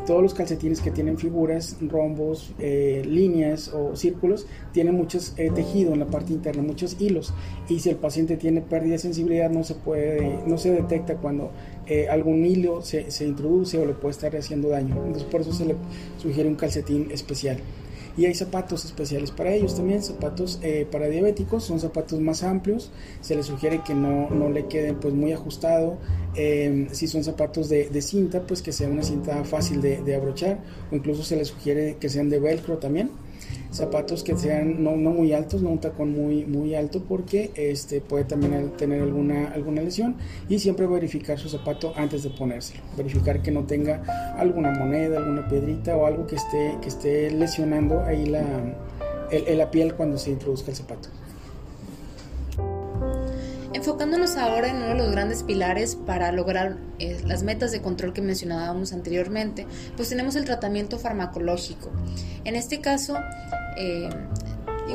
Todos 0.06 0.22
los 0.22 0.32
calcetines 0.32 0.80
que 0.80 0.90
tienen 0.90 1.18
figuras, 1.18 1.76
rombos, 1.82 2.54
eh, 2.58 3.02
líneas 3.04 3.68
o 3.68 3.94
círculos, 3.94 4.46
tienen 4.72 4.94
muchos 4.94 5.34
eh, 5.36 5.50
tejido 5.54 5.92
en 5.92 6.00
la 6.00 6.06
parte 6.06 6.32
interna, 6.32 6.62
muchos 6.62 6.98
hilos. 6.98 7.34
Y 7.68 7.80
si 7.80 7.90
el 7.90 7.96
paciente 7.96 8.38
tiene 8.38 8.62
pérdida 8.62 8.92
de 8.92 8.98
sensibilidad, 8.98 9.50
no 9.50 9.62
se 9.62 9.74
puede, 9.74 10.40
no 10.46 10.56
se 10.56 10.70
detecta 10.70 11.16
cuando 11.18 11.50
eh, 11.86 12.08
algún 12.08 12.46
hilo 12.46 12.80
se, 12.80 13.10
se 13.10 13.26
introduce 13.26 13.76
o 13.76 13.84
le 13.84 13.92
puede 13.92 14.12
estar 14.12 14.34
haciendo 14.34 14.70
daño. 14.70 14.96
Por 15.30 15.42
eso 15.42 15.52
se 15.52 15.66
le 15.66 15.76
sugiere 16.16 16.48
un 16.48 16.56
calcetín 16.56 17.10
especial 17.10 17.58
y 18.18 18.26
hay 18.26 18.34
zapatos 18.34 18.84
especiales 18.84 19.30
para 19.30 19.54
ellos 19.54 19.76
también, 19.76 20.02
zapatos 20.02 20.58
eh, 20.62 20.86
para 20.90 21.06
diabéticos, 21.06 21.62
son 21.62 21.78
zapatos 21.78 22.18
más 22.20 22.42
amplios, 22.42 22.90
se 23.20 23.36
les 23.36 23.46
sugiere 23.46 23.82
que 23.84 23.94
no, 23.94 24.28
no 24.28 24.50
le 24.50 24.66
queden 24.66 24.96
pues 24.96 25.14
muy 25.14 25.32
ajustado, 25.32 25.98
em, 26.34 26.88
si 26.90 27.06
son 27.06 27.22
zapatos 27.22 27.68
de, 27.68 27.88
de, 27.88 28.02
cinta 28.02 28.42
pues 28.42 28.60
que 28.60 28.72
sea 28.72 28.88
una 28.88 29.04
cinta 29.04 29.44
fácil 29.44 29.80
de, 29.80 30.02
de 30.02 30.16
abrochar 30.16 30.58
o 30.90 30.96
incluso 30.96 31.22
se 31.22 31.36
les 31.36 31.48
sugiere 31.48 31.96
que 32.00 32.08
sean 32.08 32.28
de 32.28 32.40
velcro 32.40 32.78
también 32.78 33.10
zapatos 33.70 34.22
que 34.22 34.36
sean 34.36 34.82
no, 34.82 34.96
no, 34.96 35.10
muy 35.10 35.32
altos, 35.32 35.62
no 35.62 35.70
un 35.70 35.80
tacón 35.80 36.12
muy, 36.12 36.44
muy 36.44 36.74
alto 36.74 37.02
porque 37.06 37.50
este, 37.54 38.00
puede 38.00 38.24
también 38.24 38.72
tener 38.76 39.02
alguna, 39.02 39.48
alguna 39.48 39.82
lesión 39.82 40.16
y 40.48 40.58
siempre 40.58 40.86
verificar 40.86 41.38
su 41.38 41.48
zapato 41.48 41.92
antes 41.96 42.22
de 42.22 42.30
ponérselo, 42.30 42.82
verificar 42.96 43.42
que 43.42 43.50
no 43.50 43.64
tenga 43.64 44.34
alguna 44.38 44.72
moneda, 44.72 45.18
alguna 45.18 45.48
piedrita 45.48 45.96
o 45.96 46.06
algo 46.06 46.26
que 46.26 46.36
esté, 46.36 46.76
que 46.80 46.88
esté 46.88 47.30
lesionando 47.30 48.00
ahí 48.00 48.26
la, 48.26 48.44
el, 49.30 49.58
la 49.58 49.70
piel 49.70 49.94
cuando 49.94 50.18
se 50.18 50.30
introduzca 50.30 50.70
el 50.70 50.76
zapato. 50.76 51.08
Enfocándonos 53.74 54.36
ahora 54.36 54.68
en 54.68 54.76
uno 54.76 54.86
de 54.86 54.94
los 54.94 55.10
grandes 55.10 55.42
pilares 55.42 55.94
para 55.94 56.32
lograr 56.32 56.78
eh, 56.98 57.20
las 57.26 57.42
metas 57.42 57.70
de 57.70 57.82
control 57.82 58.14
que 58.14 58.22
mencionábamos 58.22 58.92
anteriormente, 58.92 59.66
pues 59.96 60.08
tenemos 60.08 60.36
el 60.36 60.46
tratamiento 60.46 60.98
farmacológico. 60.98 61.90
En 62.44 62.56
este 62.56 62.80
caso, 62.80 63.18
eh, 63.76 64.08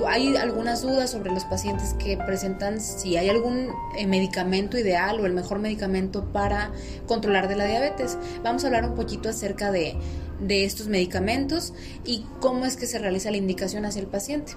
hay 0.07 0.35
algunas 0.35 0.81
dudas 0.81 1.11
sobre 1.11 1.31
los 1.31 1.45
pacientes 1.45 1.93
que 1.93 2.17
presentan 2.17 2.81
si 2.81 3.15
hay 3.15 3.29
algún 3.29 3.69
eh, 3.97 4.07
medicamento 4.07 4.77
ideal 4.77 5.19
o 5.19 5.27
el 5.27 5.33
mejor 5.33 5.59
medicamento 5.59 6.25
para 6.31 6.71
controlar 7.05 7.47
de 7.47 7.55
la 7.55 7.65
diabetes. 7.65 8.17
Vamos 8.43 8.63
a 8.63 8.67
hablar 8.67 8.85
un 8.85 8.95
poquito 8.95 9.29
acerca 9.29 9.71
de, 9.71 9.95
de 10.39 10.65
estos 10.65 10.87
medicamentos 10.87 11.73
y 12.05 12.25
cómo 12.39 12.65
es 12.65 12.75
que 12.75 12.87
se 12.87 12.97
realiza 12.97 13.29
la 13.29 13.37
indicación 13.37 13.85
hacia 13.85 14.01
el 14.01 14.07
paciente. 14.07 14.53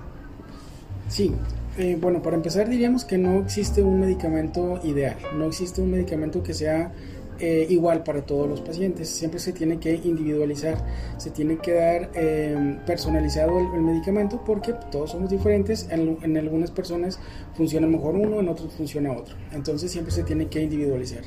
Sí, 1.08 1.32
eh, 1.78 1.98
bueno, 2.00 2.22
para 2.22 2.36
empezar 2.36 2.68
diríamos 2.68 3.04
que 3.04 3.18
no 3.18 3.40
existe 3.40 3.82
un 3.82 4.00
medicamento 4.00 4.80
ideal, 4.82 5.16
no 5.36 5.44
existe 5.44 5.82
un 5.82 5.90
medicamento 5.90 6.42
que 6.42 6.54
sea 6.54 6.92
eh, 7.38 7.66
igual 7.68 8.02
para 8.02 8.22
todos 8.22 8.48
los 8.48 8.62
pacientes, 8.62 9.10
siempre 9.10 9.38
se 9.40 9.52
tiene 9.52 9.78
que 9.78 9.94
individualizar, 9.94 10.82
se 11.18 11.30
tiene 11.30 11.58
que 11.58 11.74
dar 11.74 12.10
eh, 12.14 12.78
personalizado 12.86 13.58
el, 13.58 13.82
medicamento 13.82 14.42
porque 14.42 14.72
todos 14.90 15.10
somos 15.10 15.28
diferentes, 15.28 15.86
en, 15.90 16.16
en, 16.22 16.36
algunas 16.38 16.70
personas 16.70 17.20
funciona 17.54 17.86
mejor 17.86 18.14
uno, 18.14 18.40
en 18.40 18.48
otros 18.48 18.72
funciona 18.72 19.12
otro, 19.12 19.36
entonces 19.52 19.90
siempre 19.90 20.14
se 20.14 20.22
tiene 20.22 20.46
que 20.46 20.62
individualizar, 20.62 21.24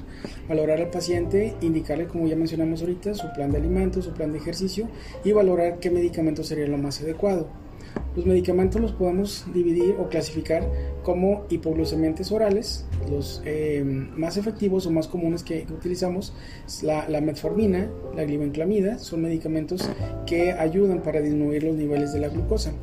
valorar 0.47 0.79
al 0.81 0.89
paciente, 0.89 1.53
indicarle 1.61 2.07
como 2.07 2.25
ya 2.25 2.35
mencionamos 2.35 2.81
ahorita 2.81 3.13
su 3.13 3.31
plan 3.33 3.51
de 3.51 3.59
alimentos, 3.59 4.05
su 4.05 4.11
plan 4.13 4.31
de 4.31 4.39
ejercicio 4.39 4.87
y 5.23 5.31
valorar 5.31 5.77
qué 5.77 5.91
medicamento 5.91 6.43
sería 6.43 6.65
lo 6.65 6.79
más 6.79 7.01
adecuado. 7.01 7.68
Los 8.15 8.25
medicamentos 8.25 8.81
los 8.81 8.91
podemos 8.91 9.45
dividir 9.53 9.95
o 9.99 10.09
clasificar 10.09 10.67
como 11.03 11.45
hipoglucemiantes 11.49 12.31
orales, 12.31 12.85
los 13.09 13.41
eh, 13.45 13.83
más 13.83 14.35
efectivos 14.37 14.85
o 14.87 14.91
más 14.91 15.07
comunes 15.07 15.43
que, 15.43 15.65
utilizamos, 15.71 16.33
la, 16.81 17.07
la, 17.07 17.21
metformina, 17.21 17.89
la 18.15 18.23
glibenclamida, 18.23 18.97
son 18.99 19.21
medicamentos 19.21 19.89
que 20.25 20.51
ayudan 20.51 21.01
para 21.01 21.21
disminuir 21.21 21.63
los 21.63 21.75
niveles 21.75 22.11
de 22.11 22.19
la 22.19 22.29
glucosa. 22.29 22.73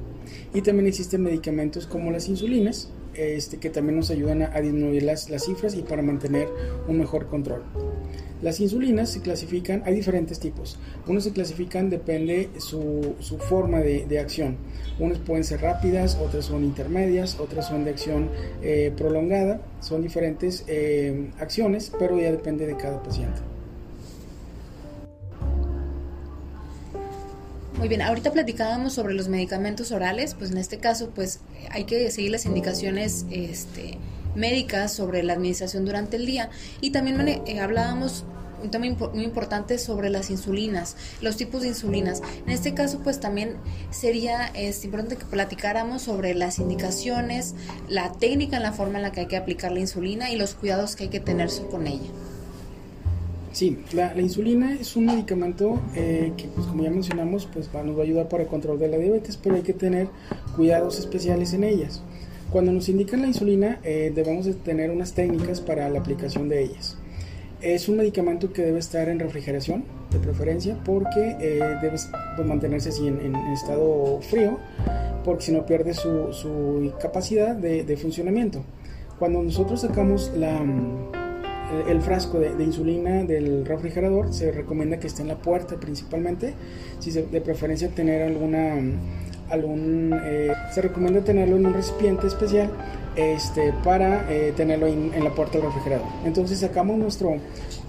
Y 0.55 0.63
también 0.63 0.87
existen 0.87 1.23
medicamentos 1.23 1.87
como 1.87 2.11
las 2.11 2.29
insulinas, 2.29 2.91
este, 3.15 3.59
que 3.59 3.71
también 3.71 3.97
nos 3.97 4.11
ayudan 4.11 4.43
a, 4.43 4.61
disminuir 4.61 5.03
las, 5.03 5.31
las 5.31 5.45
cifras 5.45 5.75
y 5.75 5.83
para 5.83 6.03
mantener 6.03 6.49
un 6.87 6.99
mejor 6.99 7.27
control. 7.29 7.63
Las 8.43 8.61
insulinas 8.61 9.11
se 9.11 9.20
clasifican, 9.20 9.82
hay 9.87 9.95
diferentes 9.95 10.39
tipos. 10.39 10.78
Unos 11.07 11.24
se 11.24 11.32
clasifican, 11.32 11.89
depende 11.89 12.51
su, 12.59 13.14
su 13.20 13.39
forma 13.39 13.80
de, 13.80 14.07
de, 14.07 14.18
acción. 14.18 14.57
Unas 14.99 15.18
pueden 15.18 15.43
ser 15.43 15.62
rápidas, 15.62 16.18
otras 16.22 16.45
son 16.45 16.62
intermedias, 16.64 17.41
otras 17.41 17.68
son 17.68 17.84
de 17.84 17.91
acción 17.91 18.30
eh, 18.62 18.93
prolongada. 18.97 19.61
Son 19.80 20.03
diferentes 20.03 20.64
eh, 20.66 21.30
acciones, 21.41 21.91
pero 21.99 22.20
ya 22.20 22.30
depende 22.30 22.66
de 22.66 22.76
cada 22.76 23.03
paciente. 23.03 23.41
Muy 27.78 27.89
bien, 27.89 28.01
ahorita 28.01 28.32
platicábamos 28.32 28.95
sobre 28.95 29.12
los 29.12 29.28
medicamentos 29.28 29.93
orales, 29.93 30.34
pues 30.34 30.51
en 30.51 30.57
este 30.57 30.78
caso 30.78 31.11
pues 31.14 31.41
hay 31.70 31.84
que 31.84 32.11
seguir 32.11 32.30
las 32.30 32.47
indicaciones 32.47 33.26
este, 33.30 33.99
médicas 34.37 34.93
sobre 34.93 35.22
la 35.22 35.32
administración 35.32 35.84
durante 35.84 36.16
el 36.16 36.26
día 36.26 36.51
y 36.80 36.91
también 36.91 37.26
eh, 37.28 37.61
hablábamos 37.61 38.24
un 38.62 38.70
tema 38.70 38.87
muy 39.12 39.24
importante 39.24 39.78
sobre 39.78 40.11
las 40.11 40.30
insulinas, 40.30 40.97
los 41.20 41.37
tipos 41.37 41.62
de 41.62 41.68
insulinas. 41.68 42.22
En 42.47 42.53
este 42.53 42.74
caso, 42.74 43.01
pues 43.03 43.20
también 43.20 43.57
sería 43.91 44.47
es 44.55 44.84
importante 44.84 45.16
que 45.16 45.24
platicáramos 45.24 46.03
sobre 46.03 46.34
las 46.34 46.59
indicaciones, 46.59 47.55
la 47.89 48.12
técnica 48.12 48.61
la 48.61 48.72
forma 48.72 48.99
en 48.99 49.03
la 49.03 49.12
que 49.12 49.20
hay 49.20 49.26
que 49.26 49.37
aplicar 49.37 49.72
la 49.72 49.80
insulina 49.80 50.30
y 50.30 50.37
los 50.37 50.55
cuidados 50.55 50.97
que 50.97 51.05
hay 51.05 51.11
que 51.11 51.20
tener 51.20 51.51
con 51.70 51.87
ella. 51.87 52.11
Sí, 53.53 53.78
la, 53.95 54.14
insulina 54.20 54.74
es 54.74 54.97
un 54.97 55.07
medicamento 55.07 55.80
eh, 55.95 56.30
que, 56.37 56.47
pues, 56.47 56.66
como 56.66 56.82
ya 56.82 56.91
mencionamos, 56.91 57.49
pues 57.51 57.72
nos 57.72 57.97
va 57.97 58.01
a 58.01 58.05
ayudar 58.05 58.28
para 58.28 58.43
el 58.43 58.51
control 58.51 58.78
de 58.78 58.89
la 58.89 58.99
diabetes, 58.99 59.39
pero 59.39 59.55
hay 59.55 59.62
que 59.62 59.72
tener 59.72 60.09
cuidados 60.57 60.99
especiales 60.99 61.55
en 61.55 61.64
ellas. 61.64 62.03
Cuando 62.51 62.73
nos 62.73 62.89
indican 62.89 63.23
la 63.23 63.27
insulina, 63.27 63.81
eh, 63.83 64.13
debemos 64.15 64.47
de 64.47 64.55
tener 64.55 64.91
unas 64.91 65.13
técnicas 65.13 65.61
para 65.61 65.89
la 65.91 65.99
aplicación 65.99 66.49
de 66.49 66.63
ellas. 66.63 66.97
Es 67.61 67.89
un 67.89 67.97
medicamento 67.97 68.53
que 68.53 68.63
debe 68.63 68.79
estar 68.79 69.09
en 69.09 69.19
refrigeración, 69.19 69.85
de 70.11 70.19
preferencia, 70.19 70.79
porque 70.85 71.37
eh, 71.41 71.59
debe 71.83 71.97
pues, 72.37 72.47
mantenerse 72.47 72.91
así 72.91 73.09
en, 73.09 73.21
en, 73.21 73.35
estado 73.53 74.21
frío, 74.21 74.59
porque 75.25 75.45
si 75.45 75.53
no 75.53 75.67
pierde 75.67 75.93
su, 75.93 76.33
su 76.33 76.93
capacidad 77.01 77.57
de, 77.57 77.83
de, 77.83 77.97
funcionamiento. 77.97 78.63
Cuando 79.19 79.43
nosotros 79.43 79.81
sacamos 79.81 80.31
la, 80.37 80.63
el 81.89 82.01
frasco 82.03 82.39
de, 82.39 82.55
de, 82.55 82.65
insulina 82.65 83.25
del 83.25 83.65
refrigerador, 83.65 84.33
se 84.33 84.53
recomienda 84.53 85.01
que 85.01 85.09
esté 85.09 85.23
en 85.23 85.29
la 85.29 85.39
puerta 85.39 85.77
principalmente, 85.81 86.55
si 87.01 87.11
se, 87.11 87.23
de 87.23 87.41
preferencia 87.41 87.89
tener 87.89 88.23
alguna 88.23 88.77
eh, 89.51 90.53
se 90.73 90.83
recomienda 90.83 91.21
tenerlo 91.21 91.57
en 91.57 91.67
un 91.67 91.75
recipiente 91.75 92.27
especial 92.27 92.71
este, 93.17 93.73
para 93.85 94.31
eh, 94.31 94.53
tenerlo 94.57 94.87
en, 94.87 95.23
la 95.23 95.31
puerta 95.31 95.59
del 95.59 95.67
refrigerador. 95.67 96.07
Entonces 96.25 96.61
sacamos 96.61 96.99
nuestro, 96.99 97.37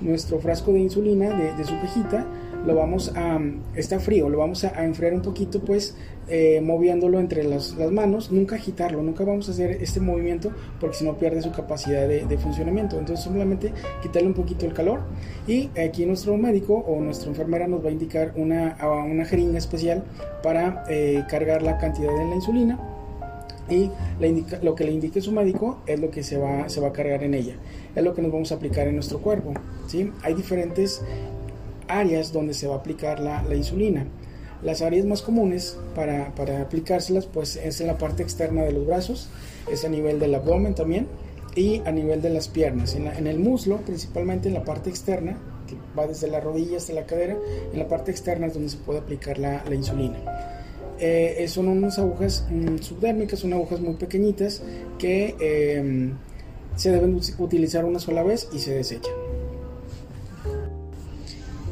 nuestro 0.01 0.39
frasco 0.39 0.72
de 0.72 0.80
insulina 0.80 1.30
de, 1.30 1.53
de 1.53 1.64
su 1.66 1.80
cajita, 1.80 2.26
lo 2.66 2.76
vamos 2.76 3.12
a, 3.16 3.39
está 3.76 3.99
frío, 3.99 4.30
lo 4.30 4.38
vamos 4.38 4.64
a, 4.64 4.80
a 4.80 4.86
enfriar 4.86 5.14
un 5.14 5.22
poquito 5.22 5.60
pues 5.60 5.95
eh, 6.30 6.59
moviéndolo 6.61 7.19
entre 7.19 7.43
las, 7.43 7.75
manos, 7.91 8.32
nunca 8.32 8.55
agitarlo, 8.55 9.01
nunca 9.01 9.23
vamos 9.23 9.47
a 9.47 9.51
hacer 9.51 9.71
este 9.82 10.01
movimiento 10.01 10.51
porque 10.80 10.97
si 10.97 11.05
no 11.05 11.17
pierde 11.17 11.41
su 11.41 11.51
capacidad 11.51 12.07
de, 12.07 12.38
funcionamiento. 12.38 12.99
Entonces 12.99 13.23
simplemente 13.23 13.71
quitarle 14.01 14.28
un 14.28 14.34
poquito 14.34 14.65
el 14.65 14.73
calor 14.73 15.01
y 15.47 15.69
aquí 15.80 16.05
nuestro 16.05 16.36
médico 16.38 16.75
o 16.75 16.99
nuestra 16.99 17.30
enfermera 17.30 17.67
nos 17.67 17.84
va 17.84 17.89
a 17.89 17.91
indicar 17.91 18.34
una, 18.36 18.78
una 19.09 19.25
jeringa 19.25 19.57
especial 19.57 20.03
para 20.43 20.84
eh, 20.89 21.23
cargar 21.30 21.61
la 21.61 21.78
cantidad 21.78 22.11
de 22.11 22.25
la 22.25 22.36
insulina 22.36 22.78
y 23.69 23.89
lo 24.61 24.75
que 24.75 24.84
le 24.84 24.91
indique 24.91 25.21
su 25.21 25.32
médico 25.32 25.80
es 25.88 25.99
lo 25.99 26.09
que 26.09 26.23
se 26.23 26.38
va, 26.38 26.67
se 26.69 26.80
va 26.82 26.89
a 26.89 26.93
cargar 26.93 27.23
en 27.23 27.34
ella, 27.34 27.55
es 27.95 28.03
lo 28.03 28.13
que 28.13 28.21
nos 28.21 28.32
vamos 28.32 28.51
a 28.51 28.55
aplicar 28.55 28.88
en 28.88 28.95
nuestro 28.95 29.19
cuerpo. 29.19 29.53
¿sí? 29.88 30.11
Hay 30.23 30.34
diferentes 30.34 31.01
áreas 31.88 32.32
donde 32.34 32.53
se 32.53 32.67
va 32.67 32.75
a 32.75 32.78
aplicar 32.80 33.19
la 33.19 33.55
insulina. 33.55 34.05
Las 34.64 34.82
áreas 34.82 35.05
más 35.05 35.22
comunes 35.22 35.78
para, 35.95 36.34
aplicárselas 36.62 37.26
pues 37.28 37.55
es 37.58 37.80
en 37.82 37.88
la 37.88 37.97
parte 37.97 38.24
externa 38.24 38.64
de 38.64 38.72
los 38.72 38.88
brazos, 38.88 39.30
es 39.72 39.86
a 39.86 39.89
nivel 39.89 40.20
del 40.20 40.34
abdomen 40.34 40.74
también 40.74 41.08
y 41.55 41.82
a 41.86 41.91
nivel 41.91 42.22
de 42.22 42.30
las 42.30 42.47
piernas, 42.47 42.95
en, 42.95 43.28
el 43.28 43.39
muslo 43.39 43.78
principalmente 43.78 44.47
en 44.47 44.55
la 44.55 44.64
parte 44.64 44.89
externa, 44.89 45.38
que 45.68 45.76
va 45.97 46.08
desde 46.08 46.28
la 46.28 46.39
rodilla 46.39 46.78
hasta 46.78 46.93
la 46.93 47.05
cadera, 47.05 47.36
en 47.72 47.80
la 47.80 47.88
parte 47.88 48.12
externa 48.12 48.47
es 48.47 48.53
donde 48.53 48.70
se 48.70 48.78
puede 48.78 48.99
aplicar 48.99 49.38
la, 49.38 49.64
insulina. 49.74 50.18
Eh, 50.99 51.45
son 51.47 51.68
unas 51.68 51.99
agujas 51.99 52.47
mm, 52.49 52.78
subdérmicas, 52.78 53.39
son 53.39 53.53
agujas 53.53 53.80
muy 53.80 53.93
pequeñitas 53.93 54.64
que 54.97 55.36
eh, 55.39 56.12
se 56.76 56.91
deben 56.91 57.20
utilizar 57.38 57.86
una 57.86 57.99
sola 57.99 58.24
vez 58.24 58.49
y 58.53 58.60
se 58.60 58.74
desechan. 58.74 59.26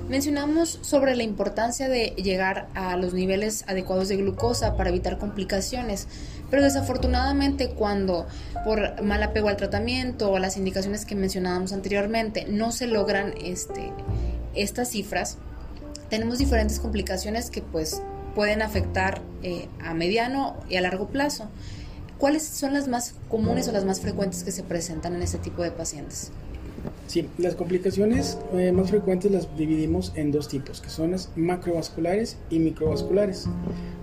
Mencionamos 0.09 0.77
sobre 0.83 1.15
la 1.15 1.23
importancia 1.23 1.89
de 1.89 2.13
llegar 2.17 2.67
a 2.75 2.95
los 2.95 3.13
niveles 3.13 3.63
adecuados 3.67 4.07
de 4.07 4.17
glucosa 4.17 4.77
para 4.77 4.89
evitar 4.89 5.17
complicaciones, 5.17 6.07
Pero 6.51 6.61
desafortunadamente 6.61 7.69
cuando 7.71 8.27
por 8.63 9.01
mal 9.01 9.23
apego 9.23 9.49
al 9.49 9.57
tratamiento 9.57 10.29
o 10.29 10.37
las 10.37 10.57
indicaciones 10.57 11.03
que 11.03 11.15
mencionábamos 11.15 11.73
anteriormente 11.73 12.45
no 12.47 12.71
se 12.71 12.85
logran 12.85 13.33
este, 13.43 13.91
estas 14.53 14.89
cifras, 14.89 15.37
tenemos 16.09 16.37
diferentes 16.37 16.79
complicaciones 16.79 17.49
que 17.49 17.63
pues 17.63 17.99
pueden 18.35 18.61
afectar 18.61 19.21
eh, 19.41 19.67
a 19.83 19.95
mediano 19.95 20.55
y 20.69 20.75
a 20.75 20.81
largo 20.81 21.07
plazo. 21.07 21.49
¿Cuáles 22.19 22.43
son 22.43 22.73
las 22.73 22.87
más 22.87 23.15
comunes 23.27 23.67
o 23.67 23.71
las 23.71 23.85
más 23.85 23.99
frecuentes 24.01 24.43
que 24.43 24.51
se 24.51 24.61
presentan 24.61 25.15
en 25.15 25.23
este 25.23 25.39
tipo 25.39 25.63
de 25.63 25.71
pacientes? 25.71 26.31
Sí, 27.07 27.29
las 27.37 27.55
complicaciones 27.55 28.37
eh, 28.53 28.71
más 28.71 28.89
frecuentes 28.89 29.31
las 29.31 29.55
dividimos 29.57 30.11
en 30.15 30.31
dos 30.31 30.47
tipos, 30.47 30.81
que 30.81 30.89
son 30.89 31.11
las 31.11 31.29
macrovasculares 31.35 32.37
y 32.49 32.59
microvasculares. 32.59 33.47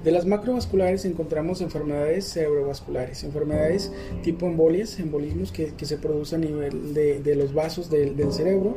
De 0.05 0.11
las 0.11 0.27
macrovasculares 0.27 1.05
encontramos 1.05 1.61
enfermedades 1.61 2.29
cerebrovasculares, 2.33 3.23
enfermedades 3.23 3.93
tipo 4.25 4.47
embolias, 4.47 4.99
embolismos 4.99 5.53
que, 5.53 5.73
se 5.83 5.97
producen 5.97 6.43
a 6.43 6.47
nivel 6.47 6.95
de, 6.95 7.35
los 7.37 7.55
vasos 7.55 7.89
del, 7.89 8.17
cerebro, 8.33 8.77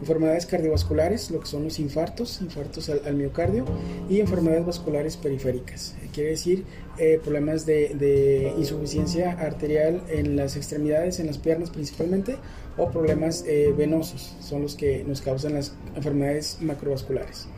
enfermedades 0.00 0.44
cardiovasculares, 0.44 1.30
lo 1.30 1.40
que 1.40 1.46
son 1.46 1.64
los 1.64 1.78
infartos, 1.78 2.42
infartos 2.42 2.90
al, 2.90 3.14
miocardio, 3.14 3.64
y 4.10 4.20
enfermedades 4.20 4.66
vasculares 4.66 5.16
periféricas, 5.16 5.94
quiere 6.12 6.30
decir 6.30 6.64
eh, 6.98 7.20
problemas 7.22 7.64
de, 7.64 8.52
insuficiencia 8.58 9.32
arterial 9.32 10.02
en 10.08 10.36
las 10.36 10.56
extremidades, 10.56 11.20
en 11.20 11.26
las 11.26 11.38
piernas 11.38 11.70
principalmente, 11.70 12.36
o 12.76 12.90
problemas 12.90 13.44
eh, 13.46 13.72
venosos, 13.76 14.36
son 14.40 14.62
los 14.62 14.74
que 14.74 15.04
nos 15.04 15.20
causan 15.20 15.54
las 15.54 15.72
enfermedades 15.94 16.58
macrovasculares. 16.60 17.48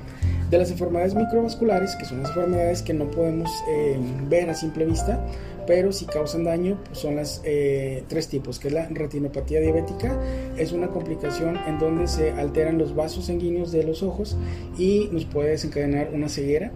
De 0.51 0.59
las 0.59 0.71
enfermedades 0.71 1.15
microvasculares, 1.15 1.95
que 1.97 2.05
son 2.05 2.23
las 2.23 2.31
enfermedades 2.31 2.83
que 2.83 2.95
no 2.95 3.11
podemos 3.11 3.51
eh, 3.69 3.99
ver 4.29 4.49
a 4.49 4.55
simple 4.55 4.87
vista, 4.87 5.25
pero 5.67 5.93
si 5.93 6.07
causan 6.07 6.45
daño, 6.45 6.79
pues 6.87 6.99
son 6.99 7.17
las 7.17 7.43
eh, 7.45 8.03
tres 8.09 8.29
tipos, 8.29 8.59
que 8.59 8.69
es 8.69 8.75
la 8.75 8.89
retinopatía 8.89 9.61
diabética, 9.61 10.19
es 10.57 10.73
una 10.73 10.89
complicación 10.89 11.59
en 11.67 11.79
donde 11.79 12.07
se 12.07 12.31
alteran 12.33 12.79
los 12.79 12.95
vasos 12.95 13.27
sanguíneos 13.27 13.71
de 13.71 13.83
los 13.83 14.03
ojos 14.03 14.39
y 14.79 15.11
nos 15.13 15.27
puede 15.27 15.51
desencadenar 15.51 16.11
una 16.15 16.31
ceguera. 16.31 16.73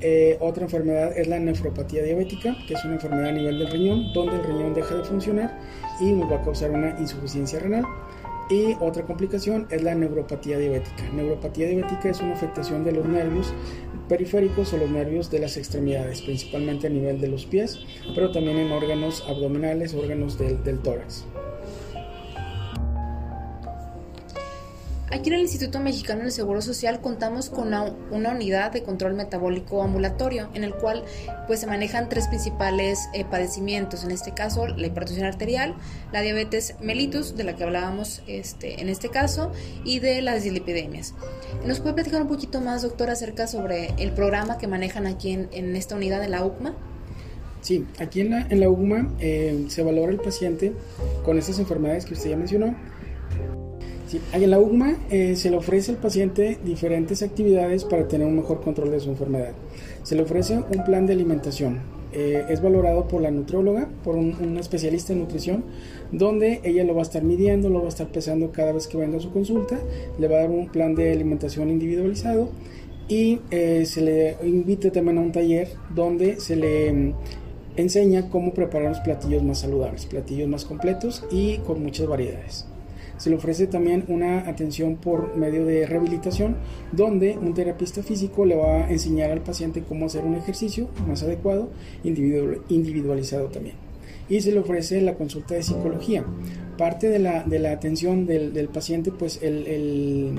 Eh, 0.00 0.36
otra 0.40 0.64
enfermedad 0.64 1.16
es 1.16 1.28
la 1.28 1.38
nefropatía 1.38 2.02
diabética, 2.02 2.56
que 2.66 2.74
es 2.74 2.84
una 2.84 2.94
enfermedad 2.94 3.28
a 3.28 3.32
nivel 3.32 3.58
del 3.58 3.70
riñón, 3.70 4.12
donde 4.12 4.36
el 4.36 4.44
riñón 4.44 4.74
deja 4.74 4.94
de 4.94 5.04
funcionar 5.04 5.58
y 6.00 6.12
nos 6.12 6.30
va 6.30 6.36
a 6.36 6.42
causar 6.42 6.70
una 6.70 6.98
insuficiencia 6.98 7.58
renal. 7.60 7.84
Y 8.48 8.76
otra 8.80 9.04
complicación 9.04 9.68
es 9.70 9.82
la 9.82 9.94
neuropatía 9.94 10.58
diabética. 10.58 11.08
Neuropatía 11.12 11.68
diabética 11.68 12.10
es 12.10 12.20
una 12.20 12.32
afectación 12.32 12.82
de 12.82 12.92
los 12.92 13.06
nervios 13.06 13.54
periféricos 14.08 14.72
o 14.72 14.76
los 14.76 14.90
nervios 14.90 15.30
de 15.30 15.38
las 15.38 15.56
extremidades, 15.56 16.22
principalmente 16.22 16.88
a 16.88 16.90
nivel 16.90 17.20
de 17.20 17.28
los 17.28 17.46
pies, 17.46 17.78
pero 18.12 18.32
también 18.32 18.58
en 18.58 18.72
órganos 18.72 19.24
abdominales, 19.28 19.94
órganos 19.94 20.36
del, 20.36 20.64
del 20.64 20.80
tórax. 20.80 21.26
Aquí 25.12 25.28
en 25.28 25.34
el 25.34 25.40
Instituto 25.40 25.80
Mexicano 25.80 26.22
del 26.22 26.30
Seguro 26.30 26.62
Social 26.62 27.00
contamos 27.00 27.50
con 27.50 27.66
una, 27.66 28.30
unidad 28.30 28.70
de 28.70 28.84
control 28.84 29.14
metabólico 29.14 29.82
ambulatorio 29.82 30.48
en 30.54 30.62
el 30.62 30.72
cual 30.72 31.02
pues 31.48 31.58
se 31.58 31.66
manejan 31.66 32.08
tres 32.08 32.28
principales 32.28 33.08
eh, 33.12 33.24
padecimientos, 33.24 34.04
en 34.04 34.12
este 34.12 34.32
caso 34.32 34.68
la 34.68 34.86
hipertensión 34.86 35.26
arterial, 35.26 35.74
la 36.12 36.20
diabetes 36.20 36.76
mellitus 36.80 37.36
de 37.36 37.42
la 37.42 37.56
que 37.56 37.64
hablábamos 37.64 38.22
este, 38.28 38.80
en 38.80 38.88
este 38.88 39.08
caso 39.08 39.50
y 39.84 39.98
de 39.98 40.22
las 40.22 40.44
dislipidemias. 40.44 41.14
¿Nos 41.66 41.80
puede 41.80 41.94
platicar 41.94 42.22
un 42.22 42.28
poquito 42.28 42.60
más, 42.60 42.82
doctor, 42.82 43.10
acerca 43.10 43.48
sobre 43.48 43.92
el 43.98 44.12
programa 44.12 44.58
que 44.58 44.68
manejan 44.68 45.08
aquí 45.08 45.32
en, 45.32 45.74
esta 45.74 45.96
unidad 45.96 46.20
de 46.20 46.28
la 46.28 46.44
UCMA? 46.44 46.72
Sí, 47.62 47.84
aquí 47.98 48.20
en 48.20 48.30
la, 48.30 48.46
en 48.48 49.16
eh, 49.18 49.64
se 49.68 49.82
valora 49.82 50.12
el 50.12 50.20
paciente 50.20 50.72
con 51.24 51.36
estas 51.36 51.58
enfermedades 51.58 52.04
que 52.04 52.14
usted 52.14 52.30
ya 52.30 52.36
mencionó 52.36 52.76
en 54.32 54.50
la 54.50 54.58
UGMA 54.58 54.96
eh, 55.10 55.36
se 55.36 55.50
le 55.50 55.56
ofrece 55.56 55.92
al 55.92 55.98
paciente 55.98 56.58
diferentes 56.64 57.22
actividades 57.22 57.84
para 57.84 58.08
tener 58.08 58.26
un 58.26 58.36
mejor 58.36 58.60
control 58.60 58.90
de 58.90 59.00
su 59.00 59.10
enfermedad. 59.10 59.52
Se 60.02 60.14
le 60.14 60.22
ofrece 60.22 60.58
un 60.58 60.84
plan 60.84 61.06
de 61.06 61.12
alimentación. 61.12 61.80
Eh, 62.12 62.44
es 62.48 62.60
valorado 62.60 63.06
por 63.06 63.22
la 63.22 63.30
nutrióloga, 63.30 63.88
por 64.02 64.16
un, 64.16 64.56
especialista 64.58 65.12
en 65.12 65.20
nutrición, 65.20 65.64
donde 66.10 66.60
ella 66.64 66.82
lo 66.82 66.94
va 66.94 67.00
a 67.00 67.02
estar 67.02 67.22
midiendo, 67.22 67.68
lo 67.68 67.80
va 67.80 67.86
a 67.86 67.88
estar 67.88 68.08
pesando 68.08 68.50
cada 68.50 68.72
vez 68.72 68.88
que 68.88 68.98
venga 68.98 69.18
a 69.18 69.20
su 69.20 69.30
consulta, 69.30 69.78
le 70.18 70.26
va 70.26 70.38
a 70.38 70.40
dar 70.40 70.50
un 70.50 70.68
plan 70.68 70.96
de 70.96 71.12
alimentación 71.12 71.70
individualizado 71.70 72.50
y 73.06 73.40
eh, 73.52 73.84
se 73.86 74.00
le 74.00 74.36
invita 74.42 74.90
también 74.90 75.18
a 75.18 75.20
un 75.20 75.30
taller 75.30 75.68
donde 75.94 76.40
se 76.40 76.56
le 76.56 76.92
mm, 76.92 77.14
enseña 77.76 78.28
cómo 78.28 78.54
preparar 78.54 78.88
los 78.88 79.00
platillos 79.00 79.44
más 79.44 79.60
saludables, 79.60 80.06
platillos 80.06 80.48
más 80.48 80.64
completos 80.64 81.24
y 81.30 81.58
con 81.58 81.80
muchas 81.80 82.08
variedades. 82.08 82.69
Se 83.20 83.28
le 83.28 83.36
ofrece 83.36 83.66
también 83.66 84.06
una 84.08 84.48
atención 84.48 84.96
por 84.96 85.36
medio 85.36 85.66
de 85.66 85.84
rehabilitación, 85.84 86.56
donde 86.90 87.36
un 87.36 87.52
terapista 87.52 88.02
físico 88.02 88.46
le 88.46 88.56
va 88.56 88.86
a 88.86 88.90
enseñar 88.90 89.30
al 89.30 89.42
paciente 89.42 89.84
cómo 89.86 90.06
hacer 90.06 90.24
un 90.24 90.36
ejercicio 90.36 90.88
más 91.06 91.22
adecuado, 91.22 91.68
individualizado 92.02 93.48
también. 93.48 93.76
Y 94.30 94.40
se 94.40 94.52
le 94.52 94.60
ofrece 94.60 95.02
la 95.02 95.16
consulta 95.16 95.54
de 95.54 95.62
psicología. 95.62 96.24
Parte 96.78 97.10
de 97.10 97.18
la, 97.18 97.42
de 97.42 97.58
la 97.58 97.72
atención 97.72 98.24
del, 98.24 98.54
del 98.54 98.68
paciente, 98.68 99.12
pues 99.12 99.38
el, 99.42 99.66
el 99.66 100.34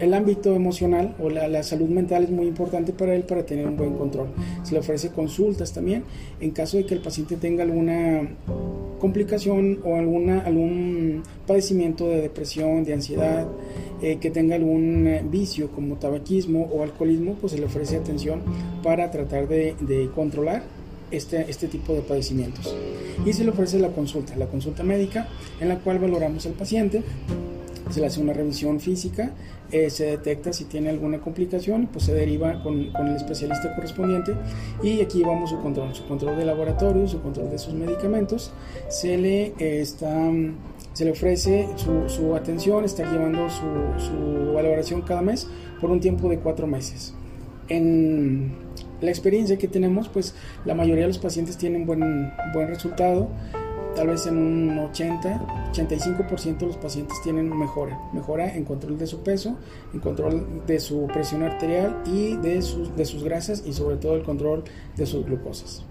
el 0.00 0.14
ámbito 0.14 0.54
emocional 0.54 1.14
o 1.20 1.28
la, 1.30 1.62
salud 1.62 1.88
mental 1.88 2.24
es 2.24 2.30
muy 2.30 2.46
importante 2.46 2.92
para 2.92 3.14
él 3.14 3.22
para 3.22 3.44
tener 3.44 3.66
un 3.66 3.76
buen 3.76 3.94
control. 3.94 4.28
Se 4.62 4.72
le 4.72 4.80
ofrece 4.80 5.10
consultas 5.10 5.72
también 5.72 6.04
en 6.40 6.50
caso 6.50 6.76
de 6.76 6.86
que 6.86 6.94
el 6.94 7.00
paciente 7.00 7.36
tenga 7.36 7.62
alguna 7.64 8.28
complicación 8.98 9.80
o 9.84 9.96
alguna, 9.96 10.40
algún 10.40 11.22
padecimiento 11.46 12.08
de 12.08 12.20
depresión, 12.20 12.84
de 12.84 12.94
ansiedad, 12.94 13.46
eh, 14.02 14.18
que 14.20 14.30
tenga 14.30 14.56
algún 14.56 15.06
eh, 15.06 15.24
vicio 15.28 15.70
como 15.70 15.96
tabaquismo 15.96 16.68
o 16.72 16.82
alcoholismo, 16.82 17.34
pues 17.40 17.52
se 17.52 17.58
le 17.58 17.66
ofrece 17.66 17.96
atención 17.96 18.42
para 18.82 19.10
tratar 19.10 19.48
de, 19.48 19.74
de 19.80 20.08
controlar 20.14 20.62
este, 21.10 21.48
este 21.48 21.68
tipo 21.68 21.94
de 21.94 22.02
padecimientos. 22.02 22.74
Y 23.24 23.32
se 23.32 23.44
le 23.44 23.50
ofrece 23.50 23.78
la 23.78 23.88
consulta, 23.88 24.36
la 24.36 24.46
consulta 24.46 24.82
médica, 24.82 25.28
en 25.60 25.68
la 25.68 25.78
cual 25.78 25.98
valoramos 25.98 26.44
al 26.46 26.52
paciente 26.52 27.02
se 27.90 28.00
le 28.00 28.06
hace 28.06 28.20
una 28.20 28.32
revisión 28.32 28.80
física, 28.80 29.32
eh, 29.70 29.90
se 29.90 30.06
detecta 30.06 30.52
si 30.52 30.64
tiene 30.64 30.88
alguna 30.90 31.18
complicación, 31.20 31.88
pues 31.92 32.04
se 32.06 32.14
deriva 32.14 32.62
con, 32.62 32.90
el 32.94 33.16
especialista 33.16 33.74
correspondiente 33.74 34.34
y 34.82 35.00
aquí 35.00 35.22
vamos 35.22 35.50
su 35.50 35.60
control, 35.60 35.94
su 35.94 36.06
control 36.06 36.36
de 36.36 36.44
laboratorio, 36.44 37.06
su 37.06 37.20
control 37.20 37.50
de 37.50 37.58
sus 37.58 37.74
medicamentos, 37.74 38.52
se 38.88 39.18
le 39.18 39.52
eh, 39.58 39.80
está 39.80 40.30
se 40.92 41.04
le 41.04 41.12
ofrece 41.12 41.68
su, 41.76 42.34
atención, 42.34 42.84
está 42.84 43.08
llevando 43.08 43.48
su, 43.48 43.64
su, 44.04 44.52
valoración 44.52 45.02
cada 45.02 45.22
mes 45.22 45.46
por 45.80 45.90
un 45.90 46.00
tiempo 46.00 46.28
de 46.28 46.40
cuatro 46.40 46.66
meses. 46.66 47.14
En 47.68 48.52
la 49.00 49.10
experiencia 49.10 49.58
que 49.58 49.68
tenemos, 49.68 50.08
pues 50.08 50.34
la 50.64 50.74
mayoría 50.74 51.02
de 51.02 51.08
los 51.08 51.18
pacientes 51.18 51.56
tienen 51.56 51.86
buen, 51.86 52.32
buen 52.52 52.66
resultado 52.66 53.28
tal 53.94 54.08
vez 54.08 54.26
en 54.26 54.36
un 54.36 54.78
80, 54.78 55.72
85% 55.72 56.58
de 56.58 56.66
los 56.66 56.76
pacientes 56.76 57.20
tienen 57.22 57.56
mejora, 57.56 57.98
mejora 58.12 58.54
en 58.54 58.64
control 58.64 58.98
de 58.98 59.06
su 59.06 59.22
peso, 59.22 59.56
en 59.92 60.00
control 60.00 60.64
de 60.66 60.80
su 60.80 61.06
presión 61.06 61.42
arterial 61.42 62.02
y 62.06 62.36
de 62.36 62.62
sus, 62.62 62.94
de 62.96 63.04
sus 63.04 63.24
grasas 63.24 63.62
y 63.66 63.72
sobre 63.72 63.96
todo 63.96 64.14
el 64.14 64.22
control 64.22 64.64
de 64.96 65.06
sus 65.06 65.24
glucosas. 65.24 65.84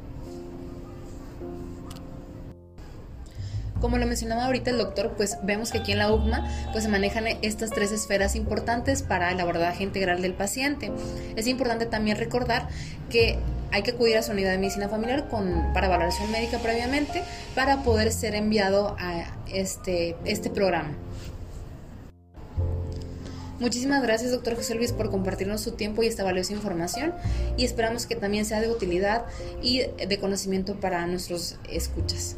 Como 3.81 3.97
lo 3.97 4.07
mencionaba 4.07 4.45
ahorita 4.45 4.71
el 4.71 4.77
doctor, 4.77 5.13
pues 5.15 5.37
vemos 5.43 5.71
que 5.71 5.79
aquí 5.79 5.91
en 5.91 5.99
la 5.99 6.11
UCMA 6.11 6.47
pues 6.71 6.83
se 6.83 6.89
manejan 6.89 7.27
estas 7.41 7.69
tres 7.69 7.91
esferas 7.91 8.35
importantes 8.35 9.03
para 9.03 9.31
el 9.31 9.39
abordaje 9.39 9.83
integral 9.83 10.21
del 10.21 10.33
paciente. 10.33 10.91
Es 11.35 11.47
importante 11.47 11.85
también 11.85 12.17
recordar 12.17 12.69
que 13.09 13.37
hay 13.71 13.83
que 13.83 13.91
acudir 13.91 14.17
a 14.17 14.23
su 14.23 14.31
unidad 14.31 14.51
de 14.51 14.57
medicina 14.57 14.89
familiar 14.89 15.27
con, 15.29 15.73
para 15.73 15.87
valoración 15.87 16.31
médica 16.31 16.59
previamente 16.59 17.23
para 17.55 17.83
poder 17.83 18.11
ser 18.11 18.35
enviado 18.35 18.95
a 18.99 19.35
este, 19.47 20.15
este 20.25 20.49
programa. 20.49 20.91
Muchísimas 23.59 24.03
gracias, 24.03 24.31
doctor 24.31 24.55
José 24.55 24.75
Luis, 24.75 24.91
por 24.91 25.09
compartirnos 25.09 25.61
su 25.61 25.71
tiempo 25.71 26.03
y 26.03 26.07
esta 26.07 26.23
valiosa 26.23 26.53
información 26.53 27.13
y 27.57 27.65
esperamos 27.65 28.05
que 28.05 28.15
también 28.15 28.45
sea 28.45 28.61
de 28.61 28.69
utilidad 28.69 29.25
y 29.63 29.79
de 29.79 30.19
conocimiento 30.19 30.75
para 30.75 31.07
nuestros 31.07 31.57
escuchas. 31.67 32.35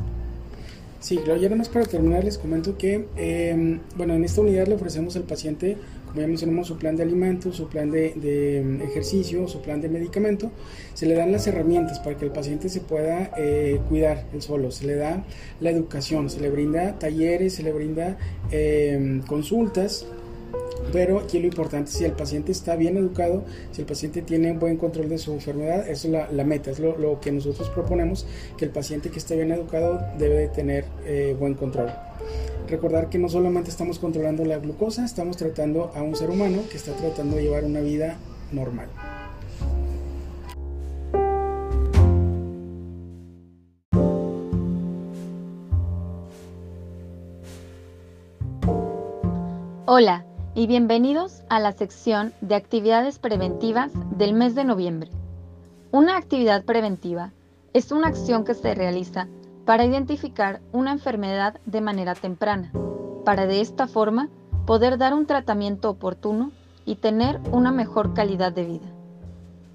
Sí, 1.02 1.18
claro, 1.18 1.40
ya 1.40 1.50
más 1.56 1.70
para 1.70 1.86
terminar 1.86 2.24
les 2.26 2.38
comento 2.38 2.78
que, 2.78 3.08
em, 3.16 3.80
bueno, 3.96 4.16
en 4.16 4.26
esta 4.26 4.42
unidad 4.42 4.68
le 4.68 4.76
ofrecemos 4.76 5.16
al 5.16 5.24
paciente, 5.24 5.78
como 6.10 6.22
ya 6.22 6.28
mencionamos, 6.28 6.68
su 6.68 6.78
plan 6.78 6.96
de 6.96 7.04
alimentos, 7.04 7.56
su 7.56 7.68
plan 7.68 7.92
de, 7.92 8.14
em, 8.58 8.82
ejercicio, 8.82 9.48
su 9.48 9.62
plan 9.62 9.80
de 9.80 9.90
medicamento, 9.90 10.52
se 10.94 11.06
le 11.06 11.14
dan 11.14 11.32
las 11.32 11.46
herramientas 11.48 12.00
para 12.00 12.18
que 12.18 12.26
el 12.26 12.32
paciente 12.32 12.68
se 12.68 12.82
pueda 12.82 13.32
eh, 13.38 13.80
cuidar 13.88 14.26
él 14.34 14.42
solo, 14.42 14.72
se 14.72 14.88
le 14.88 14.96
da 14.96 15.24
la 15.60 15.70
educación, 15.70 16.30
se 16.30 16.40
le 16.40 16.50
brinda 16.50 16.98
talleres, 16.98 17.54
se 17.54 17.64
le 17.64 17.72
brinda 17.72 18.18
em, 18.52 19.22
consultas. 19.22 20.06
Pero 20.92 21.20
aquí 21.20 21.40
lo 21.40 21.46
importante 21.46 21.92
es 21.92 21.98
si 21.98 22.06
el 22.06 22.14
paciente 22.14 22.52
está 22.52 22.76
bien 22.76 22.98
educado, 22.98 23.44
si 23.72 23.82
el 23.82 23.88
paciente 23.88 24.24
tiene 24.24 24.52
un 24.52 24.60
buen 24.60 24.78
control 24.78 25.08
de 25.10 25.20
su 25.20 25.32
enfermedad, 25.34 25.88
eso 25.88 26.08
es 26.08 26.34
la, 26.34 26.44
meta, 26.44 26.72
es 26.72 26.80
lo, 26.80 27.20
que 27.20 27.32
nosotros 27.32 27.70
proponemos, 27.70 28.26
que 28.58 28.66
el 28.66 28.72
paciente 28.72 29.12
que 29.12 29.20
esté 29.20 29.36
bien 29.36 29.52
educado 29.52 30.02
debe 30.18 30.36
de 30.36 30.48
tener 30.48 30.86
eh, 31.06 31.36
buen 31.38 31.54
control. 31.54 31.92
Recordar 32.68 33.10
que 33.10 33.18
no 33.18 33.30
solamente 33.30 33.70
estamos 33.70 33.98
controlando 33.98 34.46
la 34.46 34.60
glucosa, 34.60 35.04
estamos 35.04 35.38
tratando 35.38 35.92
a 35.96 36.04
un 36.04 36.16
ser 36.16 36.30
humano 36.30 36.62
que 36.70 36.78
está 36.78 36.94
tratando 36.94 37.36
de 37.36 37.44
llevar 37.44 37.64
una 37.64 37.80
vida 37.80 38.18
normal. 38.52 38.90
Hola 49.92 50.24
y 50.54 50.68
bienvenidos 50.68 51.42
a 51.50 51.60
la 51.60 51.72
sección 51.72 52.32
de 52.42 52.54
actividades 52.54 53.18
preventivas 53.18 53.92
del 54.18 54.34
mes 54.34 54.54
de 54.54 54.64
noviembre. 54.64 55.10
Una 55.92 56.16
actividad 56.16 56.64
preventiva 56.64 57.32
es 57.74 57.92
una 57.92 58.10
acción 58.10 58.46
que 58.46 58.54
se 58.54 58.76
realiza 58.76 59.28
para 59.70 59.86
identificar 59.86 60.62
una 60.72 60.92
enfermedad 60.92 61.60
de 61.68 61.80
manera 61.80 62.16
temprana, 62.16 62.72
para 63.24 63.46
de 63.46 63.62
esta 63.62 63.86
forma 63.86 64.28
poder 64.66 64.98
dar 64.98 65.14
un 65.14 65.28
tratamiento 65.28 65.92
oportuno 65.92 66.50
y 66.86 66.96
tener 66.96 67.40
una 67.52 67.72
mejor 67.72 68.16
calidad 68.16 68.52
de 68.52 68.66
vida. 68.66 68.88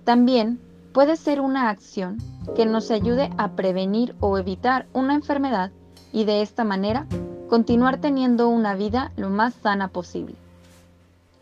También 0.03 0.59
puede 0.93 1.15
ser 1.15 1.41
una 1.41 1.71
acción 1.71 2.19
que 2.57 2.67
nos 2.67 2.91
ayude 2.91 3.31
a 3.39 3.53
prevenir 3.53 4.17
o 4.19 4.37
evitar 4.37 4.87
una 4.95 5.15
enfermedad 5.15 5.71
y 6.13 6.25
de 6.25 6.43
esta 6.43 6.65
manera 6.65 7.07
continuar 7.49 7.99
teniendo 7.99 8.49
una 8.49 8.75
vida 8.75 9.13
lo 9.15 9.31
más 9.31 9.55
sana 9.55 9.87
posible. 9.87 10.35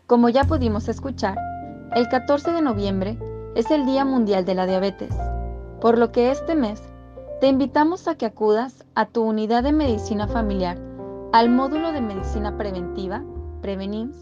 Como 0.05 0.29
ya 0.29 0.43
pudimos 0.43 0.89
escuchar, 0.89 1.39
el 1.95 2.07
14 2.07 2.51
de 2.51 2.61
noviembre 2.61 3.17
es 3.55 3.71
el 3.71 3.87
Día 3.87 4.05
Mundial 4.05 4.45
de 4.45 4.53
la 4.53 4.67
Diabetes, 4.67 5.15
por 5.81 5.97
lo 5.97 6.11
que 6.11 6.29
este 6.29 6.53
mes 6.53 6.83
te 7.43 7.49
invitamos 7.49 8.07
a 8.07 8.15
que 8.15 8.25
acudas 8.25 8.85
a 8.95 9.05
tu 9.05 9.21
unidad 9.21 9.63
de 9.63 9.73
medicina 9.73 10.29
familiar, 10.29 10.79
al 11.33 11.49
módulo 11.49 11.91
de 11.91 11.99
medicina 11.99 12.57
preventiva, 12.57 13.21
Prevenims, 13.61 14.15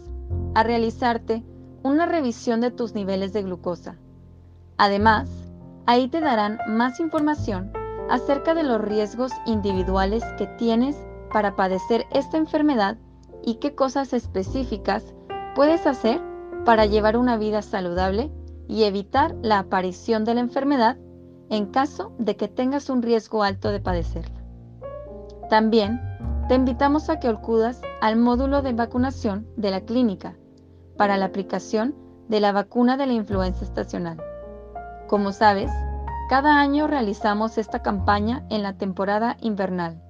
a 0.56 0.64
realizarte 0.64 1.44
una 1.84 2.06
revisión 2.06 2.60
de 2.60 2.72
tus 2.72 2.96
niveles 2.96 3.32
de 3.32 3.44
glucosa. 3.44 3.94
Además, 4.76 5.30
ahí 5.86 6.08
te 6.08 6.20
darán 6.20 6.58
más 6.66 6.98
información 6.98 7.70
acerca 8.10 8.54
de 8.54 8.64
los 8.64 8.80
riesgos 8.80 9.30
individuales 9.46 10.24
que 10.36 10.48
tienes 10.58 10.96
para 11.32 11.54
padecer 11.54 12.06
esta 12.10 12.38
enfermedad 12.38 12.96
y 13.44 13.60
qué 13.60 13.76
cosas 13.76 14.14
específicas 14.14 15.14
puedes 15.54 15.86
hacer 15.86 16.20
para 16.64 16.86
llevar 16.86 17.16
una 17.16 17.36
vida 17.36 17.62
saludable 17.62 18.32
y 18.66 18.82
evitar 18.82 19.36
la 19.42 19.60
aparición 19.60 20.24
de 20.24 20.34
la 20.34 20.40
enfermedad 20.40 20.96
en 21.52 21.66
caso 21.66 22.10
de 22.18 22.36
que 22.36 22.48
tengas 22.48 22.90
un 22.90 23.00
riesgo 23.00 23.44
alto 23.44 23.70
de 23.70 23.78
padecerla. 23.78 24.42
También 25.48 26.00
te 26.48 26.56
invitamos 26.56 27.08
a 27.08 27.20
que 27.20 27.28
acudas 27.28 27.80
al 28.00 28.16
módulo 28.16 28.60
de 28.62 28.72
vacunación 28.72 29.46
de 29.56 29.70
la 29.70 29.82
clínica 29.82 30.34
para 30.96 31.16
la 31.16 31.26
aplicación 31.26 31.94
de 32.28 32.40
la 32.40 32.50
vacuna 32.50 32.96
de 32.96 33.06
la 33.06 33.12
influenza 33.12 33.64
estacional. 33.64 34.20
Como 35.06 35.30
sabes, 35.30 35.70
cada 36.28 36.60
año 36.60 36.88
realizamos 36.88 37.56
esta 37.56 37.82
campaña 37.82 38.44
en 38.50 38.64
la 38.64 38.72
temporada 38.76 39.36
invernal 39.40 40.02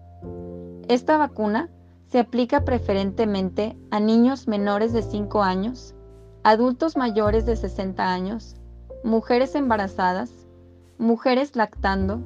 esta 0.88 1.16
vacuna 1.16 1.70
se 2.08 2.18
aplica 2.18 2.64
preferentemente 2.64 3.78
a 3.90 4.00
niños 4.00 4.48
menores 4.48 4.92
de 4.92 5.02
5 5.02 5.42
años, 5.42 5.94
adultos 6.42 6.96
mayores 6.96 7.46
de 7.46 7.56
60 7.56 8.12
años, 8.12 8.56
mujeres 9.04 9.54
embarazadas, 9.54 10.30
mujeres 11.02 11.56
lactando 11.56 12.20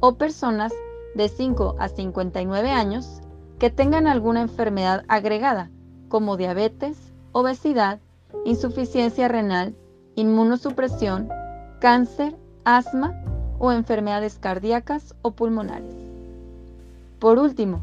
o 0.00 0.14
personas 0.14 0.72
de 1.14 1.28
5 1.28 1.76
a 1.78 1.88
59 1.88 2.70
años 2.70 3.20
que 3.58 3.70
tengan 3.70 4.06
alguna 4.06 4.40
enfermedad 4.40 5.04
agregada 5.06 5.70
como 6.08 6.36
diabetes, 6.36 7.12
obesidad, 7.32 8.00
insuficiencia 8.44 9.28
renal, 9.28 9.74
inmunosupresión, 10.14 11.28
cáncer, 11.78 12.36
asma 12.64 13.14
o 13.58 13.70
enfermedades 13.72 14.38
cardíacas 14.38 15.14
o 15.20 15.32
pulmonares. 15.32 15.94
Por 17.18 17.38
último, 17.38 17.82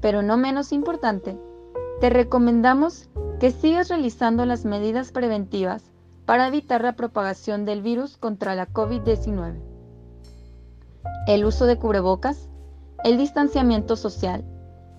pero 0.00 0.22
no 0.22 0.36
menos 0.38 0.72
importante, 0.72 1.36
te 2.00 2.08
recomendamos 2.08 3.10
que 3.38 3.50
sigas 3.50 3.88
realizando 3.88 4.46
las 4.46 4.64
medidas 4.64 5.12
preventivas 5.12 5.84
para 6.24 6.46
evitar 6.46 6.82
la 6.82 6.96
propagación 6.96 7.66
del 7.66 7.82
virus 7.82 8.16
contra 8.16 8.54
la 8.54 8.66
COVID-19. 8.66 9.73
El 11.26 11.44
uso 11.44 11.66
de 11.66 11.78
cubrebocas, 11.78 12.48
el 13.04 13.18
distanciamiento 13.18 13.96
social, 13.96 14.44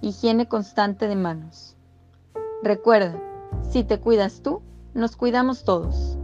higiene 0.01 0.47
constante 0.47 1.07
de 1.07 1.15
manos. 1.15 1.75
Recuerda, 2.63 3.19
si 3.69 3.83
te 3.83 3.99
cuidas 3.99 4.41
tú, 4.41 4.61
nos 4.93 5.15
cuidamos 5.15 5.63
todos. 5.63 6.17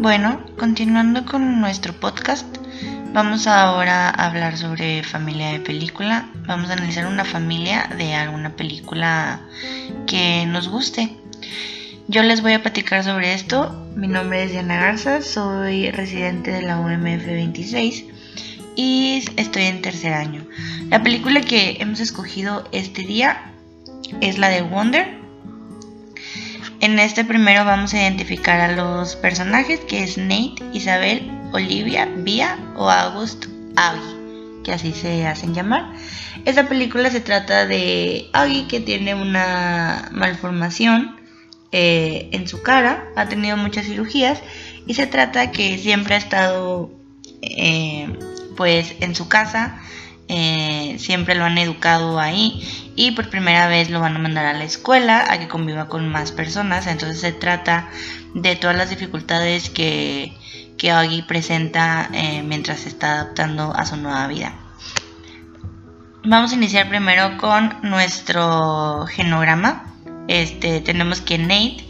Bueno, 0.00 0.40
continuando 0.58 1.26
con 1.26 1.60
nuestro 1.60 1.92
podcast, 1.92 2.59
vamos 3.12 3.46
ahora 3.46 4.08
a 4.08 4.26
hablar 4.26 4.56
sobre 4.56 5.02
familia 5.02 5.52
de 5.52 5.60
película. 5.60 6.30
Vamos 6.46 6.70
a 6.70 6.74
analizar 6.74 7.06
una 7.06 7.24
familia 7.24 7.88
de 7.96 8.14
alguna 8.14 8.56
película 8.56 9.40
que 10.06 10.46
nos 10.46 10.68
guste. 10.68 11.16
Yo 12.08 12.22
les 12.22 12.42
voy 12.42 12.52
a 12.52 12.62
platicar 12.62 13.04
sobre 13.04 13.34
esto. 13.34 13.88
Mi 13.96 14.08
nombre 14.08 14.44
es 14.44 14.52
Diana 14.52 14.80
Garza, 14.80 15.22
soy 15.22 15.90
residente 15.90 16.50
de 16.50 16.62
la 16.62 16.78
UMF 16.78 17.26
26 17.26 18.04
y 18.76 19.24
estoy 19.36 19.64
en 19.64 19.82
tercer 19.82 20.14
año. 20.14 20.46
La 20.88 21.02
película 21.02 21.40
que 21.40 21.78
hemos 21.80 22.00
escogido 22.00 22.68
este 22.72 23.02
día 23.02 23.52
es 24.20 24.38
la 24.38 24.48
de 24.48 24.62
Wonder 24.62 25.20
en 26.80 26.98
este 26.98 27.26
primero 27.26 27.66
vamos 27.66 27.92
a 27.92 28.00
identificar 28.00 28.58
a 28.58 28.72
los 28.72 29.14
personajes 29.14 29.80
que 29.80 30.02
es 30.02 30.16
Nate, 30.16 30.54
Isabel, 30.72 31.30
Olivia, 31.52 32.08
Via 32.18 32.58
o 32.76 32.90
August 32.90 33.46
Aggie, 33.76 34.62
que 34.64 34.72
así 34.72 34.92
se 34.92 35.26
hacen 35.26 35.54
llamar. 35.54 35.92
Esta 36.44 36.68
película 36.68 37.10
se 37.10 37.20
trata 37.20 37.66
de 37.66 38.28
Aggie 38.32 38.66
que 38.68 38.80
tiene 38.80 39.14
una 39.14 40.08
malformación 40.12 41.16
eh, 41.72 42.28
en 42.32 42.48
su 42.48 42.62
cara, 42.62 43.04
ha 43.16 43.28
tenido 43.28 43.56
muchas 43.56 43.86
cirugías 43.86 44.40
y 44.86 44.94
se 44.94 45.06
trata 45.06 45.52
que 45.52 45.78
siempre 45.78 46.14
ha 46.14 46.18
estado 46.18 46.90
eh, 47.42 48.08
pues 48.56 48.94
en 49.00 49.14
su 49.14 49.28
casa 49.28 49.80
eh, 50.32 50.94
siempre 51.00 51.34
lo 51.34 51.44
han 51.44 51.58
educado 51.58 52.20
ahí 52.20 52.92
y 52.94 53.10
por 53.10 53.30
primera 53.30 53.66
vez 53.66 53.90
lo 53.90 53.98
van 53.98 54.14
a 54.14 54.20
mandar 54.20 54.46
a 54.46 54.52
la 54.52 54.62
escuela 54.62 55.26
a 55.28 55.40
que 55.40 55.48
conviva 55.48 55.88
con 55.88 56.08
más 56.08 56.30
personas. 56.30 56.86
Entonces 56.86 57.20
se 57.20 57.32
trata 57.32 57.88
de 58.32 58.54
todas 58.54 58.76
las 58.76 58.90
dificultades 58.90 59.70
que, 59.70 60.32
que 60.78 60.92
Augie 60.92 61.24
presenta 61.24 62.08
eh, 62.12 62.44
mientras 62.44 62.78
se 62.78 62.90
está 62.90 63.14
adaptando 63.14 63.74
a 63.74 63.84
su 63.84 63.96
nueva 63.96 64.28
vida. 64.28 64.54
Vamos 66.22 66.52
a 66.52 66.54
iniciar 66.54 66.88
primero 66.88 67.36
con 67.36 67.74
nuestro 67.82 69.06
genograma. 69.08 69.92
Este, 70.28 70.80
tenemos 70.80 71.20
que 71.20 71.38
Nate 71.38 71.84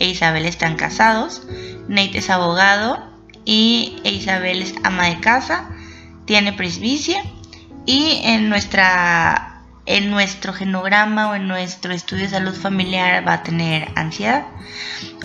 e 0.00 0.08
Isabel 0.08 0.46
están 0.46 0.74
casados. 0.74 1.42
Nate 1.86 2.18
es 2.18 2.28
abogado 2.28 2.98
y 3.44 4.00
Isabel 4.02 4.62
es 4.62 4.74
ama 4.82 5.06
de 5.06 5.20
casa. 5.20 5.70
Tiene 6.26 6.52
presbicia 6.52 7.22
y 7.86 8.20
en, 8.24 8.48
nuestra, 8.48 9.62
en 9.86 10.10
nuestro 10.10 10.52
genograma 10.52 11.30
o 11.30 11.34
en 11.34 11.48
nuestro 11.48 11.92
estudio 11.92 12.24
de 12.24 12.30
salud 12.30 12.54
familiar 12.54 13.26
va 13.26 13.34
a 13.34 13.42
tener 13.42 13.88
ansiedad. 13.94 14.44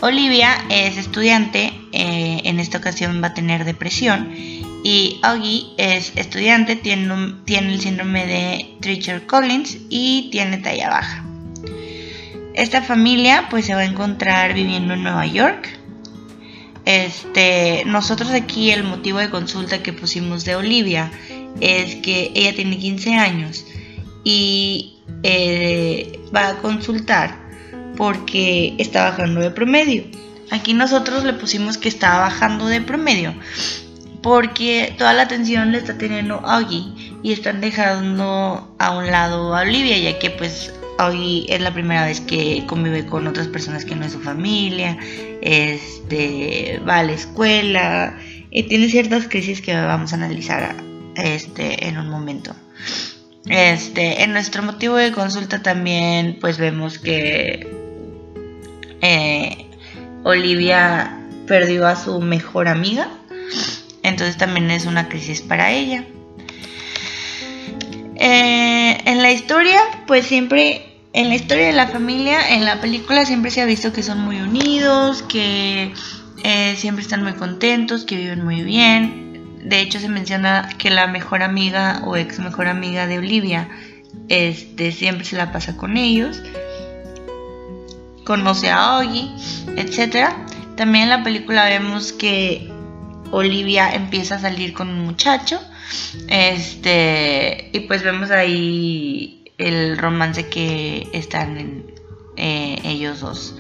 Olivia 0.02 0.58
es 0.70 0.98
estudiante, 0.98 1.74
eh, 1.92 2.42
en 2.44 2.60
esta 2.60 2.78
ocasión 2.78 3.22
va 3.24 3.28
a 3.28 3.34
tener 3.34 3.66
depresión. 3.66 4.34
Y 4.82 5.20
Augie 5.24 5.74
es 5.78 6.14
estudiante, 6.16 6.78
tiene, 6.78 7.34
tiene 7.44 7.74
el 7.74 7.82
síndrome 7.82 8.26
de 8.26 8.78
Treacher 8.80 9.26
Collins 9.26 9.78
y 9.90 10.30
tiene 10.32 10.58
talla 10.58 10.90
baja. 10.90 11.26
Esta 12.54 12.82
familia 12.82 13.48
pues 13.50 13.66
se 13.66 13.74
va 13.74 13.82
a 13.82 13.86
encontrar 13.86 14.54
viviendo 14.54 14.94
en 14.94 15.04
Nueva 15.04 15.26
York. 15.26 15.80
Este, 16.86 17.84
nosotros 17.86 18.32
aquí 18.32 18.72
el 18.72 18.84
motivo 18.84 19.20
de 19.20 19.30
consulta 19.30 19.84
que 19.84 19.94
pusimos 19.94 20.46
de 20.46 20.56
Olivia 20.56 21.12
es 21.60 21.96
que 21.96 22.32
ella 22.36 22.56
tiene 22.56 22.78
15 22.78 23.16
años 23.16 23.66
y 24.24 24.98
eh, 25.24 26.20
va 26.36 26.50
a 26.50 26.58
consultar 26.58 27.38
porque 27.98 28.76
está 28.78 29.10
bajando 29.10 29.42
de 29.42 29.52
promedio. 29.52 30.04
Aquí 30.52 30.74
nosotros 30.74 31.24
le 31.24 31.34
pusimos 31.34 31.78
que 31.78 31.90
estaba 31.90 32.20
bajando 32.20 32.68
de 32.68 32.82
promedio 32.82 33.34
porque 34.22 34.94
toda 34.98 35.14
la 35.14 35.24
atención 35.24 35.72
le 35.72 35.78
está 35.78 35.98
teniendo 35.98 36.36
Augie 36.46 36.86
y 37.24 37.32
están 37.32 37.62
dejando 37.62 38.76
a 38.80 38.98
un 38.98 39.08
lado 39.08 39.56
a 39.56 39.62
Olivia 39.62 39.98
ya 39.98 40.20
que 40.20 40.30
pues 40.30 40.74
Augie 40.98 41.46
es 41.48 41.62
la 41.62 41.74
primera 41.74 42.06
vez 42.06 42.20
que 42.20 42.66
convive 42.68 43.06
con 43.06 43.28
otras 43.28 43.48
personas 43.48 43.86
que 43.86 43.96
no 43.96 44.06
es 44.06 44.12
su 44.12 44.20
familia, 44.20 44.98
este, 45.42 46.82
va 46.88 47.00
a 47.00 47.04
la 47.04 47.14
escuela 47.14 48.18
y 48.52 48.64
tiene 48.64 48.90
ciertas 48.90 49.28
crisis 49.28 49.62
que 49.62 49.74
vamos 49.74 50.12
a 50.12 50.18
analizar 50.18 50.76
este, 51.20 51.88
en 51.88 51.98
un 51.98 52.10
momento. 52.10 52.56
Este, 53.46 54.24
en 54.24 54.34
nuestro 54.34 54.64
motivo 54.64 54.96
de 54.96 55.12
consulta 55.12 55.64
también 55.64 56.38
pues 56.40 56.58
vemos 56.58 57.00
que 57.00 57.68
eh, 59.02 59.66
Olivia 60.24 61.18
perdió 61.48 61.88
a 61.88 61.96
su 61.96 62.20
mejor 62.22 62.68
amiga 62.68 63.10
entonces 64.04 64.38
también 64.38 64.72
es 64.72 64.86
una 64.86 65.10
crisis 65.10 65.42
para 65.42 65.72
ella. 65.72 66.04
Eh, 68.16 68.98
en 69.06 69.22
la 69.22 69.32
historia, 69.32 69.80
pues 70.08 70.26
siempre, 70.26 70.86
en 71.14 71.30
la 71.30 71.36
historia 71.36 71.68
de 71.68 71.74
la 71.74 71.88
familia, 71.88 72.56
en 72.56 72.66
la 72.66 72.82
película 72.82 73.26
siempre 73.26 73.52
se 73.52 73.62
ha 73.62 73.66
visto 73.66 73.94
que 73.94 74.04
son 74.04 74.20
muy 74.20 74.42
unidos, 74.42 75.24
que 75.24 75.94
eh, 76.44 76.76
siempre 76.78 77.04
están 77.04 77.24
muy 77.24 77.34
contentos, 77.34 78.04
que 78.04 78.18
viven 78.18 78.44
muy 78.44 78.64
bien. 78.64 79.29
De 79.64 79.82
hecho, 79.82 80.00
se 80.00 80.10
menciona 80.10 80.70
que 80.78 80.90
la 80.90 81.08
mejor 81.08 81.44
amiga 81.44 82.02
o 82.06 82.16
ex 82.16 82.40
mejor 82.40 82.68
amiga 82.68 83.08
de 83.08 83.18
Olivia 83.18 83.68
este, 84.28 84.92
siempre 84.92 85.26
se 85.26 85.36
la 85.36 85.52
pasa 85.52 85.76
con 85.76 85.98
ellos. 85.98 86.42
Conoce 88.26 88.70
a 88.70 88.98
Oggy, 88.98 89.32
etc. 89.76 90.30
También 90.76 91.06
en 91.06 91.10
la 91.10 91.24
película 91.24 91.66
vemos 91.66 92.14
que 92.14 92.72
Olivia 93.32 93.94
empieza 93.94 94.36
a 94.36 94.40
salir 94.40 94.74
con 94.74 94.90
un 94.90 95.06
muchacho. 95.06 95.62
Este, 96.28 97.70
y 97.74 97.80
pues 97.82 98.04
vemos 98.04 98.32
ahí 98.32 99.44
el 99.58 99.98
romance 99.98 100.48
que 100.48 101.10
están 101.14 101.58
en, 101.58 101.86
eh, 102.38 102.80
ellos 102.84 103.20
dos. 103.20 103.56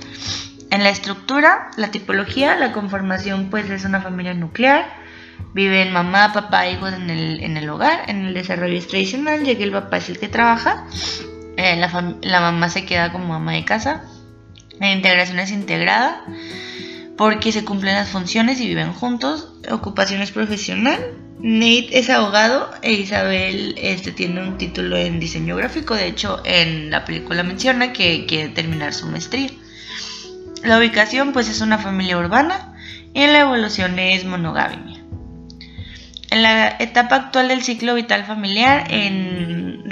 En 0.71 0.83
la 0.83 0.89
estructura, 0.89 1.71
la 1.77 1.89
tipología, 1.89 2.55
la 2.55 2.71
conformación 2.71 3.49
pues 3.49 3.69
es 3.69 3.85
una 3.85 4.01
familia 4.01 4.33
nuclear. 4.33 5.08
Viven 5.53 5.91
mamá, 5.91 6.31
papá, 6.33 6.69
hijos 6.69 6.93
en 6.93 7.09
el, 7.09 7.43
en 7.43 7.57
el 7.57 7.69
hogar. 7.69 8.09
En 8.09 8.25
el 8.25 8.33
desarrollo 8.33 8.77
es 8.77 8.87
tradicional, 8.87 9.43
ya 9.43 9.55
que 9.55 9.63
el 9.63 9.71
papá 9.71 9.97
es 9.97 10.09
el 10.09 10.19
que 10.19 10.27
trabaja. 10.27 10.85
Eh, 11.57 11.75
la, 11.75 12.15
la 12.21 12.39
mamá 12.39 12.69
se 12.69 12.85
queda 12.85 13.11
como 13.11 13.33
ama 13.33 13.53
de 13.53 13.65
casa. 13.65 14.03
La 14.79 14.91
integración 14.91 15.39
es 15.39 15.51
integrada 15.51 16.23
porque 17.17 17.51
se 17.51 17.65
cumplen 17.65 17.95
las 17.95 18.07
funciones 18.07 18.61
y 18.61 18.67
viven 18.67 18.93
juntos. 18.93 19.49
Ocupación 19.69 20.21
es 20.21 20.31
profesional. 20.31 20.99
Nate 21.41 21.99
es 21.99 22.09
abogado 22.09 22.69
e 22.81 22.93
Isabel 22.93 23.75
este, 23.77 24.11
tiene 24.13 24.41
un 24.41 24.57
título 24.57 24.95
en 24.95 25.19
diseño 25.19 25.57
gráfico. 25.57 25.95
De 25.95 26.07
hecho, 26.07 26.41
en 26.45 26.89
la 26.91 27.03
película 27.03 27.43
menciona 27.43 27.91
que 27.91 28.25
quiere 28.25 28.49
terminar 28.49 28.93
su 28.93 29.07
maestría. 29.07 29.49
La 30.63 30.77
ubicación 30.77 31.33
pues 31.33 31.49
es 31.49 31.59
una 31.59 31.77
familia 31.77 32.17
urbana 32.17 32.73
y 33.13 33.27
la 33.27 33.41
evolución 33.41 33.99
es 33.99 34.23
monogamia. 34.23 34.98
En 36.31 36.43
la 36.43 36.75
etapa 36.79 37.15
actual 37.15 37.47
del 37.47 37.63
ciclo 37.63 37.95
vital 37.95 38.23
familiar, 38.23 38.85
en, 38.91 39.83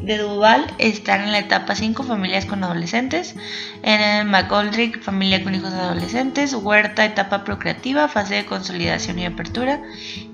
de 0.00 0.18
Duval 0.18 0.66
están 0.78 1.22
en 1.22 1.32
la 1.32 1.38
etapa 1.38 1.74
5 1.74 2.02
familias 2.02 2.44
con 2.44 2.62
adolescentes, 2.64 3.34
en 3.82 4.28
McGoldrick 4.28 5.00
familia 5.00 5.42
con 5.42 5.54
hijos 5.54 5.72
adolescentes, 5.72 6.54
Huerta 6.54 7.04
etapa 7.04 7.44
procreativa, 7.44 8.08
fase 8.08 8.34
de 8.34 8.46
consolidación 8.46 9.18
y 9.18 9.26
apertura 9.26 9.80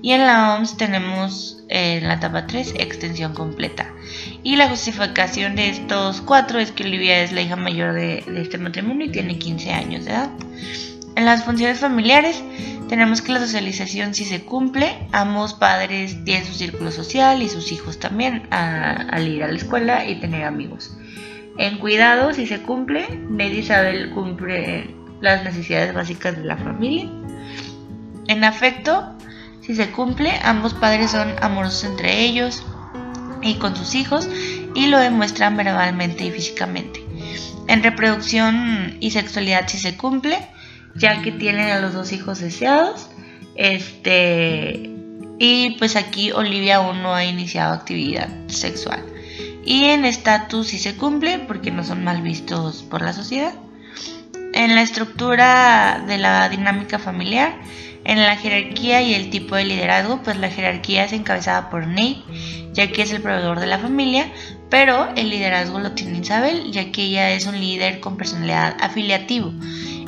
y 0.01 0.11
en 0.11 0.25
la 0.25 0.55
OMS 0.55 0.77
tenemos 0.77 1.63
eh, 1.69 1.97
en 1.97 2.07
la 2.07 2.15
etapa 2.15 2.47
3 2.47 2.73
extensión 2.77 3.33
completa. 3.33 3.91
Y 4.43 4.55
la 4.55 4.69
justificación 4.69 5.55
de 5.55 5.69
estos 5.69 6.21
cuatro 6.21 6.59
es 6.59 6.71
que 6.71 6.83
Olivia 6.83 7.21
es 7.21 7.31
la 7.31 7.41
hija 7.41 7.55
mayor 7.55 7.93
de, 7.93 8.23
de 8.27 8.41
este 8.41 8.57
matrimonio 8.57 9.05
y 9.05 9.11
tiene 9.11 9.37
15 9.37 9.71
años 9.71 10.05
de 10.05 10.11
edad. 10.11 10.29
En 11.15 11.25
las 11.25 11.43
funciones 11.43 11.79
familiares 11.79 12.43
tenemos 12.89 13.21
que 13.21 13.31
la 13.31 13.39
socialización 13.39 14.13
si 14.13 14.25
se 14.25 14.43
cumple, 14.43 15.07
ambos 15.11 15.53
padres 15.53 16.23
tienen 16.25 16.45
su 16.45 16.53
círculo 16.53 16.91
social 16.91 17.41
y 17.41 17.49
sus 17.49 17.71
hijos 17.71 17.99
también 17.99 18.47
al 18.51 19.27
ir 19.27 19.43
a 19.43 19.47
la 19.47 19.57
escuela 19.57 20.05
y 20.05 20.19
tener 20.19 20.43
amigos. 20.43 20.97
En 21.57 21.77
cuidado, 21.77 22.33
si 22.33 22.47
se 22.47 22.61
cumple, 22.61 23.07
Ned 23.29 23.51
y 23.51 23.59
Isabel 23.59 24.09
cumple 24.11 24.89
las 25.21 25.43
necesidades 25.43 25.93
básicas 25.93 26.35
de 26.35 26.43
la 26.43 26.57
familia. 26.57 27.09
En 28.27 28.43
afecto, 28.43 29.15
si 29.61 29.75
se 29.75 29.91
cumple, 29.91 30.31
ambos 30.43 30.73
padres 30.73 31.11
son 31.11 31.33
amorosos 31.41 31.83
entre 31.83 32.21
ellos 32.21 32.63
y 33.41 33.55
con 33.55 33.75
sus 33.75 33.93
hijos 33.93 34.27
y 34.73 34.87
lo 34.87 34.97
demuestran 34.97 35.55
verbalmente 35.55 36.25
y 36.25 36.31
físicamente. 36.31 37.05
En 37.67 37.83
reproducción 37.83 38.97
y 38.99 39.11
sexualidad, 39.11 39.67
si 39.67 39.77
se 39.77 39.95
cumple, 39.95 40.39
ya 40.95 41.21
que 41.21 41.31
tienen 41.31 41.69
a 41.69 41.79
los 41.79 41.93
dos 41.93 42.11
hijos 42.11 42.39
deseados. 42.39 43.09
Este, 43.55 44.91
y 45.39 45.71
pues 45.77 45.95
aquí 45.95 46.31
Olivia 46.31 46.77
aún 46.77 47.01
no 47.01 47.13
ha 47.13 47.25
iniciado 47.25 47.73
actividad 47.73 48.29
sexual. 48.47 49.03
Y 49.65 49.85
en 49.85 50.05
estatus 50.05 50.67
sí 50.67 50.77
se 50.77 50.95
cumple 50.95 51.39
porque 51.39 51.71
no 51.71 51.83
son 51.83 52.03
mal 52.03 52.21
vistos 52.21 52.83
por 52.83 53.01
la 53.01 53.13
sociedad. 53.13 53.53
En 54.53 54.75
la 54.75 54.81
estructura 54.81 56.03
de 56.05 56.17
la 56.17 56.47
dinámica 56.49 56.99
familiar, 56.99 57.55
en 58.03 58.21
la 58.21 58.35
jerarquía 58.35 59.01
y 59.01 59.13
el 59.13 59.29
tipo 59.29 59.55
de 59.55 59.63
liderazgo, 59.63 60.21
pues 60.21 60.37
la 60.37 60.49
jerarquía 60.49 61.05
es 61.05 61.13
encabezada 61.13 61.69
por 61.69 61.87
Nate, 61.87 62.21
ya 62.73 62.91
que 62.91 63.01
es 63.01 63.11
el 63.13 63.21
proveedor 63.21 63.59
de 63.59 63.67
la 63.67 63.79
familia, 63.79 64.31
pero 64.69 65.09
el 65.15 65.29
liderazgo 65.29 65.79
lo 65.79 65.93
tiene 65.93 66.19
Isabel, 66.19 66.71
ya 66.71 66.91
que 66.91 67.03
ella 67.03 67.31
es 67.31 67.47
un 67.47 67.59
líder 67.59 67.99
con 67.99 68.17
personalidad 68.17 68.75
afiliativo 68.79 69.53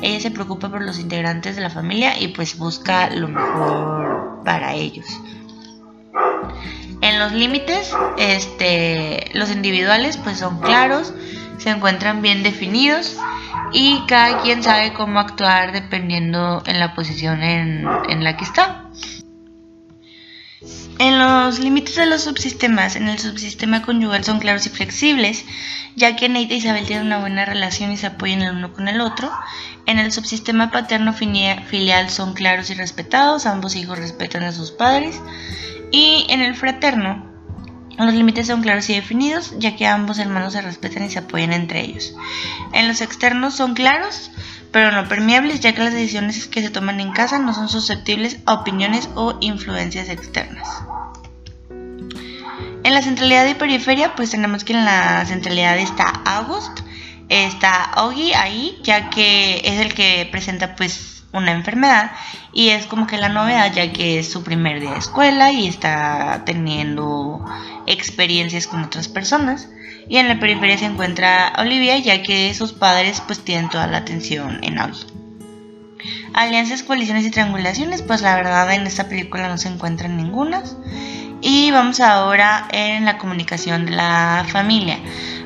ella 0.01 0.19
se 0.19 0.31
preocupa 0.31 0.69
por 0.69 0.81
los 0.81 0.99
integrantes 0.99 1.55
de 1.55 1.61
la 1.61 1.69
familia 1.69 2.19
y 2.19 2.29
pues 2.29 2.57
busca 2.57 3.09
lo 3.09 3.27
mejor 3.27 4.41
para 4.43 4.73
ellos. 4.73 5.05
En 7.01 7.19
los 7.19 7.33
límites, 7.33 7.95
este, 8.17 9.29
los 9.33 9.51
individuales 9.51 10.17
pues 10.17 10.39
son 10.39 10.59
claros, 10.59 11.13
se 11.57 11.69
encuentran 11.69 12.21
bien 12.21 12.43
definidos 12.43 13.17
y 13.73 14.01
cada 14.07 14.41
quien 14.41 14.63
sabe 14.63 14.93
cómo 14.93 15.19
actuar 15.19 15.71
dependiendo 15.71 16.63
en 16.65 16.79
la 16.79 16.95
posición 16.95 17.43
en, 17.43 17.85
en 18.09 18.23
la 18.23 18.37
que 18.37 18.45
está. 18.45 18.84
En 20.97 21.19
los 21.19 21.59
límites 21.59 21.95
de 21.95 22.05
los 22.05 22.21
subsistemas, 22.23 22.95
en 22.95 23.09
el 23.09 23.19
subsistema 23.19 23.81
conyugal 23.81 24.23
son 24.23 24.39
claros 24.39 24.65
y 24.65 24.69
flexibles, 24.69 25.43
ya 25.95 26.15
que 26.15 26.29
Nate 26.29 26.53
y 26.53 26.57
Isabel 26.57 26.85
tienen 26.85 27.07
una 27.07 27.19
buena 27.19 27.43
relación 27.43 27.91
y 27.91 27.97
se 27.97 28.07
apoyan 28.07 28.41
el 28.41 28.55
uno 28.55 28.71
con 28.71 28.87
el 28.87 29.01
otro. 29.01 29.29
En 29.85 29.99
el 29.99 30.13
subsistema 30.13 30.71
paterno 30.71 31.13
filial 31.13 32.09
son 32.09 32.33
claros 32.33 32.69
y 32.69 32.75
respetados, 32.75 33.45
ambos 33.45 33.75
hijos 33.75 33.99
respetan 33.99 34.43
a 34.43 34.53
sus 34.53 34.71
padres. 34.71 35.19
Y 35.91 36.25
en 36.29 36.41
el 36.41 36.55
fraterno, 36.55 37.25
los 37.97 38.13
límites 38.13 38.47
son 38.47 38.61
claros 38.61 38.89
y 38.89 38.95
definidos, 38.95 39.53
ya 39.57 39.75
que 39.75 39.87
ambos 39.87 40.17
hermanos 40.17 40.53
se 40.53 40.61
respetan 40.61 41.03
y 41.03 41.09
se 41.09 41.19
apoyan 41.19 41.51
entre 41.51 41.81
ellos. 41.81 42.13
En 42.73 42.87
los 42.87 43.01
externos 43.01 43.55
son 43.55 43.73
claros, 43.73 44.31
pero 44.75 44.91
no 44.91 45.07
permeables, 45.07 45.61
ya 45.61 45.73
que 45.73 45.85
las 45.85 45.93
decisiones 45.93 46.47
que 46.47 46.61
se 46.61 46.69
toman 46.69 46.99
en 46.99 47.13
casa 47.13 47.39
no 47.39 47.53
son 47.53 47.69
susceptibles 47.69 48.39
a 48.45 48.55
opiniones 48.55 49.07
o 49.15 49.37
influencias 49.39 50.09
externas. 50.09 50.67
En 51.69 52.93
la 52.93 53.01
centralidad 53.01 53.47
y 53.47 53.53
periferia, 53.53 54.15
pues 54.15 54.31
tenemos 54.31 54.65
que 54.65 54.73
en 54.73 54.83
la 54.83 55.23
centralidad 55.25 55.77
está 55.77 56.09
August, 56.25 56.81
está 57.29 57.91
Ogi 57.95 58.33
ahí, 58.33 58.77
ya 58.83 59.09
que 59.09 59.61
es 59.63 59.79
el 59.79 59.93
que 59.93 60.27
presenta 60.29 60.75
pues 60.75 61.14
una 61.35 61.51
enfermedad 61.51 62.11
y 62.53 62.69
es 62.69 62.85
como 62.85 63.07
que 63.07 63.17
la 63.17 63.29
novedad 63.29 63.71
ya 63.73 63.91
que 63.91 64.19
es 64.19 64.31
su 64.31 64.43
primer 64.43 64.79
día 64.79 64.91
de 64.91 64.99
escuela 64.99 65.51
y 65.51 65.67
está 65.67 66.43
teniendo 66.45 67.45
experiencias 67.85 68.67
con 68.67 68.83
otras 68.83 69.07
personas 69.07 69.69
y 70.07 70.17
en 70.17 70.27
la 70.27 70.39
periferia 70.39 70.77
se 70.77 70.85
encuentra 70.85 71.53
Olivia 71.57 71.97
ya 71.97 72.23
que 72.23 72.53
sus 72.53 72.73
padres 72.73 73.21
pues 73.25 73.39
tienen 73.43 73.69
toda 73.69 73.87
la 73.87 73.97
atención 73.97 74.59
en 74.63 74.79
Ogi. 74.79 75.05
Alianzas, 76.33 76.83
coaliciones 76.83 77.25
y 77.25 77.31
triangulaciones, 77.31 78.01
pues 78.01 78.21
la 78.21 78.35
verdad 78.35 78.71
en 78.73 78.85
esta 78.85 79.07
película 79.07 79.47
no 79.47 79.57
se 79.57 79.69
encuentran 79.69 80.17
ninguna. 80.17 80.63
Y 81.41 81.71
vamos 81.71 81.99
ahora 82.01 82.67
en 82.71 83.05
la 83.05 83.17
comunicación 83.17 83.85
de 83.85 83.93
la 83.93 84.45
familia. 84.49 84.99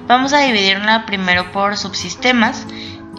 Vamos 0.08 0.34
a 0.34 0.40
dividirla 0.40 1.06
primero 1.06 1.52
por 1.52 1.78
subsistemas 1.78 2.66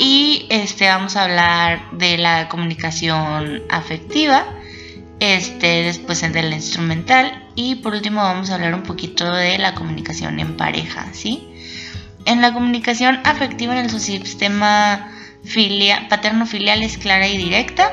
y 0.00 0.46
este 0.48 0.88
vamos 0.88 1.14
a 1.16 1.24
hablar 1.24 1.90
de 1.92 2.16
la 2.16 2.48
comunicación 2.48 3.62
afectiva, 3.68 4.46
este 5.20 5.82
después 5.82 6.22
de 6.22 6.42
la 6.42 6.54
instrumental 6.54 7.46
y 7.54 7.74
por 7.76 7.92
último 7.92 8.22
vamos 8.22 8.48
a 8.48 8.54
hablar 8.54 8.74
un 8.74 8.82
poquito 8.82 9.30
de 9.30 9.58
la 9.58 9.74
comunicación 9.74 10.40
en 10.40 10.56
pareja, 10.56 11.06
¿sí? 11.12 11.46
En 12.24 12.40
la 12.40 12.54
comunicación 12.54 13.20
afectiva 13.24 13.74
en 13.74 13.84
el 13.84 13.90
subsistema 13.90 15.12
filia, 15.44 16.08
paterno-filial 16.08 16.82
es 16.82 16.96
clara 16.96 17.28
y 17.28 17.36
directa. 17.36 17.92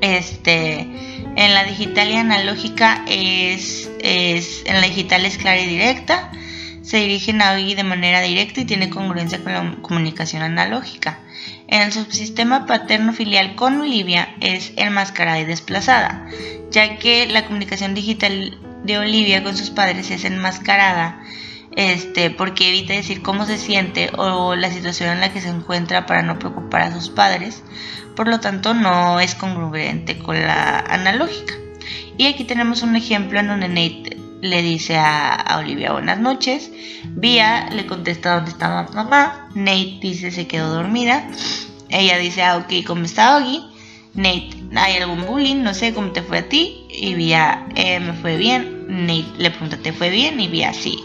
Este, 0.00 0.80
en 0.80 1.54
la 1.54 1.62
digital 1.62 2.10
y 2.10 2.14
analógica 2.14 3.04
es, 3.06 3.88
es, 4.00 4.62
en 4.66 4.80
la 4.80 4.88
digital 4.88 5.24
es 5.24 5.38
clara 5.38 5.60
y 5.60 5.66
directa. 5.66 6.32
Se 6.88 6.96
dirigen 6.96 7.42
a 7.42 7.52
Ogi 7.52 7.74
de 7.74 7.84
manera 7.84 8.22
directa 8.22 8.62
y 8.62 8.64
tiene 8.64 8.88
congruencia 8.88 9.44
con 9.44 9.52
la 9.52 9.76
comunicación 9.82 10.40
analógica. 10.40 11.18
En 11.66 11.82
el 11.82 11.92
subsistema 11.92 12.64
paterno-filial 12.64 13.56
con 13.56 13.82
Olivia 13.82 14.34
es 14.40 14.72
enmascarada 14.76 15.38
y 15.38 15.44
desplazada, 15.44 16.26
ya 16.70 16.96
que 16.96 17.26
la 17.26 17.44
comunicación 17.44 17.92
digital 17.92 18.56
de 18.84 18.96
Olivia 18.96 19.44
con 19.44 19.54
sus 19.54 19.68
padres 19.68 20.10
es 20.10 20.24
enmascarada 20.24 21.20
este, 21.76 22.30
porque 22.30 22.70
evita 22.70 22.94
decir 22.94 23.20
cómo 23.20 23.44
se 23.44 23.58
siente 23.58 24.10
o 24.16 24.54
la 24.54 24.70
situación 24.70 25.10
en 25.10 25.20
la 25.20 25.30
que 25.30 25.42
se 25.42 25.50
encuentra 25.50 26.06
para 26.06 26.22
no 26.22 26.38
preocupar 26.38 26.80
a 26.80 26.94
sus 26.94 27.10
padres, 27.10 27.62
por 28.16 28.28
lo 28.28 28.40
tanto 28.40 28.72
no 28.72 29.20
es 29.20 29.34
congruente 29.34 30.16
con 30.20 30.40
la 30.40 30.78
analógica. 30.78 31.52
Y 32.16 32.28
aquí 32.28 32.44
tenemos 32.44 32.80
un 32.80 32.96
ejemplo 32.96 33.40
en 33.40 33.48
donde 33.48 33.68
Nate 33.68 34.17
le 34.40 34.62
dice 34.62 34.96
a, 34.96 35.56
Olivia 35.58 35.92
buenas 35.92 36.18
noches, 36.20 36.70
Vía 37.04 37.68
le 37.70 37.86
contesta 37.86 38.34
dónde 38.34 38.50
está 38.50 38.88
mamá, 38.94 39.48
Nate 39.54 39.98
dice 40.00 40.30
se 40.30 40.46
quedó 40.46 40.72
dormida, 40.74 41.28
ella 41.88 42.18
dice 42.18 42.42
ah 42.42 42.56
ok, 42.58 42.86
¿cómo 42.86 43.04
está 43.04 43.36
Oggy? 43.36 43.62
Nate, 44.14 44.50
¿hay 44.74 44.96
algún 44.96 45.26
bullying? 45.26 45.62
No 45.62 45.74
sé 45.74 45.94
cómo 45.94 46.10
te 46.10 46.22
fue 46.22 46.38
a 46.38 46.48
ti. 46.48 46.86
Y 46.90 47.14
Vía, 47.14 47.66
eh, 47.76 48.00
me 48.00 48.14
fue 48.14 48.36
bien. 48.36 48.86
Nate 48.88 49.26
le 49.36 49.50
pregunta, 49.50 49.76
¿te 49.76 49.92
fue 49.92 50.10
bien? 50.10 50.40
Y 50.40 50.48
Vía, 50.48 50.72
sí 50.72 50.98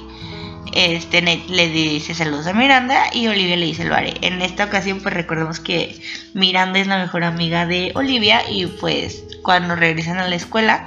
este 0.76 1.22
Nate 1.22 1.46
le 1.50 1.70
dice 1.70 2.14
saludos 2.14 2.48
a 2.48 2.54
Miranda 2.54 3.06
y 3.14 3.28
Olivia 3.28 3.56
le 3.56 3.66
dice 3.66 3.86
lo 3.86 3.96
haré. 3.96 4.16
En 4.22 4.42
esta 4.42 4.66
ocasión 4.66 5.02
pues 5.02 5.14
recordemos 5.14 5.60
que 5.60 6.00
Miranda 6.34 6.80
es 6.80 6.88
la 6.88 6.98
mejor 6.98 7.24
amiga 7.24 7.66
de 7.66 7.92
Olivia 7.96 8.42
y 8.50 8.66
pues 8.66 9.24
cuando 9.44 9.76
regresan 9.76 10.18
a 10.18 10.28
la 10.28 10.36
escuela 10.36 10.86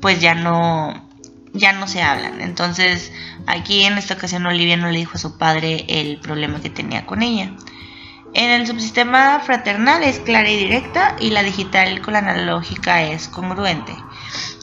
pues 0.00 0.20
ya 0.20 0.34
no 0.34 1.05
ya 1.58 1.72
no 1.72 1.88
se 1.88 2.02
hablan. 2.02 2.40
Entonces 2.40 3.12
aquí 3.46 3.84
en 3.84 3.98
esta 3.98 4.14
ocasión 4.14 4.46
Olivia 4.46 4.76
no 4.76 4.90
le 4.90 4.98
dijo 4.98 5.12
a 5.14 5.20
su 5.20 5.38
padre 5.38 5.84
el 5.88 6.18
problema 6.18 6.60
que 6.60 6.70
tenía 6.70 7.06
con 7.06 7.22
ella. 7.22 7.52
En 8.34 8.50
el 8.50 8.66
subsistema 8.66 9.40
fraternal 9.40 10.02
es 10.02 10.18
clara 10.18 10.50
y 10.50 10.58
directa 10.58 11.16
y 11.18 11.30
la 11.30 11.42
digital 11.42 12.02
con 12.02 12.12
la 12.12 12.18
analógica 12.18 13.02
es 13.02 13.28
congruente. 13.28 13.94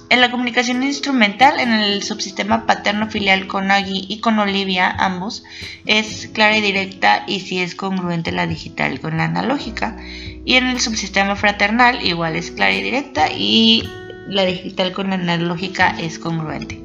En 0.09 0.21
la 0.21 0.29
comunicación 0.29 0.83
instrumental, 0.83 1.59
en 1.59 1.71
el 1.71 2.03
subsistema 2.03 2.67
paterno-filial 2.67 3.47
con 3.47 3.71
Aggie 3.71 4.05
y 4.07 4.19
con 4.19 4.37
Olivia, 4.37 4.91
ambos, 4.91 5.43
es 5.87 6.29
clara 6.31 6.55
y 6.55 6.61
directa 6.61 7.23
y 7.25 7.39
si 7.39 7.61
es 7.61 7.73
congruente 7.73 8.31
la 8.31 8.45
digital 8.45 8.99
con 8.99 9.17
la 9.17 9.23
analógica. 9.23 9.97
Y 10.45 10.53
en 10.53 10.67
el 10.67 10.79
subsistema 10.79 11.35
fraternal, 11.35 12.05
igual 12.05 12.35
es 12.35 12.51
clara 12.51 12.73
y 12.73 12.83
directa 12.83 13.31
y 13.31 13.89
la 14.27 14.45
digital 14.45 14.91
con 14.93 15.09
la 15.09 15.15
analógica 15.15 15.95
es 15.99 16.19
congruente. 16.19 16.81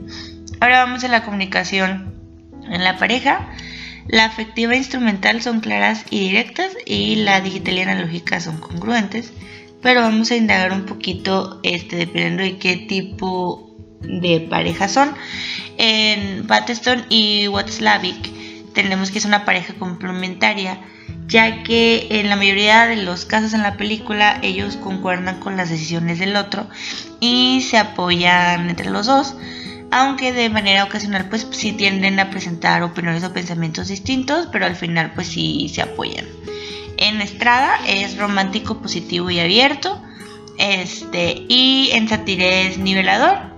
Ahora 0.60 0.84
vamos 0.84 1.04
a 1.04 1.08
la 1.08 1.24
comunicación 1.24 2.14
en 2.70 2.84
la 2.84 2.98
pareja. 2.98 3.48
La 4.08 4.24
afectiva 4.24 4.74
instrumental 4.74 5.42
son 5.42 5.60
claras 5.60 6.04
y 6.10 6.20
directas 6.20 6.72
y 6.86 7.16
la 7.16 7.40
digital 7.40 7.74
y 7.74 7.80
analógica 7.80 8.40
son 8.40 8.58
congruentes 8.58 9.32
pero 9.82 10.00
vamos 10.02 10.30
a 10.30 10.36
indagar 10.36 10.72
un 10.72 10.86
poquito 10.86 11.60
este, 11.62 11.96
dependiendo 11.96 12.42
de 12.42 12.58
qué 12.58 12.76
tipo 12.76 13.76
de 14.00 14.40
pareja 14.40 14.88
son. 14.88 15.14
En 15.76 16.46
Patterson 16.46 17.04
y 17.08 17.48
Watzlawick 17.48 18.72
tenemos 18.74 19.10
que 19.10 19.18
es 19.18 19.24
una 19.24 19.44
pareja 19.44 19.74
complementaria, 19.74 20.80
ya 21.26 21.62
que 21.62 22.06
en 22.10 22.28
la 22.28 22.36
mayoría 22.36 22.86
de 22.86 22.96
los 22.96 23.24
casos 23.24 23.52
en 23.52 23.62
la 23.62 23.76
película 23.76 24.38
ellos 24.42 24.76
concuerdan 24.76 25.40
con 25.40 25.56
las 25.56 25.68
decisiones 25.68 26.18
del 26.18 26.36
otro 26.36 26.66
y 27.20 27.62
se 27.68 27.76
apoyan 27.76 28.70
entre 28.70 28.90
los 28.90 29.06
dos, 29.06 29.34
aunque 29.90 30.32
de 30.32 30.48
manera 30.48 30.84
ocasional 30.84 31.28
pues 31.28 31.46
sí 31.50 31.72
tienden 31.72 32.18
a 32.18 32.30
presentar 32.30 32.82
opiniones 32.82 33.24
o 33.24 33.32
pensamientos 33.32 33.88
distintos, 33.88 34.48
pero 34.50 34.66
al 34.66 34.76
final 34.76 35.12
pues 35.14 35.28
sí 35.28 35.70
se 35.72 35.82
apoyan. 35.82 36.26
En 36.96 37.20
Estrada 37.20 37.78
es 37.86 38.16
romántico, 38.16 38.80
positivo 38.82 39.30
y 39.30 39.38
abierto. 39.38 40.02
Este, 40.58 41.44
y 41.48 41.90
en 41.92 42.08
Satire 42.08 42.66
es 42.66 42.78
nivelador 42.78 43.57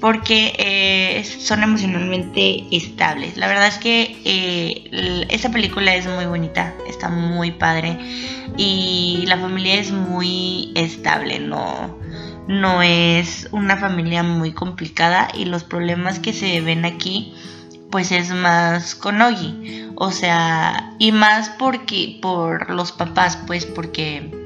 porque 0.00 0.54
eh, 0.58 1.24
son 1.24 1.62
emocionalmente 1.62 2.64
estables. 2.70 3.36
La 3.36 3.48
verdad 3.48 3.68
es 3.68 3.78
que 3.78 4.16
eh, 4.24 5.26
esa 5.30 5.50
película 5.50 5.94
es 5.94 6.06
muy 6.06 6.26
bonita, 6.26 6.74
está 6.88 7.08
muy 7.08 7.52
padre 7.52 7.98
y 8.56 9.24
la 9.26 9.38
familia 9.38 9.74
es 9.74 9.90
muy 9.90 10.72
estable, 10.74 11.40
no, 11.40 11.98
no 12.46 12.82
es 12.82 13.48
una 13.52 13.76
familia 13.76 14.22
muy 14.22 14.52
complicada 14.52 15.28
y 15.34 15.44
los 15.44 15.64
problemas 15.64 16.18
que 16.18 16.32
se 16.32 16.60
ven 16.60 16.84
aquí 16.84 17.34
pues 17.90 18.12
es 18.12 18.30
más 18.30 18.94
con 18.94 19.20
Ogi. 19.22 19.88
O 19.96 20.10
sea, 20.10 20.94
y 20.98 21.12
más 21.12 21.50
porque 21.50 22.18
por 22.20 22.70
los 22.70 22.92
papás, 22.92 23.38
pues 23.46 23.66
porque 23.66 24.37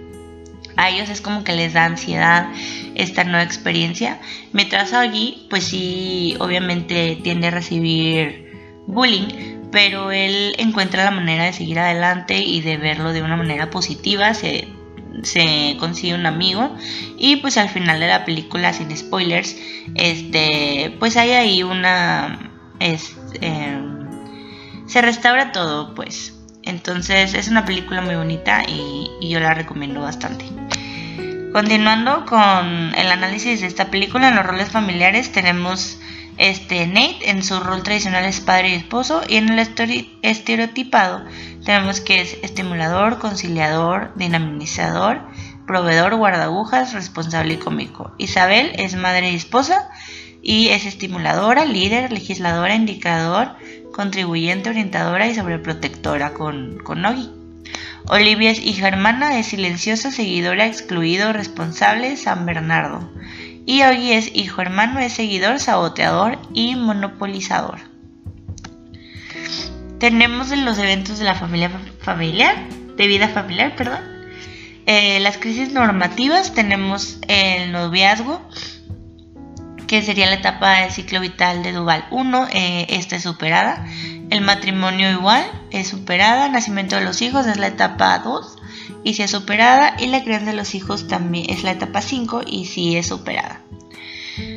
a 0.76 0.90
ellos 0.90 1.08
es 1.08 1.20
como 1.20 1.44
que 1.44 1.52
les 1.52 1.72
da 1.72 1.84
ansiedad 1.84 2.48
esta 2.94 3.24
nueva 3.24 3.42
experiencia. 3.42 4.20
Mientras 4.52 4.92
Ogi, 4.92 5.46
pues 5.50 5.64
sí, 5.64 6.36
obviamente 6.38 7.18
tiende 7.22 7.48
a 7.48 7.50
recibir 7.50 8.82
bullying, 8.86 9.60
pero 9.70 10.12
él 10.12 10.54
encuentra 10.58 11.04
la 11.04 11.10
manera 11.10 11.44
de 11.44 11.52
seguir 11.52 11.78
adelante 11.78 12.38
y 12.38 12.60
de 12.60 12.76
verlo 12.76 13.12
de 13.12 13.22
una 13.22 13.36
manera 13.36 13.70
positiva. 13.70 14.34
Se, 14.34 14.68
se 15.22 15.76
consigue 15.78 16.14
un 16.14 16.26
amigo 16.26 16.74
y 17.18 17.36
pues 17.36 17.58
al 17.58 17.68
final 17.68 18.00
de 18.00 18.08
la 18.08 18.24
película 18.24 18.72
sin 18.72 18.96
spoilers 18.96 19.54
este 19.94 20.96
pues 20.98 21.18
hay 21.18 21.32
ahí 21.32 21.62
una 21.62 22.50
Em, 23.40 24.86
se 24.86 25.02
restaura 25.02 25.52
todo, 25.52 25.94
pues. 25.94 26.38
Entonces 26.62 27.34
es 27.34 27.48
una 27.48 27.64
película 27.64 28.00
muy 28.00 28.14
bonita 28.14 28.62
y, 28.66 29.08
yo 29.20 29.40
la 29.40 29.54
recomiendo 29.54 30.00
bastante. 30.00 30.44
Continuando 31.52 32.24
con 32.24 32.94
el 32.94 33.10
análisis 33.10 33.60
de 33.60 33.66
esta 33.66 33.90
película, 33.90 34.28
en 34.28 34.36
los 34.36 34.46
roles 34.46 34.70
familiares 34.70 35.32
tenemos 35.32 35.98
este 36.38 36.86
Nate 36.86 37.30
en 37.30 37.42
su 37.42 37.60
rol 37.60 37.82
tradicional 37.82 38.24
es 38.24 38.40
padre 38.40 38.70
y 38.70 38.74
esposo 38.74 39.20
y 39.28 39.36
en 39.36 39.50
el 39.50 39.58
estereotipado 40.22 41.22
tenemos 41.64 42.00
que 42.00 42.22
es 42.22 42.38
estimulador, 42.42 43.18
conciliador, 43.18 44.12
dinamizador, 44.16 45.20
proveedor, 45.66 46.16
guardagujas, 46.16 46.94
responsable 46.94 47.54
y 47.54 47.56
cómico. 47.58 48.12
Isabel 48.18 48.72
es 48.76 48.96
madre 48.96 49.30
y 49.30 49.36
esposa 49.36 49.90
y 50.42 50.68
es 50.68 50.86
estimuladora, 50.86 51.64
líder, 51.64 52.10
legisladora, 52.10 52.74
indicador, 52.74 53.52
contribuyente, 53.93 54.70
orientadora 54.70 55.28
y 55.28 55.34
sobreprotectora 55.34 56.34
con, 56.34 56.78
con 56.78 57.03
Nogi. 57.03 57.30
Olivia 58.09 58.51
es 58.51 58.59
hija 58.59 58.88
hermana, 58.88 59.38
es 59.38 59.47
silenciosa, 59.47 60.11
seguidora, 60.11 60.66
excluido, 60.66 61.32
responsable, 61.32 62.16
San 62.16 62.45
Bernardo. 62.47 63.09
Y 63.64 63.82
Ogi 63.82 64.12
es 64.12 64.34
hijo 64.34 64.61
hermano, 64.61 64.99
es 64.99 65.12
seguidor, 65.12 65.61
saboteador 65.61 66.38
y 66.53 66.74
monopolizador. 66.74 67.78
Tenemos 69.99 70.51
en 70.51 70.64
los 70.64 70.78
eventos 70.78 71.20
de 71.20 71.24
la 71.24 71.36
familia 71.36 71.70
familiar, 72.01 72.57
de 72.97 73.07
vida 73.07 73.28
familiar, 73.28 73.76
perdón. 73.76 74.01
Eh, 74.86 75.20
las 75.20 75.38
crisis 75.38 75.72
normativas, 75.72 76.55
tenemos 76.55 77.18
el 77.28 77.70
noviazgo, 77.70 78.43
que 79.93 80.01
sería 80.01 80.24
la 80.24 80.36
etapa 80.36 80.80
del 80.80 80.90
ciclo 80.90 81.20
vital 81.20 81.62
de 81.62 81.72
Duval 81.72 82.07
1, 82.11 82.49
eh, 82.51 82.86
esta 82.88 83.16
es 83.16 83.24
superada. 83.24 83.84
El 84.30 84.40
matrimonio 84.40 85.11
igual 85.11 85.45
es 85.70 85.88
superada, 85.88 86.49
nacimiento 86.49 86.97
de 86.97 87.05
los 87.05 87.20
hijos 87.20 87.47
es 87.47 87.59
la 87.59 87.66
etapa 87.66 88.18
2 88.20 88.57
y 89.05 89.12
si 89.12 89.22
es 89.22 89.32
superada 89.32 89.95
y 89.99 90.07
la 90.07 90.24
crianza 90.24 90.53
de 90.53 90.57
los 90.57 90.74
hijos 90.74 91.09
también 91.09 91.51
es 91.51 91.62
la 91.62 91.72
etapa 91.72 92.01
5 92.01 92.40
y 92.47 92.64
si 92.64 92.97
es 92.97 93.09
superada. 93.09 93.61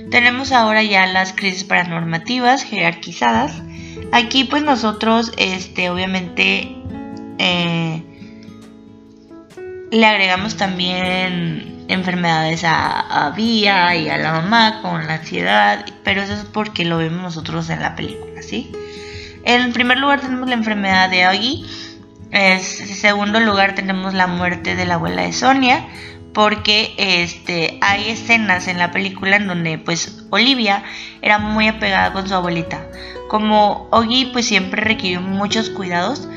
Tenemos 0.10 0.54
ahora 0.54 0.84
ya 0.84 1.06
las 1.06 1.34
crisis 1.34 1.66
paranormativas 1.66 2.64
jerarquizadas. 2.64 3.62
Aquí 4.14 4.46
pues 4.46 4.64
nosotros 4.64 5.34
este, 5.36 5.90
obviamente 5.90 6.78
eh, 7.40 8.04
le 9.92 10.06
agregamos 10.06 10.56
también 10.56 11.75
enfermedades 11.88 12.64
a, 12.64 13.26
a 13.28 13.30
Vía 13.32 13.96
y 13.96 14.10
a 14.10 14.18
la 14.18 14.34
mamá 14.34 14.82
con 14.82 15.06
la 15.08 15.16
ansiedad, 15.16 15.86
pero 16.04 16.22
eso 16.22 16.34
es 16.34 16.46
porque 16.46 16.86
lo 16.86 16.98
vemos 16.98 17.22
nosotros 17.22 17.70
en 17.70 17.82
la 17.82 17.96
película, 17.96 18.42
¿sí? 18.42 18.72
En 19.44 19.74
primer 19.74 20.00
lugar 20.00 20.22
tenemos 20.22 20.48
la 20.50 20.56
enfermedad 20.56 21.10
de 21.10 21.28
Oggy, 21.28 21.66
en 22.32 22.62
segundo 22.62 23.40
lugar 23.40 23.76
tenemos 23.76 24.14
la 24.14 24.28
muerte 24.28 24.76
de 24.76 24.86
la 24.86 24.96
abuela 24.96 25.22
de 25.22 25.34
Sonia, 25.34 25.86
porque 26.34 26.94
este, 26.98 27.78
hay 27.82 28.10
escenas 28.10 28.68
en 28.68 28.78
la 28.78 28.92
película 28.92 29.38
en 29.38 29.48
donde 29.48 29.78
pues 29.78 30.26
Olivia 30.32 30.84
era 31.22 31.38
muy 31.40 31.70
apegada 31.70 32.12
con 32.12 32.28
su 32.28 32.34
abuelita. 32.36 32.86
Como 33.30 33.88
Oggy 33.92 34.32
pues 34.34 34.46
siempre 34.46 34.82
requirió 34.82 35.22
muchos 35.22 35.70
cuidados, 35.70 36.28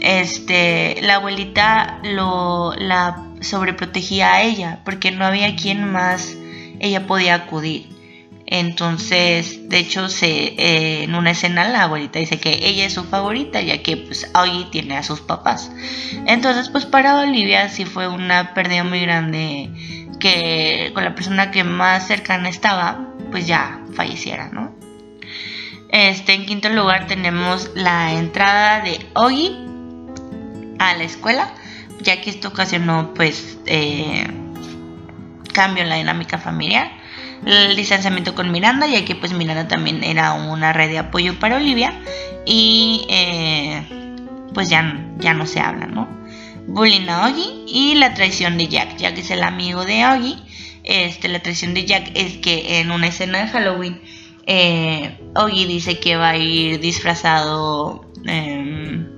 este, 0.00 0.98
la 1.02 1.16
abuelita 1.16 2.00
lo, 2.02 2.74
la 2.76 3.23
sobreprotegía 3.44 4.34
a 4.34 4.42
ella 4.42 4.80
porque 4.84 5.10
no 5.10 5.24
había 5.24 5.54
quien 5.56 5.90
más 5.90 6.34
ella 6.80 7.06
podía 7.06 7.34
acudir. 7.34 7.94
Entonces, 8.46 9.68
de 9.70 9.78
hecho, 9.78 10.08
se, 10.08 10.28
eh, 10.28 11.04
en 11.04 11.14
una 11.14 11.30
escena 11.30 11.66
la 11.66 11.84
abuelita 11.84 12.18
dice 12.18 12.38
que 12.38 12.66
ella 12.66 12.84
es 12.84 12.92
su 12.92 13.04
favorita, 13.04 13.60
ya 13.62 13.82
que 13.82 13.96
pues 13.96 14.30
hoy 14.34 14.66
tiene 14.70 14.96
a 14.96 15.02
sus 15.02 15.20
papás. 15.20 15.70
Entonces, 16.26 16.68
pues 16.68 16.84
para 16.84 17.20
Olivia 17.20 17.68
sí 17.70 17.86
fue 17.86 18.06
una 18.06 18.52
pérdida 18.52 18.84
muy 18.84 19.00
grande 19.00 19.70
que 20.20 20.90
con 20.94 21.04
la 21.04 21.14
persona 21.14 21.50
que 21.50 21.64
más 21.64 22.06
cercana 22.06 22.48
estaba, 22.48 23.08
pues 23.30 23.46
ya 23.46 23.80
falleciera, 23.94 24.50
¿no? 24.52 24.74
Este, 25.88 26.34
en 26.34 26.44
quinto 26.44 26.68
lugar 26.68 27.06
tenemos 27.06 27.70
la 27.74 28.12
entrada 28.12 28.80
de 28.80 28.98
Ogi 29.14 29.56
a 30.78 30.94
la 30.96 31.04
escuela, 31.04 31.54
ya 32.00 32.20
que 32.20 32.30
esto 32.30 32.48
ocasionó 32.48 33.14
pues 33.14 33.58
eh, 33.66 34.26
cambio 35.52 35.82
en 35.82 35.88
la 35.88 35.96
dinámica 35.96 36.38
familiar. 36.38 36.90
El 37.46 37.76
distanciamiento 37.76 38.34
con 38.34 38.50
Miranda, 38.50 38.86
ya 38.86 39.04
que 39.04 39.14
pues 39.14 39.32
Miranda 39.32 39.68
también 39.68 40.02
era 40.02 40.32
una 40.32 40.72
red 40.72 40.88
de 40.88 40.98
apoyo 40.98 41.38
para 41.38 41.56
Olivia 41.56 41.92
y 42.46 43.06
eh, 43.10 43.82
pues 44.54 44.70
ya, 44.70 45.04
ya 45.18 45.34
no 45.34 45.46
se 45.46 45.60
habla, 45.60 45.86
¿no? 45.86 46.08
Bullying 46.66 47.08
a 47.08 47.26
Oggy 47.26 47.64
y 47.66 47.94
la 47.96 48.14
traición 48.14 48.56
de 48.56 48.68
Jack. 48.68 48.96
Jack 48.96 49.18
es 49.18 49.30
el 49.30 49.42
amigo 49.42 49.84
de 49.84 50.06
Oggy. 50.06 50.42
Este, 50.82 51.28
la 51.28 51.40
traición 51.40 51.74
de 51.74 51.84
Jack 51.84 52.12
es 52.14 52.38
que 52.38 52.80
en 52.80 52.90
una 52.90 53.08
escena 53.08 53.44
de 53.44 53.48
Halloween 53.48 54.00
eh, 54.46 55.18
dice 55.66 55.98
que 55.98 56.16
va 56.16 56.30
a 56.30 56.36
ir 56.36 56.80
disfrazado... 56.80 58.10
Em, 58.26 59.13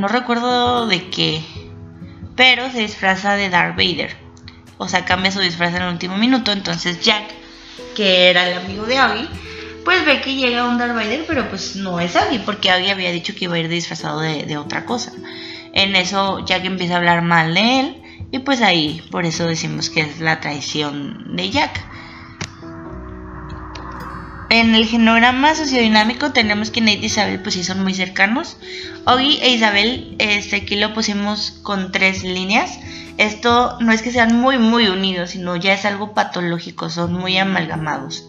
no 0.00 0.08
recuerdo 0.08 0.86
de 0.86 1.10
qué, 1.10 1.42
pero 2.36 2.70
se 2.70 2.80
disfraza 2.80 3.34
de 3.34 3.50
Darth 3.50 3.76
Vader. 3.76 4.16
O 4.78 4.88
sea, 4.88 5.04
cambia 5.04 5.30
su 5.30 5.40
disfraz 5.40 5.74
en 5.74 5.82
el 5.82 5.92
último 5.92 6.16
minuto. 6.16 6.52
Entonces 6.52 7.00
Jack, 7.00 7.24
que 7.94 8.30
era 8.30 8.48
el 8.48 8.58
amigo 8.58 8.86
de 8.86 8.96
Aggie, 8.96 9.28
pues 9.84 10.04
ve 10.06 10.20
que 10.22 10.34
llega 10.34 10.66
un 10.66 10.78
Darth 10.78 10.94
Vader, 10.94 11.24
pero 11.26 11.48
pues 11.48 11.76
no 11.76 12.00
es 12.00 12.16
Aggie, 12.16 12.40
porque 12.40 12.70
Aggie 12.70 12.90
había 12.90 13.12
dicho 13.12 13.34
que 13.34 13.44
iba 13.44 13.56
a 13.56 13.58
ir 13.58 13.68
disfrazado 13.68 14.20
de 14.20 14.56
otra 14.56 14.86
cosa. 14.86 15.12
En 15.72 15.94
eso 15.96 16.44
Jack 16.44 16.64
empieza 16.64 16.94
a 16.94 16.96
hablar 16.98 17.22
mal 17.22 17.54
de 17.54 17.80
él. 17.80 17.96
Y 18.32 18.38
pues 18.40 18.62
ahí, 18.62 19.02
por 19.10 19.24
eso 19.24 19.46
decimos 19.46 19.90
que 19.90 20.02
es 20.02 20.20
la 20.20 20.40
traición 20.40 21.36
de 21.36 21.50
Jack. 21.50 21.84
En 24.50 24.74
el 24.74 24.84
genograma 24.84 25.54
sociodinámico 25.54 26.32
tenemos 26.32 26.70
que 26.70 26.80
Nate 26.80 26.98
y 27.02 27.06
Isabel 27.06 27.40
pues 27.40 27.54
sí 27.54 27.64
son 27.64 27.82
muy 27.82 27.94
cercanos. 27.94 28.56
Oggy 29.06 29.38
e 29.42 29.50
Isabel, 29.50 30.16
este, 30.18 30.56
aquí 30.56 30.76
lo 30.76 30.92
pusimos 30.92 31.52
con 31.62 31.92
tres 31.92 32.24
líneas. 32.24 32.78
Esto 33.16 33.78
no 33.80 33.92
es 33.92 34.02
que 34.02 34.10
sean 34.10 34.36
muy 34.40 34.58
muy 34.58 34.88
unidos, 34.88 35.30
sino 35.30 35.54
ya 35.56 35.72
es 35.72 35.84
algo 35.84 36.14
patológico, 36.14 36.90
son 36.90 37.12
muy 37.12 37.38
amalgamados. 37.38 38.24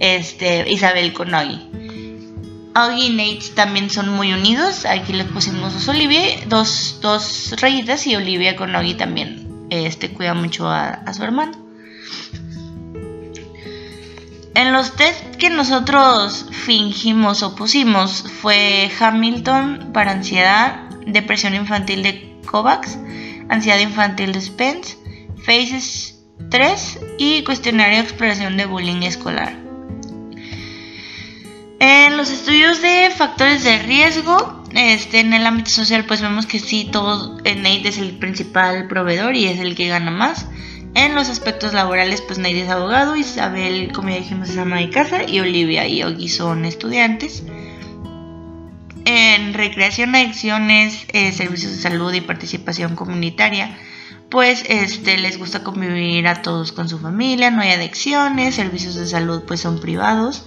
Este, 0.00 0.70
Isabel 0.70 1.12
con 1.14 1.34
Oggy. 1.34 1.70
Oggy 2.76 3.06
y 3.06 3.10
Nate 3.10 3.54
también 3.54 3.88
son 3.88 4.10
muy 4.10 4.32
unidos. 4.32 4.84
Aquí 4.84 5.14
les 5.14 5.26
pusimos 5.26 5.72
dos 5.72 5.88
Olivia, 5.88 6.20
dos, 6.46 6.98
dos 7.00 7.54
rayitas 7.58 8.06
y 8.06 8.16
Olivia 8.16 8.54
con 8.54 8.76
Oggy 8.76 8.94
también 8.94 9.44
este, 9.70 10.10
cuida 10.10 10.34
mucho 10.34 10.68
a, 10.68 10.88
a 10.88 11.14
su 11.14 11.22
hermano. 11.22 11.52
En 14.54 14.72
los 14.72 14.94
test 14.94 15.34
que 15.36 15.50
nosotros 15.50 16.46
fingimos 16.52 17.42
o 17.42 17.56
pusimos 17.56 18.24
fue 18.40 18.88
Hamilton 19.00 19.90
para 19.92 20.12
ansiedad, 20.12 20.88
depresión 21.06 21.54
infantil 21.54 22.04
de 22.04 22.38
Kovacs, 22.46 22.96
ansiedad 23.48 23.80
infantil 23.80 24.32
de 24.32 24.40
Spence, 24.40 24.96
Faces 25.44 26.20
3 26.50 27.00
y 27.18 27.42
cuestionario 27.42 27.96
de 27.96 28.02
exploración 28.04 28.56
de 28.56 28.66
bullying 28.66 29.02
escolar. 29.02 29.56
En 31.80 32.16
los 32.16 32.30
estudios 32.30 32.80
de 32.80 33.10
factores 33.14 33.64
de 33.64 33.78
riesgo, 33.80 34.62
este, 34.72 35.20
en 35.20 35.34
el 35.34 35.46
ámbito 35.46 35.70
social, 35.70 36.04
pues 36.06 36.22
vemos 36.22 36.46
que 36.46 36.60
sí, 36.60 36.88
todo 36.90 37.38
Nate 37.38 37.88
es 37.88 37.98
el 37.98 38.18
principal 38.18 38.86
proveedor 38.86 39.34
y 39.34 39.46
es 39.46 39.60
el 39.60 39.74
que 39.74 39.88
gana 39.88 40.10
más. 40.10 40.46
En 40.94 41.14
los 41.14 41.28
aspectos 41.28 41.72
laborales, 41.72 42.20
pues 42.20 42.38
Nate 42.38 42.62
es 42.62 42.70
abogado, 42.70 43.16
Isabel, 43.16 43.92
como 43.92 44.10
ya 44.10 44.16
dijimos, 44.16 44.50
es 44.50 44.58
ama 44.58 44.78
de 44.78 44.90
casa 44.90 45.24
y 45.24 45.40
Olivia 45.40 45.88
y 45.88 46.02
Ogi 46.02 46.28
son 46.28 46.64
estudiantes. 46.64 47.42
En 49.04 49.54
recreación, 49.54 50.14
adicciones, 50.14 51.06
eh, 51.12 51.32
servicios 51.32 51.72
de 51.72 51.82
salud 51.82 52.12
y 52.14 52.20
participación 52.20 52.94
comunitaria, 52.94 53.76
pues 54.30 54.64
este, 54.68 55.18
les 55.18 55.38
gusta 55.38 55.62
convivir 55.62 56.26
a 56.26 56.42
todos 56.42 56.72
con 56.72 56.88
su 56.88 56.98
familia, 56.98 57.50
no 57.50 57.62
hay 57.62 57.70
adicciones, 57.70 58.54
servicios 58.54 58.94
de 58.94 59.06
salud 59.06 59.42
pues 59.46 59.60
son 59.60 59.80
privados 59.80 60.46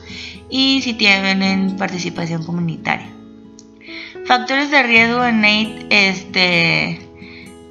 y 0.49 0.81
si 0.81 0.93
tienen 0.93 1.75
participación 1.77 2.43
comunitaria. 2.43 3.07
Factores 4.25 4.71
de 4.71 4.83
riesgo 4.83 5.23
en 5.23 5.41
Nate, 5.41 5.87
este, 5.89 7.06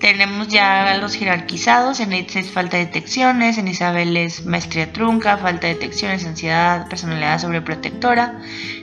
tenemos 0.01 0.49
ya 0.49 0.97
los 0.99 1.15
jerarquizados, 1.15 2.01
en 2.01 2.13
Eitz 2.13 2.37
es 2.37 2.51
falta 2.51 2.77
de 2.77 2.87
detecciones, 2.87 3.59
en 3.59 3.69
Isabel 3.69 4.17
es 4.17 4.45
maestría 4.45 4.93
trunca, 4.93 5.39
falta 5.39 5.67
de 5.67 5.75
detecciones, 5.75 6.27
ansiedad, 6.27 6.89
personalidad 6.89 7.41
sobreprotectora, 7.41 8.41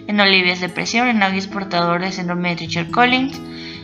en 0.07 0.19
Olivia 0.19 0.53
es 0.53 0.61
depresión, 0.61 1.07
en 1.07 1.21
Augie 1.21 1.39
es 1.39 1.47
portador 1.47 2.01
de 2.01 2.11
síndrome 2.11 2.49
de 2.49 2.55
Richard 2.55 2.91
Collins, 2.91 3.39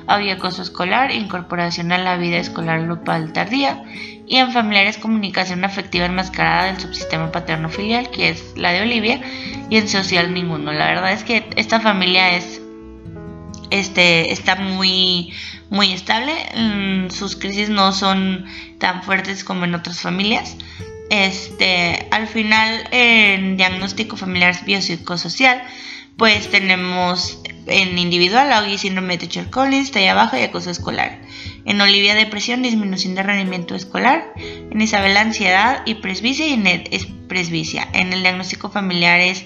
Augie 0.07 0.31
acoso 0.31 0.63
escolar, 0.63 1.11
incorporación 1.11 1.91
a 1.91 1.99
la 1.99 2.17
vida 2.17 2.37
escolar 2.37 2.81
grupal 2.83 3.31
tardía, 3.31 3.83
y 4.25 4.37
en 4.37 4.51
familiares 4.51 4.97
comunicación 4.97 5.63
afectiva 5.63 6.05
enmascarada 6.05 6.65
del 6.65 6.79
subsistema 6.79 7.31
paterno 7.31 7.69
filial, 7.69 8.09
que 8.09 8.29
es 8.29 8.53
la 8.55 8.71
de 8.71 8.81
Olivia, 8.81 9.21
y 9.69 9.77
en 9.77 9.87
social 9.87 10.33
ninguno. 10.33 10.71
La 10.71 10.87
verdad 10.87 11.11
es 11.11 11.23
que 11.23 11.47
esta 11.55 11.79
familia 11.79 12.35
es 12.35 12.59
este, 13.69 14.31
está 14.31 14.55
muy, 14.55 15.33
muy 15.69 15.93
estable. 15.93 16.33
Mm, 16.55 17.09
sus 17.09 17.35
crisis 17.35 17.69
no 17.69 17.91
son 17.91 18.45
tan 18.77 19.03
fuertes 19.03 19.43
como 19.43 19.65
en 19.65 19.75
otras 19.75 20.01
familias. 20.01 20.55
Este, 21.09 22.07
al 22.11 22.27
final, 22.27 22.87
en 22.91 23.57
diagnóstico 23.57 24.15
familiar 24.15 24.55
biopsicosocial, 24.65 25.63
pues 26.17 26.49
tenemos 26.51 27.41
en 27.65 27.97
individual 27.97 28.51
Augie 28.51 28.77
síndrome 28.77 29.13
de 29.13 29.27
Teacher 29.27 29.49
Collins, 29.49 29.91
talla 29.91 30.13
baja 30.13 30.39
y 30.39 30.43
acoso 30.43 30.69
escolar. 30.69 31.19
En 31.65 31.79
Olivia 31.81 32.15
depresión, 32.15 32.61
disminución 32.61 33.15
de 33.15 33.23
rendimiento 33.23 33.75
escolar. 33.75 34.33
En 34.37 34.81
Isabel 34.81 35.15
ansiedad 35.17 35.81
y 35.85 35.95
presbicia 35.95 36.47
y 36.47 36.53
en 36.53 37.27
presbicia. 37.27 37.87
En 37.93 38.11
el 38.11 38.21
diagnóstico 38.21 38.69
familiar 38.69 39.19
es 39.19 39.45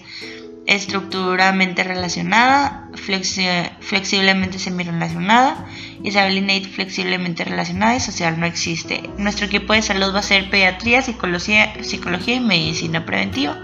estructuralmente 0.66 1.84
relacionada, 1.84 2.90
flexiblemente 2.96 4.60
semi-relacionada, 4.60 5.66
Isabel 6.04 6.38
y 6.38 6.42
Nate 6.42 6.70
flexiblemente 6.70 7.44
relacionada 7.44 7.96
y 7.96 8.00
social 8.00 8.40
no 8.40 8.46
existe. 8.46 9.10
Nuestro 9.18 9.46
equipo 9.46 9.74
de 9.74 9.82
salud 9.82 10.14
va 10.14 10.20
a 10.20 10.24
ser 10.24 10.50
pediatría, 10.50 11.02
psicología, 11.02 11.74
psicología 11.84 12.36
y 12.36 12.40
medicina 12.40 13.06
preventiva 13.06 13.58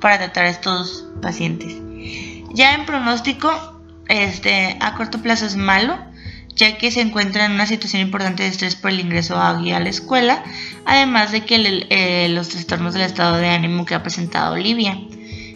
para 0.00 0.18
tratar 0.18 0.44
a 0.44 0.50
estos 0.50 1.06
pacientes. 1.22 1.76
Ya 2.52 2.74
en 2.74 2.84
pronóstico, 2.84 3.80
este, 4.08 4.76
a 4.80 4.94
corto 4.94 5.22
plazo 5.22 5.46
es 5.46 5.56
malo, 5.56 5.98
ya 6.56 6.76
que 6.78 6.90
se 6.90 7.00
encuentra 7.00 7.44
en 7.44 7.52
una 7.52 7.66
situación 7.66 8.02
importante 8.02 8.42
de 8.42 8.48
estrés 8.48 8.74
por 8.74 8.90
el 8.90 9.00
ingreso 9.00 9.36
a, 9.36 9.50
a 9.50 9.80
la 9.80 9.88
escuela, 9.88 10.42
además 10.84 11.30
de 11.30 11.44
que 11.44 11.86
eh, 11.90 12.28
los 12.28 12.48
trastornos 12.48 12.94
del 12.94 13.02
estado 13.02 13.36
de 13.36 13.48
ánimo 13.48 13.84
que 13.84 13.94
ha 13.94 14.02
presentado 14.02 14.54
Olivia. 14.54 14.98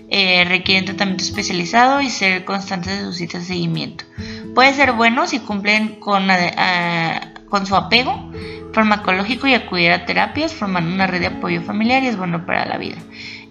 Eh, 0.08 0.44
requieren 0.46 0.84
tratamiento 0.84 1.24
especializado 1.24 2.00
y 2.00 2.10
ser 2.10 2.44
constantes 2.44 2.98
de 2.98 3.04
sus 3.04 3.16
citas 3.16 3.42
de 3.42 3.46
seguimiento. 3.48 4.04
Puede 4.54 4.74
ser 4.74 4.92
bueno 4.92 5.26
si 5.26 5.40
cumplen 5.40 5.98
con, 5.98 6.30
eh, 6.30 7.20
con 7.48 7.66
su 7.66 7.74
apego 7.74 8.30
farmacológico 8.72 9.46
y 9.46 9.54
acudir 9.54 9.92
a 9.92 10.04
terapias 10.04 10.52
formando 10.52 10.92
una 10.92 11.06
red 11.06 11.20
de 11.20 11.26
apoyo 11.28 11.62
familiar 11.62 12.02
y 12.02 12.08
es 12.08 12.16
bueno 12.16 12.44
para 12.44 12.66
la 12.66 12.76
vida. 12.76 12.98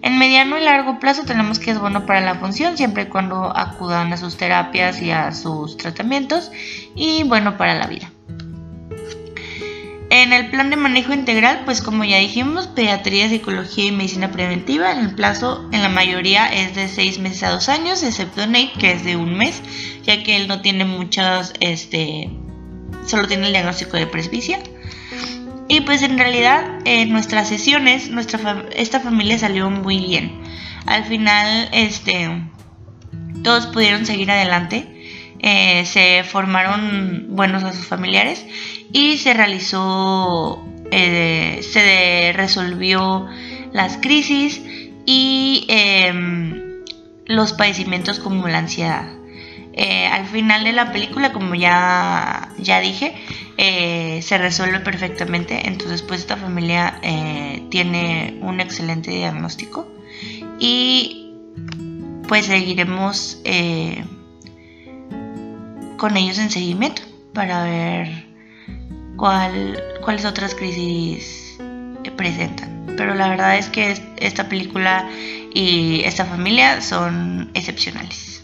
En 0.02 0.18
mediano 0.18 0.58
y 0.58 0.62
largo 0.62 0.98
plazo 1.00 1.24
tenemos 1.24 1.58
que 1.58 1.70
es 1.70 1.78
bueno 1.78 2.04
para 2.04 2.20
la 2.20 2.34
función 2.34 2.76
siempre 2.76 3.04
y 3.04 3.06
cuando 3.06 3.56
acudan 3.56 4.12
a 4.12 4.16
sus 4.18 4.36
terapias 4.36 5.00
y 5.00 5.10
a 5.10 5.32
sus 5.32 5.78
tratamientos 5.78 6.52
y 6.94 7.24
bueno 7.24 7.56
para 7.56 7.74
la 7.74 7.86
vida. 7.86 8.13
En 10.16 10.32
el 10.32 10.48
plan 10.48 10.70
de 10.70 10.76
manejo 10.76 11.12
integral, 11.12 11.62
pues 11.64 11.82
como 11.82 12.04
ya 12.04 12.18
dijimos, 12.18 12.68
pediatría, 12.68 13.28
psicología 13.28 13.86
y 13.86 13.90
medicina 13.90 14.30
preventiva, 14.30 14.92
en 14.92 15.00
el 15.00 15.14
plazo 15.16 15.68
en 15.72 15.82
la 15.82 15.88
mayoría 15.88 16.46
es 16.46 16.76
de 16.76 16.86
6 16.86 17.18
meses 17.18 17.42
a 17.42 17.50
2 17.50 17.68
años, 17.68 18.04
excepto 18.04 18.46
Nate, 18.46 18.70
que 18.78 18.92
es 18.92 19.02
de 19.02 19.16
un 19.16 19.36
mes, 19.36 19.60
ya 20.04 20.22
que 20.22 20.36
él 20.36 20.46
no 20.46 20.60
tiene 20.60 20.84
muchas, 20.84 21.52
este, 21.58 22.30
solo 23.04 23.26
tiene 23.26 23.48
el 23.48 23.52
diagnóstico 23.54 23.96
de 23.96 24.06
presbicia. 24.06 24.60
Y 25.66 25.80
pues 25.80 26.00
en 26.02 26.16
realidad 26.16 26.64
en 26.84 27.10
nuestras 27.10 27.48
sesiones, 27.48 28.08
nuestra 28.08 28.66
esta 28.76 29.00
familia 29.00 29.36
salió 29.36 29.68
muy 29.68 29.98
bien. 29.98 30.30
Al 30.86 31.06
final, 31.06 31.70
este, 31.72 32.40
todos 33.42 33.66
pudieron 33.66 34.06
seguir 34.06 34.30
adelante 34.30 34.94
eh, 35.46 35.84
se 35.84 36.24
formaron 36.24 37.26
buenos 37.36 37.64
a 37.64 37.74
sus 37.74 37.84
familiares 37.84 38.46
y 38.94 39.18
se 39.18 39.34
realizó, 39.34 40.64
eh, 40.92 41.60
se 41.68 42.32
resolvió 42.32 43.26
las 43.72 43.96
crisis 43.96 44.62
y 45.04 45.66
em, 45.68 46.84
los 47.26 47.52
padecimientos 47.54 48.20
como 48.20 48.46
la 48.46 48.58
ansiedad. 48.58 49.12
Eh, 49.72 50.06
al 50.06 50.26
final 50.26 50.62
de 50.62 50.72
la 50.72 50.92
película, 50.92 51.32
como 51.32 51.56
ya, 51.56 52.50
ya 52.58 52.78
dije, 52.78 53.16
se 54.22 54.38
resuelve 54.38 54.78
perfectamente. 54.78 55.66
Entonces, 55.66 56.02
pues 56.02 56.20
esta 56.20 56.36
familia 56.36 57.00
tiene 57.70 58.38
un 58.42 58.60
excelente 58.60 59.10
diagnóstico 59.10 59.88
y 60.60 61.32
pues 62.28 62.46
seguiremos 62.46 63.42
con 65.96 66.16
ellos 66.16 66.38
en 66.38 66.50
seguimiento 66.50 67.02
para 67.32 67.64
ver 67.64 68.23
cuál, 69.16 69.82
cuáles 70.02 70.24
otras 70.24 70.54
crisis 70.54 71.44
presentan. 72.16 72.84
Pero 72.96 73.14
la 73.14 73.28
verdad 73.28 73.58
es 73.58 73.68
que 73.68 73.96
esta 74.18 74.48
película 74.48 75.08
y 75.52 76.02
esta 76.04 76.24
familia 76.24 76.80
son 76.80 77.50
excepcionales. 77.54 78.42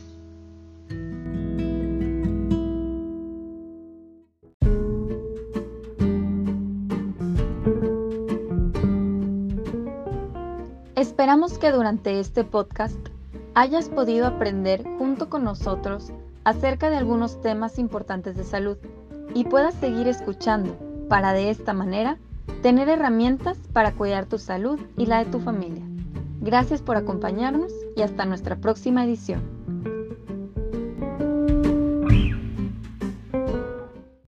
Esperamos 10.97 11.59
que 11.59 11.71
durante 11.71 12.21
este 12.21 12.45
podcast 12.45 12.99
hayas 13.55 13.89
podido 13.89 14.27
aprender 14.27 14.85
junto 14.99 15.29
con 15.29 15.45
nosotros 15.45 16.13
acerca 16.45 16.91
de 16.91 16.97
algunos 16.97 17.41
temas 17.41 17.79
importantes 17.79 18.37
de 18.37 18.45
salud 18.45 18.79
y 19.35 19.45
puedas 19.45 19.75
seguir 19.75 20.09
escuchando 20.09 20.77
para 21.09 21.33
de 21.33 21.51
esta 21.51 21.73
manera 21.73 22.19
tener 22.63 22.89
herramientas 22.89 23.59
para 23.73 23.93
cuidar 23.93 24.27
tu 24.27 24.39
salud 24.39 24.79
y 24.97 25.07
la 25.07 25.25
de 25.25 25.31
tu 25.31 25.41
familia. 25.41 25.85
Gracias 26.41 26.83
por 26.83 26.97
acompañarnos 26.97 27.73
y 27.97 28.03
hasta 28.03 28.25
nuestra 28.25 28.57
próxima 28.57 29.05
edición. 29.05 29.60